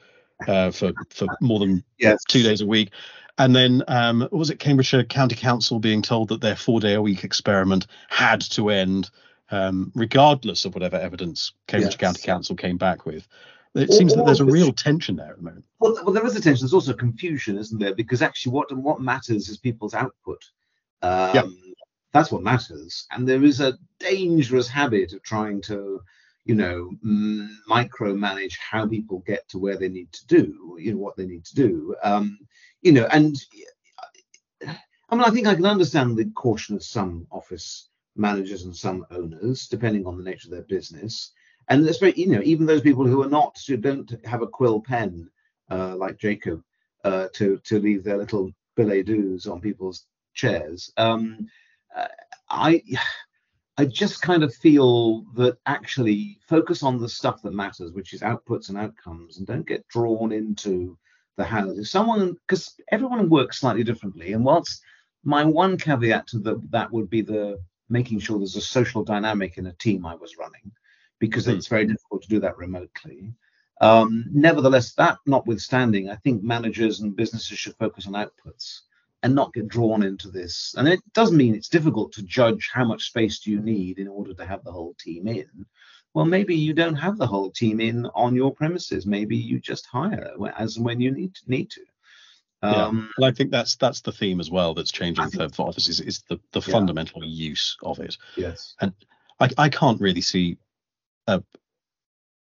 uh, 0.48 0.72
for 0.72 0.94
for 1.10 1.28
more 1.42 1.60
than 1.60 1.84
yes. 1.98 2.24
two 2.28 2.44
days 2.44 2.62
a 2.62 2.68
week. 2.68 2.92
And 3.38 3.56
then 3.56 3.84
um, 3.88 4.28
was 4.32 4.50
it 4.50 4.60
Cambridgeshire 4.60 5.06
County 5.06 5.36
Council 5.36 5.80
being 5.80 6.02
told 6.02 6.28
that 6.28 6.42
their 6.42 6.58
four 6.58 6.80
day 6.80 6.94
a 6.94 7.02
week 7.02 7.24
experiment 7.24 7.88
had 8.10 8.42
to 8.52 8.70
end 8.70 9.10
um, 9.52 9.92
regardless 9.96 10.66
of 10.66 10.74
whatever 10.74 10.98
evidence 10.98 11.54
Cambridge 11.68 11.94
yes. 11.94 11.98
County 11.98 12.22
Council 12.22 12.56
came 12.56 12.78
back 12.78 13.06
with. 13.06 13.28
It 13.76 13.94
seems 13.94 14.16
that 14.16 14.26
there's 14.26 14.40
a 14.40 14.46
real 14.46 14.74
tension 14.74 15.16
there 15.16 15.30
at 15.30 15.38
the 15.38 15.44
moment. 15.44 15.64
Well, 15.80 15.94
well, 16.04 16.14
there 16.14 16.26
is 16.26 16.36
a 16.36 16.42
tension. 16.42 16.64
There's 16.64 16.74
also 16.74 16.94
confusion, 16.94 17.58
isn't 17.58 17.78
there? 17.78 17.94
Because 17.94 18.22
actually, 18.22 18.54
what 18.54 18.76
what 18.76 19.00
matters 19.00 19.48
is 19.48 19.58
people's 19.58 19.94
output. 19.94 20.44
Um, 21.02 21.36
yep. 21.36 21.46
That's 22.12 22.32
what 22.32 22.42
matters. 22.42 23.06
And 23.12 23.28
there 23.28 23.44
is 23.44 23.62
a 23.62 23.78
dangerous 24.00 24.68
habit 24.68 25.14
of 25.14 25.22
trying 25.22 25.62
to, 25.64 26.02
you 26.46 26.56
know, 26.56 26.92
micromanage 27.70 28.58
how 28.58 28.88
people 28.88 29.20
get 29.20 29.48
to 29.50 29.60
where 29.60 29.78
they 29.78 29.90
need 29.90 30.12
to 30.14 30.26
do, 30.26 30.78
you 30.80 30.94
know, 30.94 30.98
what 30.98 31.16
they 31.16 31.28
need 31.28 31.46
to 31.46 31.56
do. 31.56 31.96
Um, 32.04 32.40
you 32.82 32.92
know, 32.92 33.08
and 33.12 33.36
I 34.66 35.16
mean, 35.16 35.24
I 35.24 35.30
think 35.30 35.46
I 35.46 35.54
can 35.54 35.66
understand 35.66 36.18
the 36.18 36.26
caution 36.32 36.76
of 36.76 36.84
some 36.84 37.28
office 37.32 37.88
managers 38.15 38.63
and 38.63 38.76
some 38.76 39.06
owners, 39.12 39.67
depending 39.67 40.06
on 40.06 40.17
the 40.17 40.24
nature 40.24 40.48
of 40.48 40.52
their 40.52 40.63
business. 40.63 41.32
And 41.67 41.88
especially, 41.88 42.22
you 42.22 42.30
know, 42.30 42.41
even 42.43 42.65
those 42.65 42.82
people 42.82 43.06
who 43.06 43.22
are 43.24 43.30
not, 43.30 43.58
who 43.67 43.78
don't 43.78 44.13
have 44.26 44.41
a 44.41 44.48
quill 44.48 44.82
pen, 44.82 45.30
uh, 45.69 45.95
like 45.95 46.17
Jacob, 46.17 46.63
uh, 47.04 47.28
to 47.34 47.60
to 47.63 47.80
leave 47.80 48.04
their 48.04 48.17
little 48.17 48.52
billet 48.76 49.06
doux 49.06 49.39
on 49.50 49.62
people's 49.62 50.06
chairs. 50.34 50.91
Um, 50.98 51.48
uh, 51.95 52.08
I 52.50 52.82
I 53.78 53.86
just 53.86 54.22
kind 54.22 54.43
of 54.43 54.54
feel 54.54 55.22
that 55.36 55.58
actually 55.65 56.39
focus 56.48 56.84
on 56.84 57.00
the 57.00 57.08
stuff 57.08 57.41
that 57.43 57.54
matters, 57.54 57.93
which 57.93 58.13
is 58.13 58.22
outputs 58.22 58.69
and 58.69 58.78
outcomes, 58.78 59.38
and 59.38 59.48
don't 59.48 59.67
get 59.67 59.88
drawn 59.88 60.32
into 60.32 60.98
the 61.38 61.45
how. 61.45 61.69
If 61.69 61.88
someone, 61.88 62.36
because 62.48 62.76
everyone 62.91 63.30
works 63.30 63.60
slightly 63.60 63.84
differently, 63.84 64.34
and 64.34 64.43
whilst 64.43 64.82
my 65.24 65.45
one 65.45 65.78
caveat 65.78 66.28
to 66.28 66.39
the, 66.39 66.62
that 66.72 66.91
would 66.91 67.10
be 67.10 67.22
the 67.22 67.60
making 67.89 68.19
sure 68.19 68.38
there's 68.38 68.56
a 68.56 68.62
social 68.62 69.04
dynamic 69.04 69.58
in 69.58 69.67
a 69.67 69.73
team 69.73 70.06
I 70.06 70.15
was 70.15 70.38
running, 70.38 70.71
because 71.19 71.47
mm. 71.47 71.56
it's 71.56 71.67
very 71.67 71.86
difficult 71.86 72.21
to 72.23 72.30
do 72.30 72.39
that 72.39 72.58
remotely. 72.58 73.34
Um, 73.82 74.25
nevertheless, 74.32 74.93
that 74.95 75.19
notwithstanding, 75.25 76.10
I 76.10 76.15
think 76.17 76.43
managers 76.43 76.99
and 76.99 77.15
businesses 77.15 77.58
should 77.58 77.78
focus 77.78 78.08
on 78.08 78.13
outputs 78.13 78.82
and 79.23 79.36
not 79.36 79.54
get 79.54 79.67
drawn 79.67 80.04
into 80.04 80.30
this. 80.30 80.75
And 80.78 80.88
it 80.88 80.99
doesn't 81.13 81.38
mean 81.38 81.56
it's 81.56 81.69
difficult 81.69 82.12
to 82.13 82.23
judge 82.23 82.69
how 82.73 82.86
much 82.86 83.08
space 83.08 83.39
do 83.39 83.52
you 83.52 83.62
need 83.62 83.99
in 83.99 84.08
order 84.08 84.34
to 84.34 84.45
have 84.45 84.63
the 84.63 84.71
whole 84.71 84.95
team 84.99 85.28
in. 85.28 85.65
Well, 86.13 86.25
maybe 86.25 86.56
you 86.56 86.73
don't 86.73 86.95
have 86.95 87.17
the 87.17 87.28
whole 87.28 87.52
team 87.52 87.80
in 87.80 88.06
on 88.15 88.36
your 88.36 88.54
premises. 88.54 89.06
Maybe 89.06 89.38
you 89.38 89.60
just 89.60 89.86
hire 89.86 90.32
as 90.58 90.78
and 90.78 90.86
when 90.86 90.99
you 90.99 91.12
need 91.12 91.36
to, 91.36 91.41
need 91.47 91.69
to. 91.71 91.82
Um, 92.62 92.74
yeah. 92.74 93.08
Well, 93.17 93.30
I 93.30 93.34
think 93.34 93.52
that's 93.52 93.76
that's 93.76 94.02
the 94.02 94.12
theme 94.12 94.40
as 94.40 94.52
well 94.52 94.73
that's 94.73 94.92
changing 94.92 95.29
for, 95.29 95.50
for 95.50 95.67
offices 95.67 96.00
is 96.00 96.23
the 96.27 96.40
the 96.52 96.62
yeah. 96.62 96.71
fundamental 96.73 97.23
use 97.23 97.77
of 97.84 98.00
it. 98.00 98.17
Yes. 98.36 98.75
And 98.81 98.94
I 99.40 99.50
I 99.58 99.69
can't 99.69 100.00
really 100.02 100.21
see. 100.21 100.58
Uh, 101.27 101.40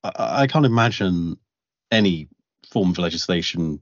I, 0.04 0.42
I 0.42 0.46
can't 0.46 0.66
imagine 0.66 1.36
any 1.90 2.28
form 2.70 2.90
of 2.90 2.98
legislation 2.98 3.80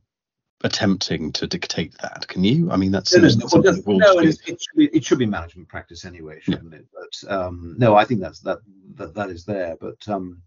attempting 0.64 1.32
to 1.32 1.46
dictate 1.46 1.96
that. 2.00 2.26
Can 2.28 2.42
you? 2.42 2.70
I 2.70 2.76
mean, 2.76 2.90
that's 2.90 3.14
no, 3.14 3.28
no, 3.28 3.76
well, 3.84 3.98
no 3.98 4.18
it, 4.20 4.38
it, 4.46 4.60
should 4.60 4.76
be, 4.76 4.86
it 4.86 5.04
should 5.04 5.18
be 5.18 5.26
management 5.26 5.68
practice 5.68 6.04
anyway, 6.04 6.40
shouldn't 6.40 6.72
yeah. 6.72 6.78
it? 6.78 6.86
But 6.92 7.32
um, 7.32 7.74
no, 7.78 7.94
I 7.94 8.04
think 8.04 8.20
that's 8.20 8.40
that, 8.40 8.58
that 8.94 9.14
that 9.14 9.30
is 9.30 9.44
there. 9.44 9.76
But 9.80 10.08
um, 10.08 10.42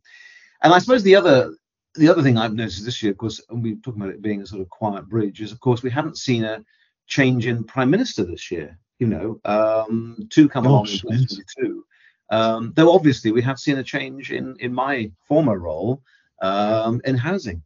and 0.61 0.73
I 0.73 0.79
suppose 0.79 1.03
the 1.03 1.15
other 1.15 1.53
the 1.95 2.09
other 2.09 2.21
thing 2.21 2.37
I've 2.37 2.53
noticed 2.53 2.85
this 2.85 3.01
year, 3.01 3.11
of 3.11 3.17
course, 3.17 3.41
and 3.49 3.63
we're 3.63 3.75
talking 3.75 4.01
about 4.01 4.13
it 4.13 4.21
being 4.21 4.41
a 4.41 4.45
sort 4.45 4.61
of 4.61 4.69
quiet 4.69 5.07
bridge, 5.07 5.41
is 5.41 5.51
of 5.51 5.59
course 5.59 5.83
we 5.83 5.89
haven't 5.89 6.17
seen 6.17 6.43
a 6.43 6.63
change 7.07 7.47
in 7.47 7.63
prime 7.63 7.89
minister 7.89 8.23
this 8.23 8.51
year. 8.51 8.77
You 8.99 9.07
know, 9.07 9.39
um, 9.45 10.27
two 10.29 10.49
come 10.49 10.65
Gosh, 10.65 11.03
along 11.03 11.15
in 11.15 11.27
2022. 11.27 11.85
Um, 12.31 12.73
though 12.75 12.93
obviously 12.93 13.31
we 13.31 13.41
have 13.41 13.57
seen 13.57 13.79
a 13.79 13.83
change 13.83 14.31
in 14.31 14.55
in 14.59 14.73
my 14.73 15.11
former 15.27 15.57
role 15.57 16.03
um, 16.41 17.01
in 17.05 17.17
housing. 17.17 17.63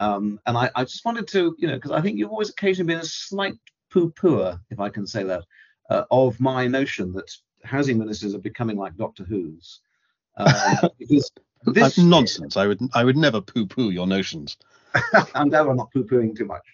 Um, 0.00 0.40
and 0.46 0.56
I, 0.56 0.70
I, 0.74 0.84
just 0.84 1.04
wanted 1.04 1.28
to, 1.28 1.54
you 1.58 1.68
know, 1.68 1.74
because 1.74 1.90
I 1.90 2.00
think 2.00 2.16
you've 2.16 2.30
always 2.30 2.48
occasionally 2.48 2.94
been 2.94 3.02
a 3.02 3.06
slight 3.06 3.54
poo-pooer, 3.90 4.58
if 4.70 4.80
I 4.80 4.88
can 4.88 5.06
say 5.06 5.24
that, 5.24 5.44
uh, 5.90 6.04
of 6.10 6.40
my 6.40 6.66
notion 6.66 7.12
that 7.12 7.30
housing 7.64 7.98
ministers 7.98 8.34
are 8.34 8.38
becoming 8.38 8.78
like 8.78 8.96
Doctor 8.96 9.24
Who's. 9.24 9.80
Uh, 10.38 10.88
because 10.98 11.30
this 11.64 11.98
nonsense. 11.98 12.56
Year, 12.56 12.64
I 12.64 12.68
would 12.68 12.80
I 12.94 13.04
would 13.04 13.16
never 13.16 13.40
poo-poo 13.40 13.90
your 13.90 14.06
notions. 14.06 14.56
I'm 15.34 15.50
glad 15.50 15.66
I'm 15.66 15.76
not 15.76 15.92
poo-pooing 15.92 16.36
too 16.36 16.46
much. 16.46 16.64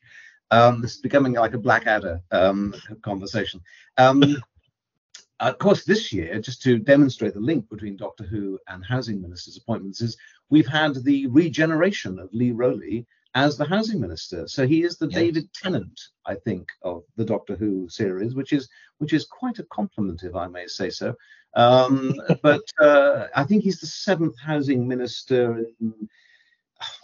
Um, 0.50 0.80
this 0.80 0.94
is 0.94 1.00
becoming 1.00 1.32
like 1.32 1.54
a 1.54 1.58
Blackadder 1.58 2.20
um, 2.30 2.74
conversation. 3.02 3.60
Um, 3.98 4.36
of 5.40 5.58
course, 5.58 5.84
this 5.84 6.12
year, 6.12 6.38
just 6.40 6.62
to 6.62 6.78
demonstrate 6.78 7.34
the 7.34 7.40
link 7.40 7.68
between 7.68 7.96
Doctor 7.96 8.24
Who 8.24 8.58
and 8.68 8.84
housing 8.84 9.20
ministers' 9.20 9.56
appointments, 9.56 10.00
is 10.00 10.16
we've 10.48 10.68
had 10.68 11.02
the 11.04 11.26
regeneration 11.26 12.18
of 12.18 12.32
Lee 12.32 12.52
Rowley 12.52 13.06
as 13.34 13.58
the 13.58 13.66
housing 13.66 14.00
minister. 14.00 14.48
So 14.48 14.66
he 14.66 14.82
is 14.82 14.96
the 14.96 15.08
yes. 15.08 15.14
David 15.14 15.52
Tennant, 15.52 16.00
I 16.24 16.36
think, 16.36 16.68
of 16.82 17.02
the 17.16 17.24
Doctor 17.24 17.54
Who 17.54 17.88
series, 17.88 18.34
which 18.34 18.52
is 18.52 18.68
which 18.98 19.12
is 19.12 19.26
quite 19.26 19.58
a 19.58 19.64
compliment, 19.64 20.22
if 20.22 20.34
I 20.34 20.46
may 20.46 20.66
say 20.66 20.90
so. 20.90 21.14
Um, 21.56 22.14
but 22.42 22.62
uh, 22.80 23.26
I 23.34 23.44
think 23.44 23.64
he's 23.64 23.80
the 23.80 23.86
seventh 23.86 24.38
housing 24.38 24.86
minister 24.86 25.64
in 25.80 26.08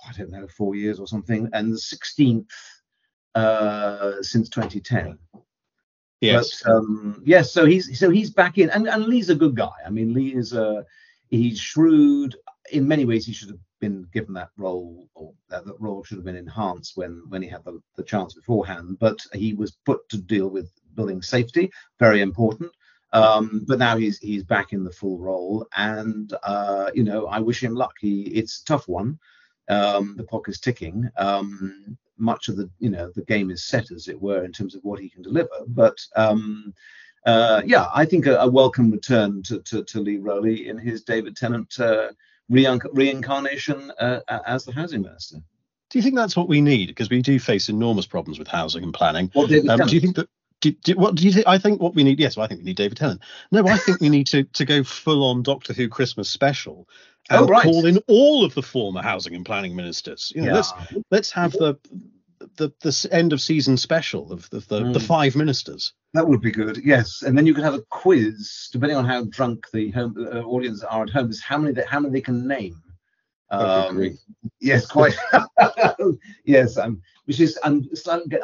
I 0.07 0.12
don't 0.16 0.30
know 0.30 0.46
four 0.46 0.74
years 0.74 1.00
or 1.00 1.07
something, 1.07 1.48
and 1.53 1.72
the 1.72 1.78
sixteenth 1.78 2.50
uh, 3.34 4.12
since 4.20 4.48
2010. 4.50 5.18
Yes. 6.20 6.62
But, 6.62 6.72
um, 6.72 7.22
yes. 7.24 7.53
So 7.53 7.64
he's 7.64 7.98
so 7.98 8.11
he's 8.11 8.30
back 8.30 8.59
in, 8.59 8.70
and, 8.70 8.86
and 8.88 9.07
Lee's 9.07 9.30
a 9.30 9.34
good 9.34 9.57
guy. 9.57 9.72
I 9.84 9.90
mean, 9.90 10.14
Lee 10.14 10.34
is 10.34 10.53
a 10.53 10.84
he's 11.30 11.59
shrewd. 11.59 12.36
In 12.70 12.86
many 12.86 13.05
ways, 13.05 13.26
he 13.26 13.32
should 13.32 13.48
have 13.48 13.59
been 13.80 14.07
given 14.12 14.34
that 14.34 14.50
role, 14.57 15.09
or 15.14 15.32
that, 15.48 15.64
that 15.64 15.80
role 15.80 16.05
should 16.05 16.18
have 16.18 16.24
been 16.24 16.36
enhanced 16.36 16.96
when 16.96 17.22
when 17.28 17.42
he 17.42 17.48
had 17.48 17.64
the, 17.64 17.80
the 17.96 18.05
chance 18.05 18.34
beforehand. 18.34 18.98
But 19.00 19.18
he 19.32 19.55
was 19.55 19.72
put 19.84 20.09
to 20.11 20.18
deal 20.18 20.48
with 20.48 20.70
building 20.94 21.22
safety, 21.22 21.72
very 21.98 22.20
important. 22.20 22.70
Um, 23.12 23.64
but 23.66 23.78
now 23.78 23.96
he's 23.96 24.18
he's 24.18 24.44
back 24.44 24.72
in 24.72 24.84
the 24.84 24.92
full 24.92 25.18
role, 25.18 25.66
and 25.76 26.32
uh, 26.42 26.90
you 26.94 27.04
know 27.04 27.26
I 27.26 27.40
wish 27.40 27.62
him 27.62 27.74
luck. 27.74 27.94
He 28.00 28.22
it's 28.22 28.62
a 28.62 28.64
tough 28.64 28.88
one. 28.88 29.18
Um, 29.68 30.14
the 30.16 30.24
clock 30.24 30.48
is 30.48 30.60
ticking. 30.60 31.08
Um, 31.18 31.96
much 32.18 32.48
of 32.48 32.56
the 32.56 32.70
you 32.78 32.90
know 32.90 33.10
the 33.14 33.24
game 33.24 33.50
is 33.50 33.64
set 33.64 33.90
as 33.90 34.08
it 34.08 34.20
were 34.20 34.44
in 34.44 34.52
terms 34.52 34.74
of 34.74 34.84
what 34.84 35.00
he 35.00 35.08
can 35.08 35.22
deliver 35.22 35.48
but 35.66 35.98
um 36.14 36.72
uh, 37.24 37.62
yeah, 37.64 37.86
I 37.94 38.04
think 38.04 38.26
a, 38.26 38.36
a 38.38 38.48
welcome 38.48 38.90
return 38.90 39.42
to, 39.44 39.60
to, 39.60 39.84
to, 39.84 40.00
Lee 40.00 40.16
Rowley 40.16 40.68
in 40.68 40.76
his 40.76 41.04
David 41.04 41.36
Tennant 41.36 41.78
uh, 41.78 42.08
reincarnation 42.48 43.92
uh, 44.00 44.20
as 44.46 44.64
the 44.64 44.72
housing 44.72 45.02
minister. 45.02 45.36
Do 45.90 45.98
you 45.98 46.02
think 46.02 46.16
that's 46.16 46.36
what 46.36 46.48
we 46.48 46.60
need? 46.60 46.86
Because 46.88 47.10
we 47.10 47.22
do 47.22 47.38
face 47.38 47.68
enormous 47.68 48.06
problems 48.06 48.38
with 48.38 48.48
housing 48.48 48.82
and 48.82 48.94
planning. 48.94 49.30
Well, 49.34 49.44
um, 49.70 49.86
do 49.86 49.94
you 49.94 50.00
think 50.00 50.16
that? 50.16 50.28
Do, 50.62 50.70
do, 50.70 50.94
what 50.94 51.16
do 51.16 51.24
you 51.24 51.32
think? 51.32 51.46
I 51.46 51.58
think 51.58 51.80
what 51.80 51.94
we 51.94 52.04
need. 52.04 52.20
Yes, 52.20 52.36
well, 52.36 52.44
I 52.44 52.46
think 52.46 52.60
we 52.60 52.66
need 52.66 52.76
David 52.76 52.96
Tennant. 52.96 53.20
No, 53.50 53.66
I 53.66 53.76
think 53.76 54.00
we 54.00 54.08
need 54.08 54.28
to 54.28 54.44
to 54.44 54.64
go 54.64 54.84
full 54.84 55.24
on 55.24 55.42
Doctor 55.42 55.72
Who 55.72 55.88
Christmas 55.88 56.30
special 56.30 56.88
and 57.28 57.42
oh, 57.42 57.46
right. 57.46 57.64
call 57.64 57.84
in 57.84 57.98
all 58.06 58.44
of 58.44 58.54
the 58.54 58.62
former 58.62 59.02
housing 59.02 59.34
and 59.34 59.44
planning 59.44 59.74
ministers. 59.74 60.32
You 60.34 60.42
know, 60.42 60.48
yeah. 60.48 60.54
let's 60.54 60.72
let's 61.10 61.30
have 61.32 61.52
the 61.52 61.78
the 62.56 62.72
the 62.80 63.08
end 63.10 63.32
of 63.32 63.40
season 63.40 63.76
special 63.76 64.32
of, 64.32 64.48
of 64.52 64.68
the 64.68 64.80
mm. 64.80 64.92
the 64.92 65.00
five 65.00 65.34
ministers. 65.34 65.94
That 66.14 66.28
would 66.28 66.40
be 66.40 66.52
good. 66.52 66.78
Yes, 66.84 67.22
and 67.22 67.36
then 67.36 67.44
you 67.46 67.54
could 67.54 67.64
have 67.64 67.74
a 67.74 67.82
quiz, 67.90 68.68
depending 68.72 68.96
on 68.96 69.04
how 69.04 69.24
drunk 69.24 69.66
the 69.72 69.90
home 69.90 70.14
uh, 70.16 70.42
audience 70.42 70.82
are 70.84 71.02
at 71.02 71.10
home, 71.10 71.30
is 71.30 71.42
how 71.42 71.58
many 71.58 71.74
they, 71.74 71.84
how 71.84 72.00
many 72.00 72.12
they 72.12 72.20
can 72.20 72.46
name. 72.46 72.80
Um, 73.53 74.18
yes, 74.61 74.86
quite. 74.86 75.14
yes, 76.44 76.76
I'm. 76.78 77.03
Which 77.26 77.38
is, 77.38 77.59
I'm. 77.62 77.88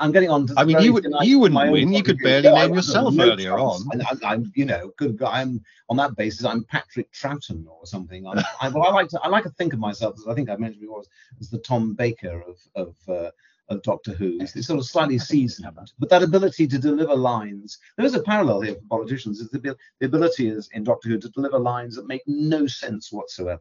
I'm 0.00 0.12
getting 0.12 0.30
on. 0.30 0.46
I 0.56 0.64
mean, 0.64 0.80
you 0.80 0.92
would. 0.92 1.06
You 1.22 1.38
wouldn't 1.40 1.72
win. 1.72 1.92
You 1.92 2.02
could 2.02 2.18
barely 2.22 2.50
name 2.50 2.74
yourself 2.74 3.14
no 3.14 3.32
earlier 3.32 3.56
chance. 3.56 3.86
on. 3.92 4.02
I'm, 4.11 4.20
I'm, 4.22 4.52
You 4.54 4.66
know, 4.66 4.92
good 4.96 5.18
guy. 5.18 5.40
I'm 5.40 5.64
on 5.88 5.96
that 5.96 6.14
basis. 6.14 6.44
I'm 6.44 6.62
Patrick 6.64 7.11
Troughton 7.12 7.66
or 7.66 7.86
something. 7.86 8.26
I, 8.26 8.68
well, 8.68 8.86
I 8.86 8.90
like 8.90 9.09
to. 9.09 9.20
I 9.22 9.28
like 9.28 9.44
to 9.44 9.50
think 9.50 9.72
of 9.72 9.78
myself 9.78 10.16
as 10.18 10.28
I 10.28 10.34
think 10.34 10.50
I 10.50 10.56
mentioned 10.56 10.82
before 10.82 11.00
as, 11.00 11.09
as 11.40 11.50
the 11.50 11.59
Tom 11.59 11.94
Baker 11.94 12.42
of 12.46 12.59
of 12.76 12.94
uh, 13.09 13.30
of 13.68 13.82
Doctor 13.82 14.12
Who. 14.12 14.38
It's 14.40 14.66
sort 14.66 14.78
of 14.78 14.86
slightly 14.86 15.18
seasoned, 15.18 15.68
but 15.98 16.08
that 16.08 16.22
ability 16.22 16.66
to 16.68 16.78
deliver 16.78 17.14
lines. 17.14 17.78
There 17.96 18.06
is 18.06 18.14
a 18.14 18.22
parallel 18.22 18.62
here 18.62 18.74
for 18.74 18.98
politicians. 18.98 19.40
Is 19.40 19.50
the, 19.50 19.76
the 20.00 20.06
ability 20.06 20.48
is 20.48 20.68
in 20.72 20.84
Doctor 20.84 21.08
Who 21.08 21.18
to 21.18 21.28
deliver 21.28 21.58
lines 21.58 21.96
that 21.96 22.06
make 22.06 22.22
no 22.26 22.66
sense 22.66 23.12
whatsoever, 23.12 23.60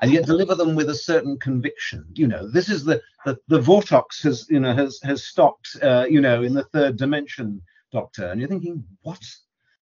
and 0.00 0.12
yet 0.12 0.26
deliver 0.26 0.54
them 0.54 0.74
with 0.74 0.90
a 0.90 0.94
certain 0.94 1.38
conviction. 1.38 2.04
You 2.14 2.28
know, 2.28 2.48
this 2.48 2.68
is 2.68 2.84
the 2.84 3.00
the, 3.24 3.38
the 3.48 3.60
Vortox 3.60 4.22
has 4.22 4.46
you 4.50 4.60
know 4.60 4.74
has 4.74 5.00
has 5.02 5.24
stopped 5.24 5.76
uh, 5.82 6.06
you 6.08 6.20
know 6.20 6.42
in 6.42 6.54
the 6.54 6.64
third 6.64 6.96
dimension, 6.96 7.62
Doctor, 7.92 8.26
and 8.26 8.40
you're 8.40 8.48
thinking 8.48 8.84
what? 9.02 9.22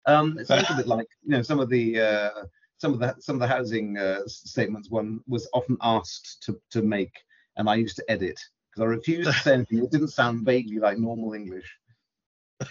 Um, 0.08 0.38
it's 0.38 0.52
a 0.52 0.58
little 0.58 0.76
bit 0.76 0.88
like 0.88 1.08
you 1.24 1.32
know 1.32 1.42
some 1.42 1.60
of 1.60 1.70
the. 1.70 2.00
Uh, 2.00 2.30
some 2.78 2.92
of 2.94 3.00
the 3.00 3.16
some 3.20 3.38
of 3.38 3.40
the 3.40 3.48
housing 3.48 3.98
uh, 3.98 4.20
statements 4.28 4.92
one 4.92 5.22
was 5.28 5.48
often 5.54 5.78
asked 5.82 6.44
to 6.44 6.60
to 6.72 6.82
make, 6.82 7.14
and 7.56 7.70
I 7.70 7.76
used 7.76 7.96
to 7.96 8.12
edit 8.12 8.38
because 8.76 8.88
I 8.88 8.96
refused 8.96 9.30
to 9.30 9.34
say 9.34 9.54
anything 9.54 9.84
It 9.84 9.92
didn't 9.92 10.10
sound 10.10 10.46
vaguely 10.46 10.80
like 10.80 10.98
normal 10.98 11.34
English. 11.34 11.78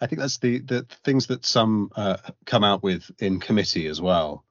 I 0.00 0.06
think 0.06 0.20
that's 0.20 0.38
the 0.38 0.58
the 0.60 0.86
things 1.04 1.26
that 1.26 1.44
some 1.44 1.90
uh, 1.94 2.16
come 2.46 2.64
out 2.64 2.82
with 2.82 3.10
in 3.18 3.40
committee 3.40 3.86
as 3.86 4.00
well. 4.00 4.44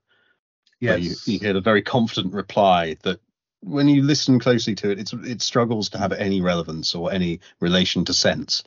Yes, 0.79 1.27
you, 1.27 1.33
you, 1.33 1.39
get 1.39 1.55
a 1.55 1.61
very 1.61 1.81
confident 1.81 2.33
reply 2.33 2.95
that 3.03 3.19
when 3.61 3.89
you 3.89 4.01
listen 4.01 4.39
closely 4.39 4.75
to 4.75 4.91
it, 4.91 4.99
it's 4.99 5.13
it 5.13 5.41
struggles 5.41 5.89
to 5.89 5.97
have 5.97 6.13
any 6.13 6.39
relevance 6.41 6.95
or 6.95 7.11
any 7.11 7.41
relation 7.59 8.05
to 8.05 8.13
sense. 8.13 8.63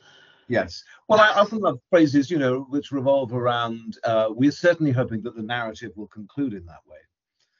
Yes. 0.47 0.83
Well, 1.07 1.19
I 1.19 1.29
often 1.29 1.59
love 1.59 1.79
phrases, 1.89 2.29
you 2.29 2.37
know, 2.37 2.61
which 2.69 2.91
revolve 2.91 3.33
around. 3.33 3.97
Uh, 4.03 4.27
we're 4.29 4.51
certainly 4.51 4.91
hoping 4.91 5.21
that 5.23 5.35
the 5.35 5.41
narrative 5.41 5.91
will 5.95 6.07
conclude 6.07 6.53
in 6.53 6.65
that 6.65 6.81
way. 6.87 6.97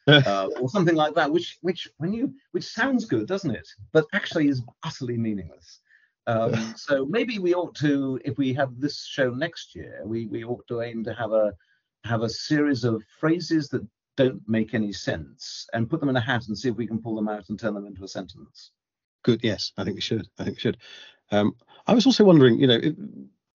uh, 0.07 0.49
or 0.59 0.69
something 0.69 0.95
like 0.95 1.15
that, 1.15 1.31
which 1.31 1.57
which 1.61 1.87
when 1.97 2.13
you 2.13 2.33
which 2.51 2.65
sounds 2.65 3.05
good, 3.05 3.27
doesn't 3.27 3.51
it? 3.51 3.67
But 3.91 4.05
actually 4.13 4.49
is 4.49 4.61
utterly 4.83 5.17
meaningless. 5.17 5.79
Um, 6.25 6.53
so 6.77 7.05
maybe 7.05 7.39
we 7.39 7.53
ought 7.53 7.75
to, 7.75 8.17
if 8.23 8.37
we 8.37 8.53
have 8.53 8.79
this 8.79 9.05
show 9.05 9.31
next 9.31 9.75
year, 9.75 10.01
we 10.05 10.25
we 10.27 10.43
ought 10.43 10.65
to 10.67 10.81
aim 10.81 11.03
to 11.05 11.13
have 11.13 11.31
a 11.31 11.53
have 12.03 12.21
a 12.21 12.29
series 12.29 12.83
of 12.83 13.01
phrases 13.19 13.69
that 13.69 13.85
don't 14.15 14.41
make 14.47 14.73
any 14.73 14.93
sense 14.93 15.67
and 15.73 15.89
put 15.89 15.99
them 15.99 16.09
in 16.09 16.15
a 16.15 16.21
hat 16.21 16.47
and 16.47 16.57
see 16.57 16.69
if 16.69 16.75
we 16.75 16.87
can 16.87 17.01
pull 17.01 17.15
them 17.15 17.27
out 17.27 17.49
and 17.49 17.59
turn 17.59 17.73
them 17.73 17.85
into 17.85 18.03
a 18.03 18.07
sentence. 18.07 18.71
Good. 19.23 19.39
Yes, 19.43 19.71
I 19.77 19.83
think 19.83 19.95
we 19.95 20.01
should. 20.01 20.27
I 20.37 20.43
think 20.43 20.57
we 20.57 20.61
should. 20.61 20.77
Um, 21.31 21.55
I 21.87 21.93
was 21.93 22.05
also 22.05 22.23
wondering, 22.23 22.59
you 22.59 22.67
know, 22.67 22.79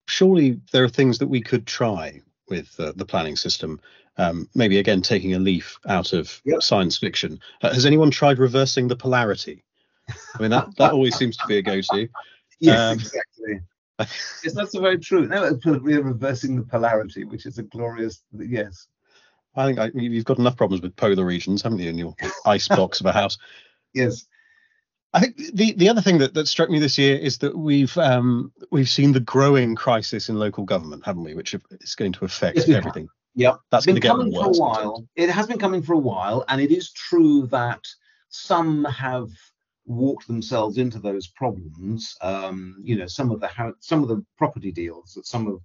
surely 0.08 0.60
there 0.72 0.84
are 0.84 0.90
things 0.90 1.20
that 1.20 1.28
we 1.28 1.42
could 1.42 1.68
try 1.68 2.22
with 2.50 2.74
uh, 2.80 2.94
the 2.96 3.06
planning 3.06 3.36
system 3.36 3.80
um, 4.18 4.50
maybe 4.56 4.80
again 4.80 5.02
taking 5.02 5.34
a 5.34 5.40
leaf 5.40 5.80
out 5.88 6.14
of 6.14 6.42
yep. 6.46 6.62
science 6.62 6.98
fiction. 6.98 7.40
Uh, 7.62 7.74
has 7.74 7.86
anyone 7.86 8.12
tried 8.12 8.40
reversing 8.40 8.88
the 8.88 8.96
polarity? 8.96 9.64
I 10.10 10.42
mean, 10.42 10.52
that, 10.52 10.76
that 10.78 10.94
always 10.94 11.16
seems 11.18 11.38
to 11.38 11.48
be 11.48 11.58
a 11.58 11.62
go-to. 11.62 12.08
Yes, 12.60 12.80
um, 12.80 12.94
exactly. 12.94 13.60
yes, 14.00 14.54
that's 14.54 14.78
very 14.78 15.00
true. 15.00 15.28
No, 15.28 15.58
we're 15.66 16.02
reversing 16.02 16.56
the 16.56 16.64
polarity, 16.64 17.24
which 17.24 17.46
is 17.46 17.58
a 17.58 17.64
glorious 17.64 18.24
yes. 18.38 18.88
I 19.56 19.66
think 19.66 19.80
I, 19.80 19.92
you've 19.96 20.26
got 20.26 20.38
enough 20.38 20.56
problems 20.56 20.84
with 20.84 20.96
polar 20.96 21.26
regions, 21.26 21.64
haven't 21.64 21.80
you, 21.80 21.90
in 21.90 21.98
your 21.98 22.14
ice 22.46 22.68
box 22.68 23.00
of 23.00 23.06
a 23.06 23.12
house? 23.12 23.38
Yes. 23.94 24.28
I 25.14 25.22
think 25.22 25.38
the, 25.38 25.74
the 25.74 25.90
other 25.90 26.02
thing 26.02 26.20
that, 26.20 26.36
that 26.36 26.48
struck 26.48 26.70
me 26.70 26.78
this 26.78 27.00
year 27.00 27.18
is 27.18 27.40
that 27.40 27.58
we've 27.58 27.98
um, 27.98 28.52
we've 28.70 28.90
seen 28.90 29.14
the 29.14 29.22
growing 29.22 29.74
crisis 29.74 30.30
in 30.30 30.38
local 30.38 30.66
government, 30.66 31.04
haven't 31.04 31.24
we? 31.24 31.34
Which 31.34 31.56
is 31.82 31.96
going 31.96 32.12
to 32.12 32.26
affect 32.26 32.58
yes, 32.58 32.70
everything. 32.70 33.08
Yep, 33.38 33.60
that's 33.70 33.86
been 33.86 34.02
coming 34.02 34.34
for 34.34 34.48
a 34.48 34.50
while. 34.50 35.08
It 35.16 35.30
has 35.30 35.46
been 35.46 35.60
coming 35.60 35.84
for 35.84 35.94
a 35.94 36.00
while, 36.00 36.44
and 36.48 36.60
it 36.60 36.72
is 36.72 36.92
true 36.92 37.46
that 37.48 37.86
some 38.30 38.84
have 38.86 39.30
walked 39.86 40.26
themselves 40.26 40.80
into 40.80 40.98
those 40.98 41.28
problems. 41.28 42.16
Um, 42.22 42.78
you 42.82 42.98
know, 42.98 43.06
some 43.06 43.30
of 43.30 43.40
the 43.40 43.76
some 43.80 44.02
of 44.02 44.10
the 44.10 44.26
property 44.40 44.72
deals 44.72 45.14
that 45.14 45.28
some 45.28 45.46
of 45.48 45.62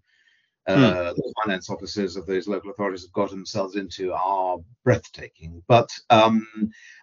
uh, 0.67 1.13
hmm. 1.13 1.17
the 1.17 1.35
finance 1.43 1.71
officers 1.71 2.17
of 2.17 2.27
those 2.27 2.47
local 2.47 2.71
authorities 2.71 3.05
have 3.05 3.13
got 3.13 3.31
themselves 3.31 3.75
into 3.77 4.13
are 4.13 4.59
breathtaking. 4.85 5.63
But 5.67 5.89
um, 6.11 6.47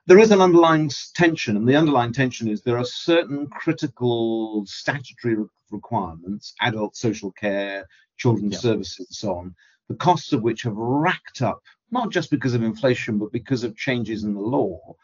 there 0.05 0.19
is 0.19 0.29
an 0.29 0.39
underlying 0.39 0.91
tension, 1.15 1.57
and 1.57 1.67
the 1.67 1.77
underlying 1.77 2.13
tension 2.13 2.47
is 2.47 2.61
there 2.61 2.77
are 2.77 2.85
certain 2.85 3.47
critical 3.47 4.63
statutory 4.67 5.35
requirements, 5.71 6.53
adult 6.61 6.95
social 6.95 7.31
care, 7.31 7.87
children's 8.17 8.59
services, 8.59 9.07
and 9.09 9.15
so 9.15 9.35
on, 9.35 9.55
the 9.89 9.95
costs 9.95 10.31
of 10.33 10.41
which 10.41 10.63
have 10.63 10.77
racked 10.77 11.41
up, 11.41 11.61
not 11.91 12.11
just 12.11 12.29
because 12.31 12.53
of 12.53 12.63
inflation, 12.63 13.17
but 13.17 13.31
because 13.31 13.65
of 13.65 13.75
changes 13.75 14.23
in 14.23 14.33
the 14.33 14.39
law. 14.57 14.95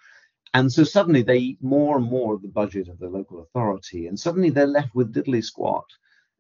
And 0.54 0.72
so 0.72 0.84
suddenly 0.86 1.24
they 1.24 1.38
eat 1.38 1.58
more 1.62 1.98
and 1.98 2.10
more 2.10 2.34
of 2.34 2.42
the 2.42 2.48
budget 2.62 2.88
of 2.88 2.98
the 3.00 3.10
local 3.10 3.42
authority, 3.42 4.08
and 4.08 4.18
suddenly 4.18 4.52
they're 4.52 4.68
left 4.68 4.96
with 4.96 5.14
diddly 5.14 5.44
squat, 5.44 5.86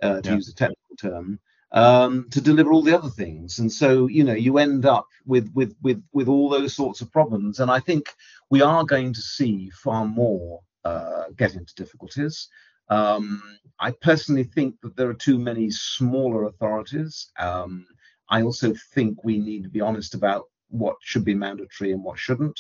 uh, 0.01 0.21
to 0.21 0.29
yeah. 0.29 0.35
use 0.35 0.47
a 0.47 0.55
technical 0.55 0.95
term. 0.97 1.39
um, 1.75 2.27
to 2.31 2.41
deliver 2.41 2.71
all 2.71 2.81
the 2.81 2.97
other 2.97 3.09
things. 3.09 3.59
And 3.59 3.71
so, 3.71 4.07
you 4.07 4.23
know, 4.23 4.33
you 4.33 4.57
end 4.57 4.85
up 4.85 5.07
with 5.25 5.51
with 5.53 5.75
with 5.81 6.01
with 6.13 6.27
all 6.27 6.49
those 6.49 6.73
sorts 6.73 7.01
of 7.01 7.11
problems. 7.11 7.59
And 7.59 7.69
I 7.69 7.79
think 7.79 8.13
we 8.49 8.61
are 8.61 8.85
going 8.85 9.13
to 9.13 9.21
see 9.21 9.69
far 9.71 10.05
more 10.05 10.61
uh, 10.85 11.25
get 11.37 11.55
into 11.55 11.75
difficulties. 11.75 12.47
Um, 12.89 13.41
I 13.79 13.91
personally 13.91 14.45
think 14.45 14.75
that 14.81 14.95
there 14.95 15.09
are 15.09 15.15
too 15.15 15.37
many 15.37 15.69
smaller 15.69 16.45
authorities. 16.45 17.31
Um, 17.37 17.85
I 18.29 18.41
also 18.41 18.73
think 18.93 19.23
we 19.23 19.37
need 19.37 19.63
to 19.63 19.69
be 19.69 19.81
honest 19.81 20.13
about 20.15 20.45
what 20.69 20.97
should 21.01 21.25
be 21.25 21.35
mandatory 21.35 21.91
and 21.91 22.03
what 22.03 22.19
shouldn't. 22.19 22.59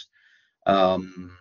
Um, 0.65 1.35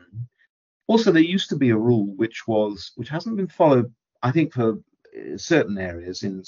also, 0.86 1.10
there 1.10 1.22
used 1.22 1.48
to 1.50 1.56
be 1.56 1.70
a 1.70 1.76
rule 1.76 2.14
which 2.16 2.46
was 2.46 2.92
which 2.96 3.08
hasn't 3.08 3.36
been 3.36 3.48
followed, 3.48 3.92
I 4.22 4.30
think, 4.30 4.52
for 4.52 4.72
uh, 4.72 5.36
certain 5.36 5.78
areas 5.78 6.22
in 6.22 6.42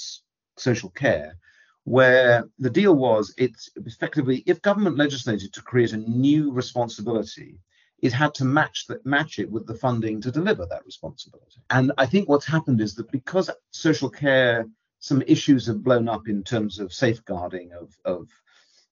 social 0.57 0.89
care, 0.89 1.37
where 1.85 2.47
the 2.59 2.69
deal 2.69 2.95
was 2.95 3.33
it's 3.37 3.69
effectively 3.77 4.43
if 4.45 4.61
government 4.61 4.97
legislated 4.97 5.53
to 5.53 5.61
create 5.61 5.93
a 5.93 5.97
new 5.97 6.51
responsibility, 6.51 7.59
it 7.99 8.13
had 8.13 8.33
to 8.35 8.45
match 8.45 8.85
that 8.87 9.05
match 9.05 9.39
it 9.39 9.49
with 9.49 9.65
the 9.65 9.73
funding 9.73 10.21
to 10.21 10.31
deliver 10.31 10.65
that 10.65 10.85
responsibility. 10.85 11.61
And 11.71 11.91
I 11.97 12.05
think 12.05 12.29
what's 12.29 12.45
happened 12.45 12.81
is 12.81 12.93
that 12.95 13.11
because 13.11 13.49
social 13.71 14.09
care, 14.09 14.67
some 14.99 15.21
issues 15.27 15.67
have 15.67 15.83
blown 15.83 16.07
up 16.09 16.27
in 16.27 16.43
terms 16.43 16.79
of 16.79 16.93
safeguarding 16.93 17.71
of, 17.73 17.95
of 18.05 18.27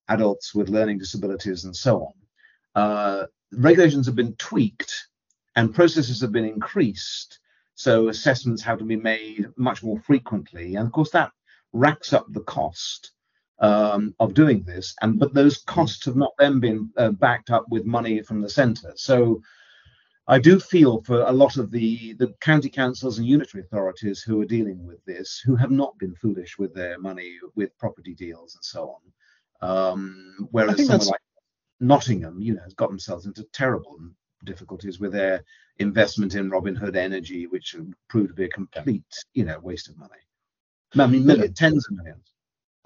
adults 0.07 0.53
with 0.53 0.69
learning 0.69 0.99
disabilities 0.99 1.65
and 1.65 1.75
so 1.75 2.01
on. 2.05 2.13
Uh, 2.75 3.25
regulations 3.51 4.05
have 4.05 4.15
been 4.15 4.35
tweaked 4.35 5.07
and 5.55 5.73
processes 5.73 6.21
have 6.21 6.31
been 6.31 6.45
increased. 6.45 7.39
So 7.75 8.07
assessments 8.09 8.61
have 8.63 8.79
to 8.79 8.85
be 8.85 8.95
made 8.95 9.47
much 9.57 9.83
more 9.83 9.99
frequently. 9.99 10.75
And 10.75 10.85
of 10.85 10.93
course, 10.93 11.11
that 11.11 11.31
racks 11.73 12.13
up 12.13 12.25
the 12.29 12.41
cost 12.41 13.11
um, 13.59 14.13
of 14.19 14.33
doing 14.33 14.63
this, 14.63 14.95
and 15.01 15.19
but 15.19 15.33
those 15.33 15.59
costs 15.59 16.05
have 16.05 16.15
not 16.15 16.33
then 16.37 16.59
been 16.59 16.89
uh, 16.97 17.11
backed 17.11 17.49
up 17.51 17.65
with 17.69 17.85
money 17.85 18.21
from 18.21 18.41
the 18.41 18.49
centre. 18.49 18.93
So 18.95 19.41
I 20.27 20.39
do 20.39 20.59
feel 20.59 21.03
for 21.03 21.21
a 21.21 21.31
lot 21.31 21.57
of 21.57 21.71
the 21.71 22.13
the 22.13 22.33
county 22.41 22.69
councils 22.69 23.19
and 23.19 23.27
unitary 23.27 23.63
authorities 23.63 24.21
who 24.21 24.41
are 24.41 24.45
dealing 24.45 24.85
with 24.85 25.03
this, 25.05 25.39
who 25.39 25.55
have 25.55 25.71
not 25.71 25.97
been 25.99 26.15
foolish 26.15 26.57
with 26.57 26.73
their 26.73 26.97
money, 26.99 27.37
with 27.55 27.77
property 27.77 28.15
deals 28.15 28.55
and 28.55 28.63
so 28.63 28.95
on. 29.61 29.69
Um, 29.69 30.47
whereas 30.51 30.77
someone 30.77 30.97
that's... 30.97 31.07
like 31.09 31.21
Nottingham, 31.79 32.41
you 32.41 32.55
know, 32.55 32.63
has 32.63 32.73
got 32.73 32.89
themselves 32.89 33.25
into 33.25 33.43
terrible 33.53 33.97
difficulties 34.43 34.99
with 34.99 35.11
their 35.11 35.43
investment 35.77 36.35
in 36.35 36.49
Robin 36.49 36.75
Hood 36.75 36.95
Energy, 36.95 37.47
which 37.47 37.75
proved 38.07 38.29
to 38.29 38.33
be 38.33 38.45
a 38.45 38.49
complete, 38.49 39.03
you 39.33 39.45
know, 39.45 39.59
waste 39.59 39.89
of 39.89 39.97
money. 39.97 40.13
I 40.97 41.07
mean, 41.07 41.25
millions, 41.25 41.57
tens 41.57 41.85
of 41.89 41.97
millions 41.97 42.35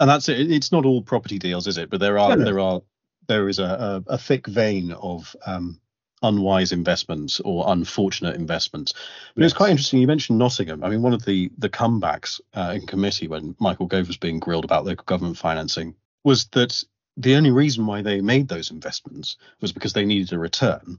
and 0.00 0.08
that's 0.08 0.28
it. 0.28 0.50
It's 0.50 0.72
not 0.72 0.86
all 0.86 1.02
property 1.02 1.38
deals, 1.38 1.66
is 1.66 1.78
it? 1.78 1.90
But 1.90 2.00
there 2.00 2.18
are 2.18 2.30
no, 2.30 2.36
no. 2.36 2.44
there 2.44 2.58
are 2.58 2.80
there 3.28 3.48
is 3.48 3.58
a, 3.58 4.02
a, 4.08 4.14
a 4.14 4.18
thick 4.18 4.46
vein 4.46 4.92
of 4.92 5.36
um, 5.46 5.78
unwise 6.22 6.72
investments 6.72 7.40
or 7.40 7.64
unfortunate 7.68 8.36
investments. 8.36 8.92
But 9.34 9.42
yes. 9.42 9.50
it's 9.50 9.56
quite 9.56 9.70
interesting. 9.70 10.00
You 10.00 10.06
mentioned 10.06 10.38
Nottingham. 10.38 10.84
I 10.84 10.88
mean, 10.88 11.02
one 11.02 11.14
of 11.14 11.24
the 11.24 11.50
the 11.58 11.68
comebacks 11.68 12.40
uh, 12.54 12.72
in 12.76 12.86
committee 12.86 13.28
when 13.28 13.56
Michael 13.58 13.86
Gove 13.86 14.08
was 14.08 14.16
being 14.16 14.40
grilled 14.40 14.64
about 14.64 14.84
local 14.84 15.04
government 15.04 15.38
financing 15.38 15.94
was 16.24 16.46
that 16.48 16.82
the 17.16 17.34
only 17.34 17.50
reason 17.50 17.86
why 17.86 18.02
they 18.02 18.20
made 18.20 18.48
those 18.48 18.70
investments 18.70 19.36
was 19.60 19.72
because 19.72 19.92
they 19.92 20.04
needed 20.04 20.32
a 20.32 20.38
return. 20.38 20.98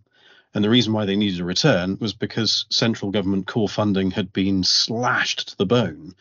And 0.54 0.64
the 0.64 0.70
reason 0.70 0.92
why 0.92 1.06
they 1.06 1.16
needed 1.16 1.40
a 1.40 1.46
return 1.46 1.98
was 2.02 2.14
because 2.14 2.66
central 2.70 3.12
government 3.12 3.48
core 3.48 3.70
funding 3.70 4.12
had 4.12 4.34
been 4.34 4.64
slashed 4.64 5.50
to 5.50 5.58
the 5.58 5.66
bone 5.66 6.14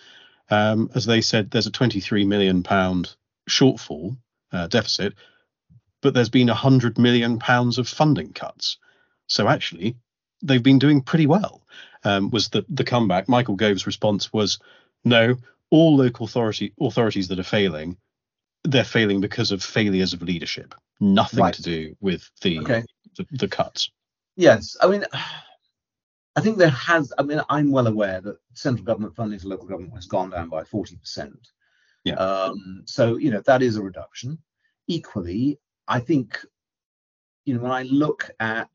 um, 0.51 0.91
as 0.95 1.07
they 1.07 1.21
said, 1.21 1.51
there's 1.51 1.69
a 1.69 1.71
23 1.71 2.25
million 2.25 2.63
pound 2.63 3.15
shortfall 3.49 4.17
uh, 4.53 4.67
deficit, 4.67 5.15
but 6.03 6.13
there's 6.13 6.29
been 6.29 6.49
100 6.49 6.99
million 6.99 7.39
pounds 7.39 7.79
of 7.79 7.89
funding 7.89 8.33
cuts. 8.33 8.79
So 9.31 9.49
actually, 9.49 9.97
they've 10.43 10.63
been 10.63 10.79
doing 10.79 11.01
pretty 11.01 11.27
well. 11.27 11.63
Um, 12.05 12.31
was 12.31 12.49
the 12.49 12.65
the 12.69 12.85
comeback? 12.85 13.29
Michael 13.29 13.55
Gove's 13.55 13.87
response 13.87 14.33
was, 14.33 14.59
no, 15.05 15.37
all 15.71 15.97
local 15.97 16.27
authority 16.27 16.75
authorities 16.81 17.29
that 17.29 17.39
are 17.39 17.45
failing, 17.45 17.97
they're 18.65 18.85
failing 18.85 19.21
because 19.21 19.53
of 19.53 19.63
failures 19.63 20.13
of 20.13 20.23
leadership. 20.23 20.75
Nothing 20.99 21.41
right. 21.41 21.55
to 21.55 21.63
do 21.63 21.97
with 22.01 22.29
the, 22.43 22.59
okay. 22.59 22.85
the 23.17 23.27
the 23.31 23.49
cuts. 23.49 23.91
Yes, 24.37 24.77
I 24.83 24.89
mean. 24.89 25.05
I 26.37 26.43
think 26.43 26.59
there 26.59 26.71
has, 26.71 27.13
I 27.19 27.25
mean, 27.25 27.43
I'm 27.51 27.73
well 27.73 27.89
aware 27.89 28.21
that 28.21 28.39
central 28.55 28.85
government 28.85 29.17
funding 29.17 29.41
to 29.41 29.49
local 29.49 29.67
government 29.67 29.95
has 29.97 30.07
gone 30.07 30.31
down 30.31 30.49
by 30.49 30.63
40%. 30.63 31.35
Yeah. 32.05 32.15
Um, 32.15 32.83
so, 32.87 33.17
you 33.17 33.33
know, 33.33 33.43
that 33.47 33.63
is 33.63 33.77
a 33.77 33.83
reduction. 33.83 34.39
Equally, 34.87 35.59
I 35.89 35.99
think, 35.99 36.39
you 37.45 37.55
know, 37.55 37.61
when 37.61 37.73
I 37.73 37.83
look 37.83 38.31
at 38.39 38.71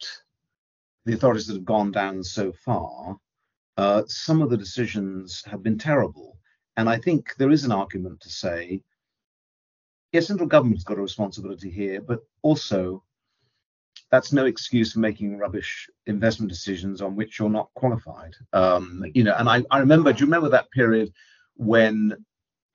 the 1.05 1.13
authorities 1.13 1.47
that 1.47 1.55
have 1.55 1.65
gone 1.65 1.91
down 1.91 2.23
so 2.23 2.51
far, 2.51 3.17
uh, 3.77 4.03
some 4.07 4.41
of 4.41 4.49
the 4.49 4.57
decisions 4.57 5.43
have 5.45 5.61
been 5.63 5.77
terrible. 5.77 6.37
And 6.77 6.89
I 6.89 6.97
think 6.97 7.35
there 7.37 7.51
is 7.51 7.63
an 7.63 7.71
argument 7.71 8.21
to 8.21 8.29
say, 8.29 8.81
yes, 10.11 10.27
central 10.27 10.49
government's 10.49 10.83
got 10.83 10.97
a 10.97 11.01
responsibility 11.01 11.69
here, 11.69 12.01
but 12.01 12.19
also 12.41 13.03
that's 14.11 14.33
no 14.33 14.45
excuse 14.45 14.93
for 14.93 14.99
making 14.99 15.37
rubbish 15.37 15.89
investment 16.05 16.49
decisions 16.49 17.01
on 17.01 17.15
which 17.15 17.39
you're 17.39 17.49
not 17.49 17.69
qualified. 17.75 18.33
Um, 18.53 19.05
you 19.13 19.23
know, 19.23 19.35
and 19.37 19.49
I, 19.49 19.63
I 19.71 19.79
remember, 19.79 20.11
do 20.11 20.19
you 20.19 20.25
remember 20.25 20.49
that 20.49 20.71
period 20.71 21.11
when 21.55 22.13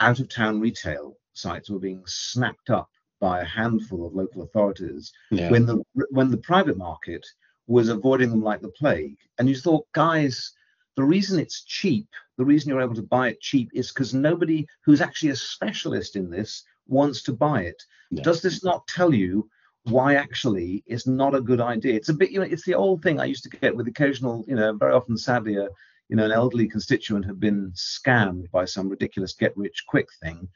out 0.00 0.20
of 0.20 0.28
town 0.28 0.60
retail 0.60 1.16
sites 1.34 1.70
were 1.70 1.78
being 1.78 2.02
snapped 2.06 2.70
up 2.70 2.88
by 3.20 3.40
a 3.40 3.44
handful 3.44 4.06
of 4.06 4.14
local 4.14 4.42
authorities 4.42 5.12
yeah. 5.30 5.50
when 5.50 5.66
the 5.66 5.82
when 6.10 6.30
the 6.30 6.38
private 6.38 6.76
market 6.76 7.26
was 7.70 7.88
avoiding 7.88 8.30
them 8.30 8.42
like 8.42 8.60
the 8.60 8.68
plague. 8.68 9.16
And 9.38 9.48
you 9.48 9.54
thought, 9.54 9.86
guys, 9.92 10.52
the 10.96 11.04
reason 11.04 11.38
it's 11.38 11.62
cheap, 11.62 12.08
the 12.36 12.44
reason 12.44 12.68
you're 12.68 12.82
able 12.82 12.96
to 12.96 13.02
buy 13.02 13.28
it 13.28 13.40
cheap 13.40 13.70
is 13.72 13.92
because 13.92 14.12
nobody 14.12 14.66
who's 14.84 15.00
actually 15.00 15.30
a 15.30 15.36
specialist 15.36 16.16
in 16.16 16.30
this 16.30 16.64
wants 16.88 17.22
to 17.22 17.32
buy 17.32 17.62
it. 17.62 17.80
Yeah. 18.10 18.24
Does 18.24 18.42
this 18.42 18.64
not 18.64 18.88
tell 18.88 19.14
you 19.14 19.48
why 19.84 20.16
actually 20.16 20.82
it's 20.88 21.06
not 21.06 21.36
a 21.36 21.40
good 21.40 21.60
idea. 21.60 21.94
It's 21.94 22.08
a 22.08 22.14
bit, 22.14 22.32
you 22.32 22.40
know, 22.40 22.44
it's 22.44 22.64
the 22.64 22.74
old 22.74 23.04
thing 23.04 23.20
I 23.20 23.24
used 23.26 23.44
to 23.44 23.56
get 23.56 23.74
with 23.76 23.86
occasional, 23.86 24.44
you 24.48 24.56
know, 24.56 24.72
very 24.72 24.92
often, 24.92 25.16
sadly, 25.16 25.54
a, 25.54 25.68
you 26.08 26.16
know, 26.16 26.24
an 26.24 26.32
elderly 26.32 26.66
constituent 26.66 27.24
had 27.24 27.38
been 27.38 27.70
scammed 27.76 28.50
by 28.50 28.64
some 28.64 28.88
ridiculous 28.88 29.32
get 29.32 29.56
rich 29.56 29.84
quick 29.86 30.08
thing. 30.20 30.48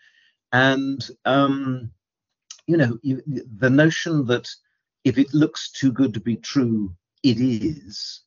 And, 0.52 1.08
um, 1.24 1.92
you 2.66 2.76
know, 2.76 2.98
you, 3.02 3.22
the 3.58 3.70
notion 3.70 4.26
that 4.26 4.48
if 5.04 5.16
it 5.16 5.32
looks 5.32 5.70
too 5.70 5.92
good 5.92 6.12
to 6.14 6.20
be 6.20 6.36
true, 6.36 6.94
it 7.24 7.40
is, 7.40 8.22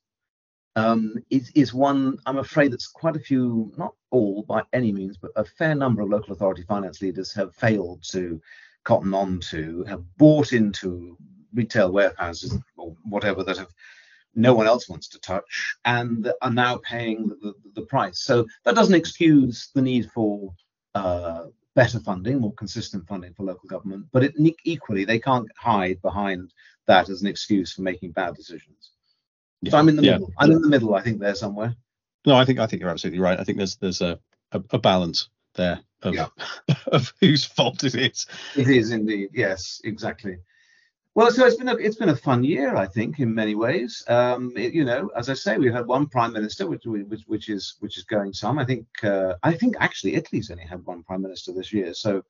um, 0.75 1.13
is, 1.29 1.51
is 1.55 1.73
one 1.73 2.17
I'm 2.25 2.39
afraid 2.39 2.73
that's 2.73 2.87
quite 2.87 3.15
a 3.15 3.19
few, 3.19 3.71
not 3.77 3.93
all 4.09 4.43
by 4.43 4.63
any 4.73 4.91
means, 4.91 5.17
but 5.17 5.31
a 5.35 5.45
fair 5.45 5.75
number 5.75 6.01
of 6.01 6.09
local 6.09 6.33
authority 6.33 6.63
finance 6.63 7.01
leaders 7.01 7.31
have 7.33 7.55
failed 7.55 8.03
to 8.11 8.41
cotton 8.83 9.13
on 9.13 9.39
to, 9.51 9.83
have 9.83 10.03
bought 10.17 10.51
into 10.51 11.15
retail 11.53 11.91
warehouses 11.91 12.57
or 12.75 12.95
whatever 13.05 13.43
that 13.43 13.57
have 13.57 13.69
no 14.35 14.53
one 14.53 14.67
else 14.67 14.89
wants 14.89 15.07
to 15.09 15.19
touch 15.19 15.75
and 15.85 16.31
are 16.41 16.51
now 16.51 16.77
paying 16.77 17.29
the, 17.41 17.53
the, 17.73 17.81
price. 17.83 18.19
So 18.19 18.45
that 18.65 18.75
doesn't 18.75 18.95
excuse 18.95 19.69
the 19.73 19.81
need 19.81 20.11
for 20.11 20.53
uh, 20.93 21.45
better 21.75 21.99
funding, 21.99 22.39
more 22.39 22.53
consistent 22.53 23.07
funding 23.07 23.33
for 23.33 23.43
local 23.43 23.67
government, 23.67 24.05
but 24.11 24.23
it, 24.23 24.33
equally 24.63 25.05
they 25.05 25.19
can't 25.19 25.47
hide 25.57 26.01
behind 26.01 26.51
that 26.87 27.09
as 27.09 27.21
an 27.21 27.27
excuse 27.27 27.73
for 27.73 27.81
making 27.81 28.11
bad 28.11 28.35
decisions. 28.35 28.91
Yeah. 29.61 29.71
So 29.71 29.77
I'm 29.77 29.89
in 29.89 29.95
the 29.95 30.03
yeah. 30.03 30.13
middle. 30.13 30.33
I'm 30.37 30.51
in 30.51 30.61
the 30.61 30.69
middle. 30.69 30.95
I 30.95 31.01
think 31.01 31.19
there 31.19 31.35
somewhere. 31.35 31.75
No, 32.25 32.35
I 32.35 32.45
think 32.45 32.59
I 32.59 32.67
think 32.67 32.81
you're 32.81 32.91
absolutely 32.91 33.19
right. 33.19 33.39
I 33.39 33.43
think 33.43 33.57
there's 33.57 33.75
there's 33.77 34.01
a 34.01 34.19
a, 34.51 34.61
a 34.71 34.79
balance 34.79 35.29
there 35.55 35.79
of, 36.03 36.13
yeah. 36.13 36.27
of 36.87 37.13
whose 37.19 37.43
fault 37.43 37.83
it 37.83 37.95
is. 37.95 38.27
It 38.55 38.69
is 38.69 38.91
indeed. 38.91 39.29
Yes, 39.33 39.81
exactly. 39.83 40.37
Well, 41.15 41.31
so 41.31 41.47
it's 41.47 41.55
been 41.55 41.67
a 41.67 41.75
it's 41.75 41.95
been 41.95 42.09
a 42.09 42.15
fun 42.15 42.43
year, 42.43 42.75
I 42.75 42.85
think, 42.85 43.19
in 43.19 43.33
many 43.33 43.55
ways. 43.55 44.03
Um, 44.07 44.53
it, 44.55 44.73
you 44.73 44.85
know, 44.85 45.09
as 45.15 45.29
I 45.29 45.33
say, 45.33 45.57
we've 45.57 45.73
had 45.73 45.87
one 45.87 46.05
prime 46.05 46.31
minister, 46.31 46.67
which 46.67 46.85
which, 46.85 47.23
which 47.25 47.49
is 47.49 47.75
which 47.79 47.97
is 47.97 48.03
going 48.03 48.33
some. 48.33 48.59
I 48.59 48.65
think 48.65 48.85
uh, 49.03 49.33
I 49.41 49.53
think 49.53 49.77
actually 49.79 50.13
Italy's 50.13 50.51
only 50.51 50.65
had 50.65 50.85
one 50.85 51.01
prime 51.01 51.23
minister 51.23 51.53
this 51.53 51.73
year, 51.73 51.95
so 51.95 52.23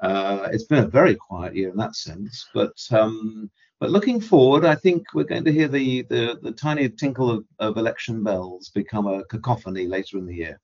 uh, 0.00 0.48
it's 0.52 0.64
been 0.64 0.84
a 0.84 0.88
very 0.88 1.14
quiet 1.14 1.56
year 1.56 1.70
in 1.70 1.76
that 1.78 1.96
sense. 1.96 2.46
But 2.52 2.76
um, 2.90 3.50
but 3.80 3.90
looking 3.90 4.20
forward, 4.20 4.64
I 4.64 4.74
think 4.74 5.06
we're 5.14 5.24
going 5.24 5.44
to 5.44 5.52
hear 5.52 5.68
the 5.68 6.02
the, 6.02 6.38
the 6.40 6.52
tiny 6.52 6.88
tinkle 6.88 7.30
of, 7.30 7.44
of 7.58 7.76
election 7.76 8.22
bells 8.22 8.70
become 8.70 9.06
a 9.06 9.24
cacophony 9.24 9.86
later 9.86 10.18
in 10.18 10.26
the 10.26 10.34
year. 10.34 10.60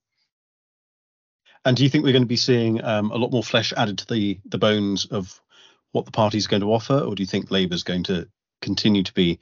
And 1.65 1.77
do 1.77 1.85
you 1.85 1.89
think 1.89 2.05
we're 2.05 2.13
going 2.13 2.23
to 2.23 2.29
be 2.29 2.37
seeing 2.37 2.83
um, 2.83 3.11
a 3.13 3.17
lot 3.17 3.31
more 3.31 3.45
flesh 3.45 3.73
added 3.77 3.99
to 3.99 4.07
the 4.07 4.41
the 4.47 4.59
bones 4.59 5.05
of 5.07 5.41
what 5.93 6.07
the 6.07 6.13
party's 6.13 6.47
going 6.47 6.63
to 6.63 6.73
offer, 6.73 6.99
or 6.99 7.15
do 7.15 7.23
you 7.23 7.27
think 7.27 7.51
Labour's 7.51 7.83
going 7.83 8.05
to 8.05 8.29
continue 8.63 9.03
to 9.03 9.13
be 9.15 9.39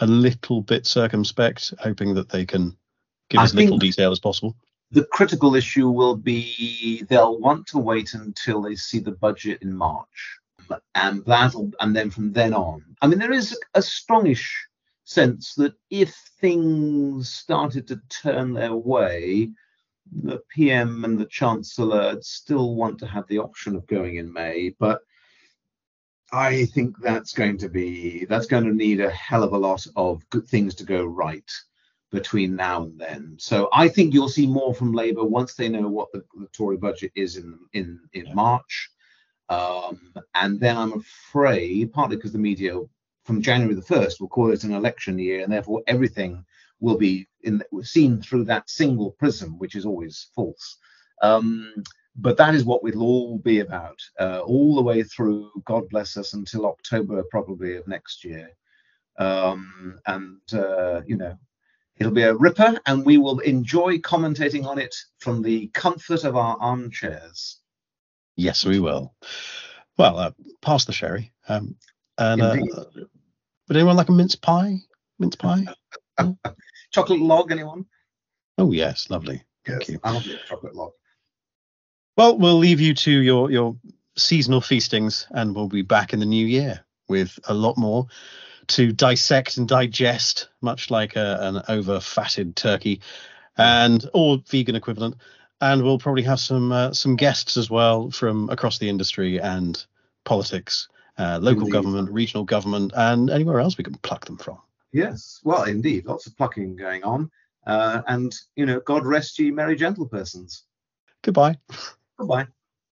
a 0.00 0.06
little 0.06 0.60
bit 0.60 0.86
circumspect, 0.86 1.72
hoping 1.78 2.14
that 2.14 2.28
they 2.28 2.44
can 2.44 2.76
give 3.30 3.40
I 3.40 3.44
as 3.44 3.54
little 3.54 3.78
detail 3.78 4.12
as 4.12 4.20
possible? 4.20 4.54
the 4.90 5.04
critical 5.04 5.54
issue 5.54 5.90
will 5.90 6.16
be 6.16 7.04
they'll 7.08 7.38
want 7.38 7.66
to 7.66 7.78
wait 7.78 8.14
until 8.14 8.62
they 8.62 8.74
see 8.74 8.98
the 8.98 9.12
budget 9.12 9.62
in 9.62 9.74
March, 9.74 10.37
and 10.94 11.24
that'll 11.24 11.70
and 11.80 11.94
then 11.94 12.10
from 12.10 12.32
then 12.32 12.54
on. 12.54 12.84
I 13.02 13.06
mean, 13.06 13.18
there 13.18 13.32
is 13.32 13.58
a 13.74 13.80
strongish 13.80 14.48
sense 15.04 15.54
that 15.54 15.74
if 15.90 16.14
things 16.40 17.30
started 17.30 17.86
to 17.88 18.00
turn 18.08 18.52
their 18.52 18.74
way, 18.74 19.50
the 20.12 20.40
PM 20.50 21.04
and 21.04 21.18
the 21.18 21.26
Chancellor 21.26 22.18
still 22.20 22.74
want 22.74 22.98
to 22.98 23.06
have 23.06 23.26
the 23.28 23.38
option 23.38 23.76
of 23.76 23.86
going 23.86 24.16
in 24.16 24.32
May, 24.32 24.74
but 24.78 25.00
I 26.32 26.66
think 26.66 26.98
that's 27.00 27.32
going 27.32 27.58
to 27.58 27.68
be 27.68 28.26
that's 28.26 28.46
going 28.46 28.64
to 28.64 28.74
need 28.74 29.00
a 29.00 29.10
hell 29.10 29.42
of 29.42 29.52
a 29.52 29.58
lot 29.58 29.86
of 29.96 30.28
good 30.30 30.46
things 30.46 30.74
to 30.76 30.84
go 30.84 31.04
right 31.04 31.50
between 32.10 32.56
now 32.56 32.82
and 32.82 32.98
then. 32.98 33.36
So 33.38 33.68
I 33.72 33.88
think 33.88 34.12
you'll 34.12 34.28
see 34.28 34.46
more 34.46 34.74
from 34.74 34.92
Labour 34.92 35.24
once 35.24 35.54
they 35.54 35.68
know 35.68 35.88
what 35.88 36.12
the, 36.12 36.24
the 36.38 36.48
Tory 36.48 36.76
budget 36.76 37.12
is 37.14 37.36
in 37.36 37.58
in 37.72 38.00
in 38.12 38.26
yeah. 38.26 38.34
March. 38.34 38.90
Um, 39.48 40.12
and 40.34 40.60
then 40.60 40.76
I'm 40.76 40.92
afraid, 40.92 41.92
partly 41.92 42.16
because 42.16 42.32
the 42.32 42.38
media 42.38 42.78
from 43.24 43.42
January 43.42 43.74
the 43.74 43.82
first 43.82 44.20
will 44.20 44.28
call 44.28 44.52
it 44.52 44.64
an 44.64 44.72
election 44.72 45.18
year, 45.18 45.42
and 45.42 45.52
therefore 45.52 45.82
everything 45.86 46.44
will 46.80 46.96
be 46.96 47.26
in, 47.42 47.62
seen 47.82 48.20
through 48.22 48.44
that 48.44 48.68
single 48.70 49.12
prism, 49.12 49.58
which 49.58 49.74
is 49.74 49.86
always 49.86 50.30
false. 50.34 50.78
Um, 51.22 51.74
but 52.16 52.36
that 52.36 52.54
is 52.54 52.64
what 52.64 52.82
it'll 52.86 53.02
all 53.02 53.38
be 53.38 53.60
about, 53.60 54.00
uh, 54.18 54.40
all 54.40 54.74
the 54.74 54.82
way 54.82 55.02
through. 55.02 55.50
God 55.64 55.88
bless 55.88 56.16
us 56.16 56.34
until 56.34 56.66
October, 56.66 57.22
probably 57.30 57.76
of 57.76 57.86
next 57.86 58.24
year. 58.24 58.50
Um, 59.18 59.98
and 60.06 60.40
uh, 60.52 61.02
you 61.06 61.16
know, 61.16 61.36
it'll 61.96 62.12
be 62.12 62.22
a 62.22 62.34
ripper, 62.34 62.78
and 62.86 63.04
we 63.04 63.18
will 63.18 63.38
enjoy 63.40 63.98
commentating 63.98 64.64
on 64.64 64.78
it 64.78 64.94
from 65.18 65.42
the 65.42 65.68
comfort 65.68 66.24
of 66.24 66.36
our 66.36 66.56
armchairs. 66.60 67.60
Yes, 68.38 68.64
we 68.64 68.78
will. 68.78 69.12
Well, 69.98 70.16
uh, 70.16 70.30
pass 70.62 70.84
the 70.84 70.92
sherry. 70.92 71.32
Um, 71.48 71.74
and 72.16 72.40
uh, 72.40 72.56
would 73.66 73.76
anyone 73.76 73.96
like 73.96 74.08
a 74.08 74.12
mince 74.12 74.36
pie? 74.36 74.78
Mince 75.18 75.34
pie? 75.34 75.66
chocolate 76.92 77.18
log, 77.18 77.50
anyone? 77.50 77.84
Oh 78.56 78.70
yes, 78.70 79.10
lovely. 79.10 79.42
Thank 79.66 79.80
yes, 79.80 79.88
you. 79.88 80.00
I'll 80.04 80.20
be 80.20 80.38
chocolate 80.46 80.76
log. 80.76 80.92
Well, 82.16 82.38
we'll 82.38 82.58
leave 82.58 82.80
you 82.80 82.94
to 82.94 83.10
your 83.10 83.50
your 83.50 83.76
seasonal 84.16 84.60
feastings, 84.60 85.26
and 85.32 85.52
we'll 85.52 85.68
be 85.68 85.82
back 85.82 86.12
in 86.12 86.20
the 86.20 86.26
new 86.26 86.46
year 86.46 86.84
with 87.08 87.40
a 87.48 87.54
lot 87.54 87.76
more 87.76 88.06
to 88.68 88.92
dissect 88.92 89.56
and 89.56 89.66
digest, 89.66 90.48
much 90.60 90.92
like 90.92 91.16
a, 91.16 91.38
an 91.40 91.62
over 91.68 91.98
fatted 91.98 92.54
turkey, 92.54 93.00
and 93.56 94.08
or 94.14 94.38
vegan 94.46 94.76
equivalent. 94.76 95.16
And 95.60 95.82
we'll 95.82 95.98
probably 95.98 96.22
have 96.22 96.38
some 96.40 96.70
uh, 96.70 96.92
some 96.92 97.16
guests 97.16 97.56
as 97.56 97.68
well 97.68 98.10
from 98.10 98.48
across 98.50 98.78
the 98.78 98.88
industry 98.88 99.40
and 99.40 99.84
politics, 100.24 100.88
uh, 101.18 101.38
local 101.42 101.62
indeed. 101.62 101.72
government, 101.72 102.10
regional 102.10 102.44
government, 102.44 102.92
and 102.94 103.28
anywhere 103.28 103.58
else 103.58 103.76
we 103.76 103.84
can 103.84 103.96
pluck 103.96 104.24
them 104.24 104.36
from. 104.36 104.58
Yes, 104.92 105.40
well, 105.44 105.64
indeed, 105.64 106.06
lots 106.06 106.26
of 106.26 106.36
plucking 106.36 106.76
going 106.76 107.02
on. 107.02 107.30
Uh, 107.66 108.02
and 108.06 108.34
you 108.56 108.66
know, 108.66 108.80
God 108.80 109.04
rest 109.04 109.38
ye, 109.38 109.50
merry 109.50 109.76
gentle 109.76 110.06
persons. 110.06 110.64
Goodbye. 111.22 111.56
Goodbye. 112.18 112.46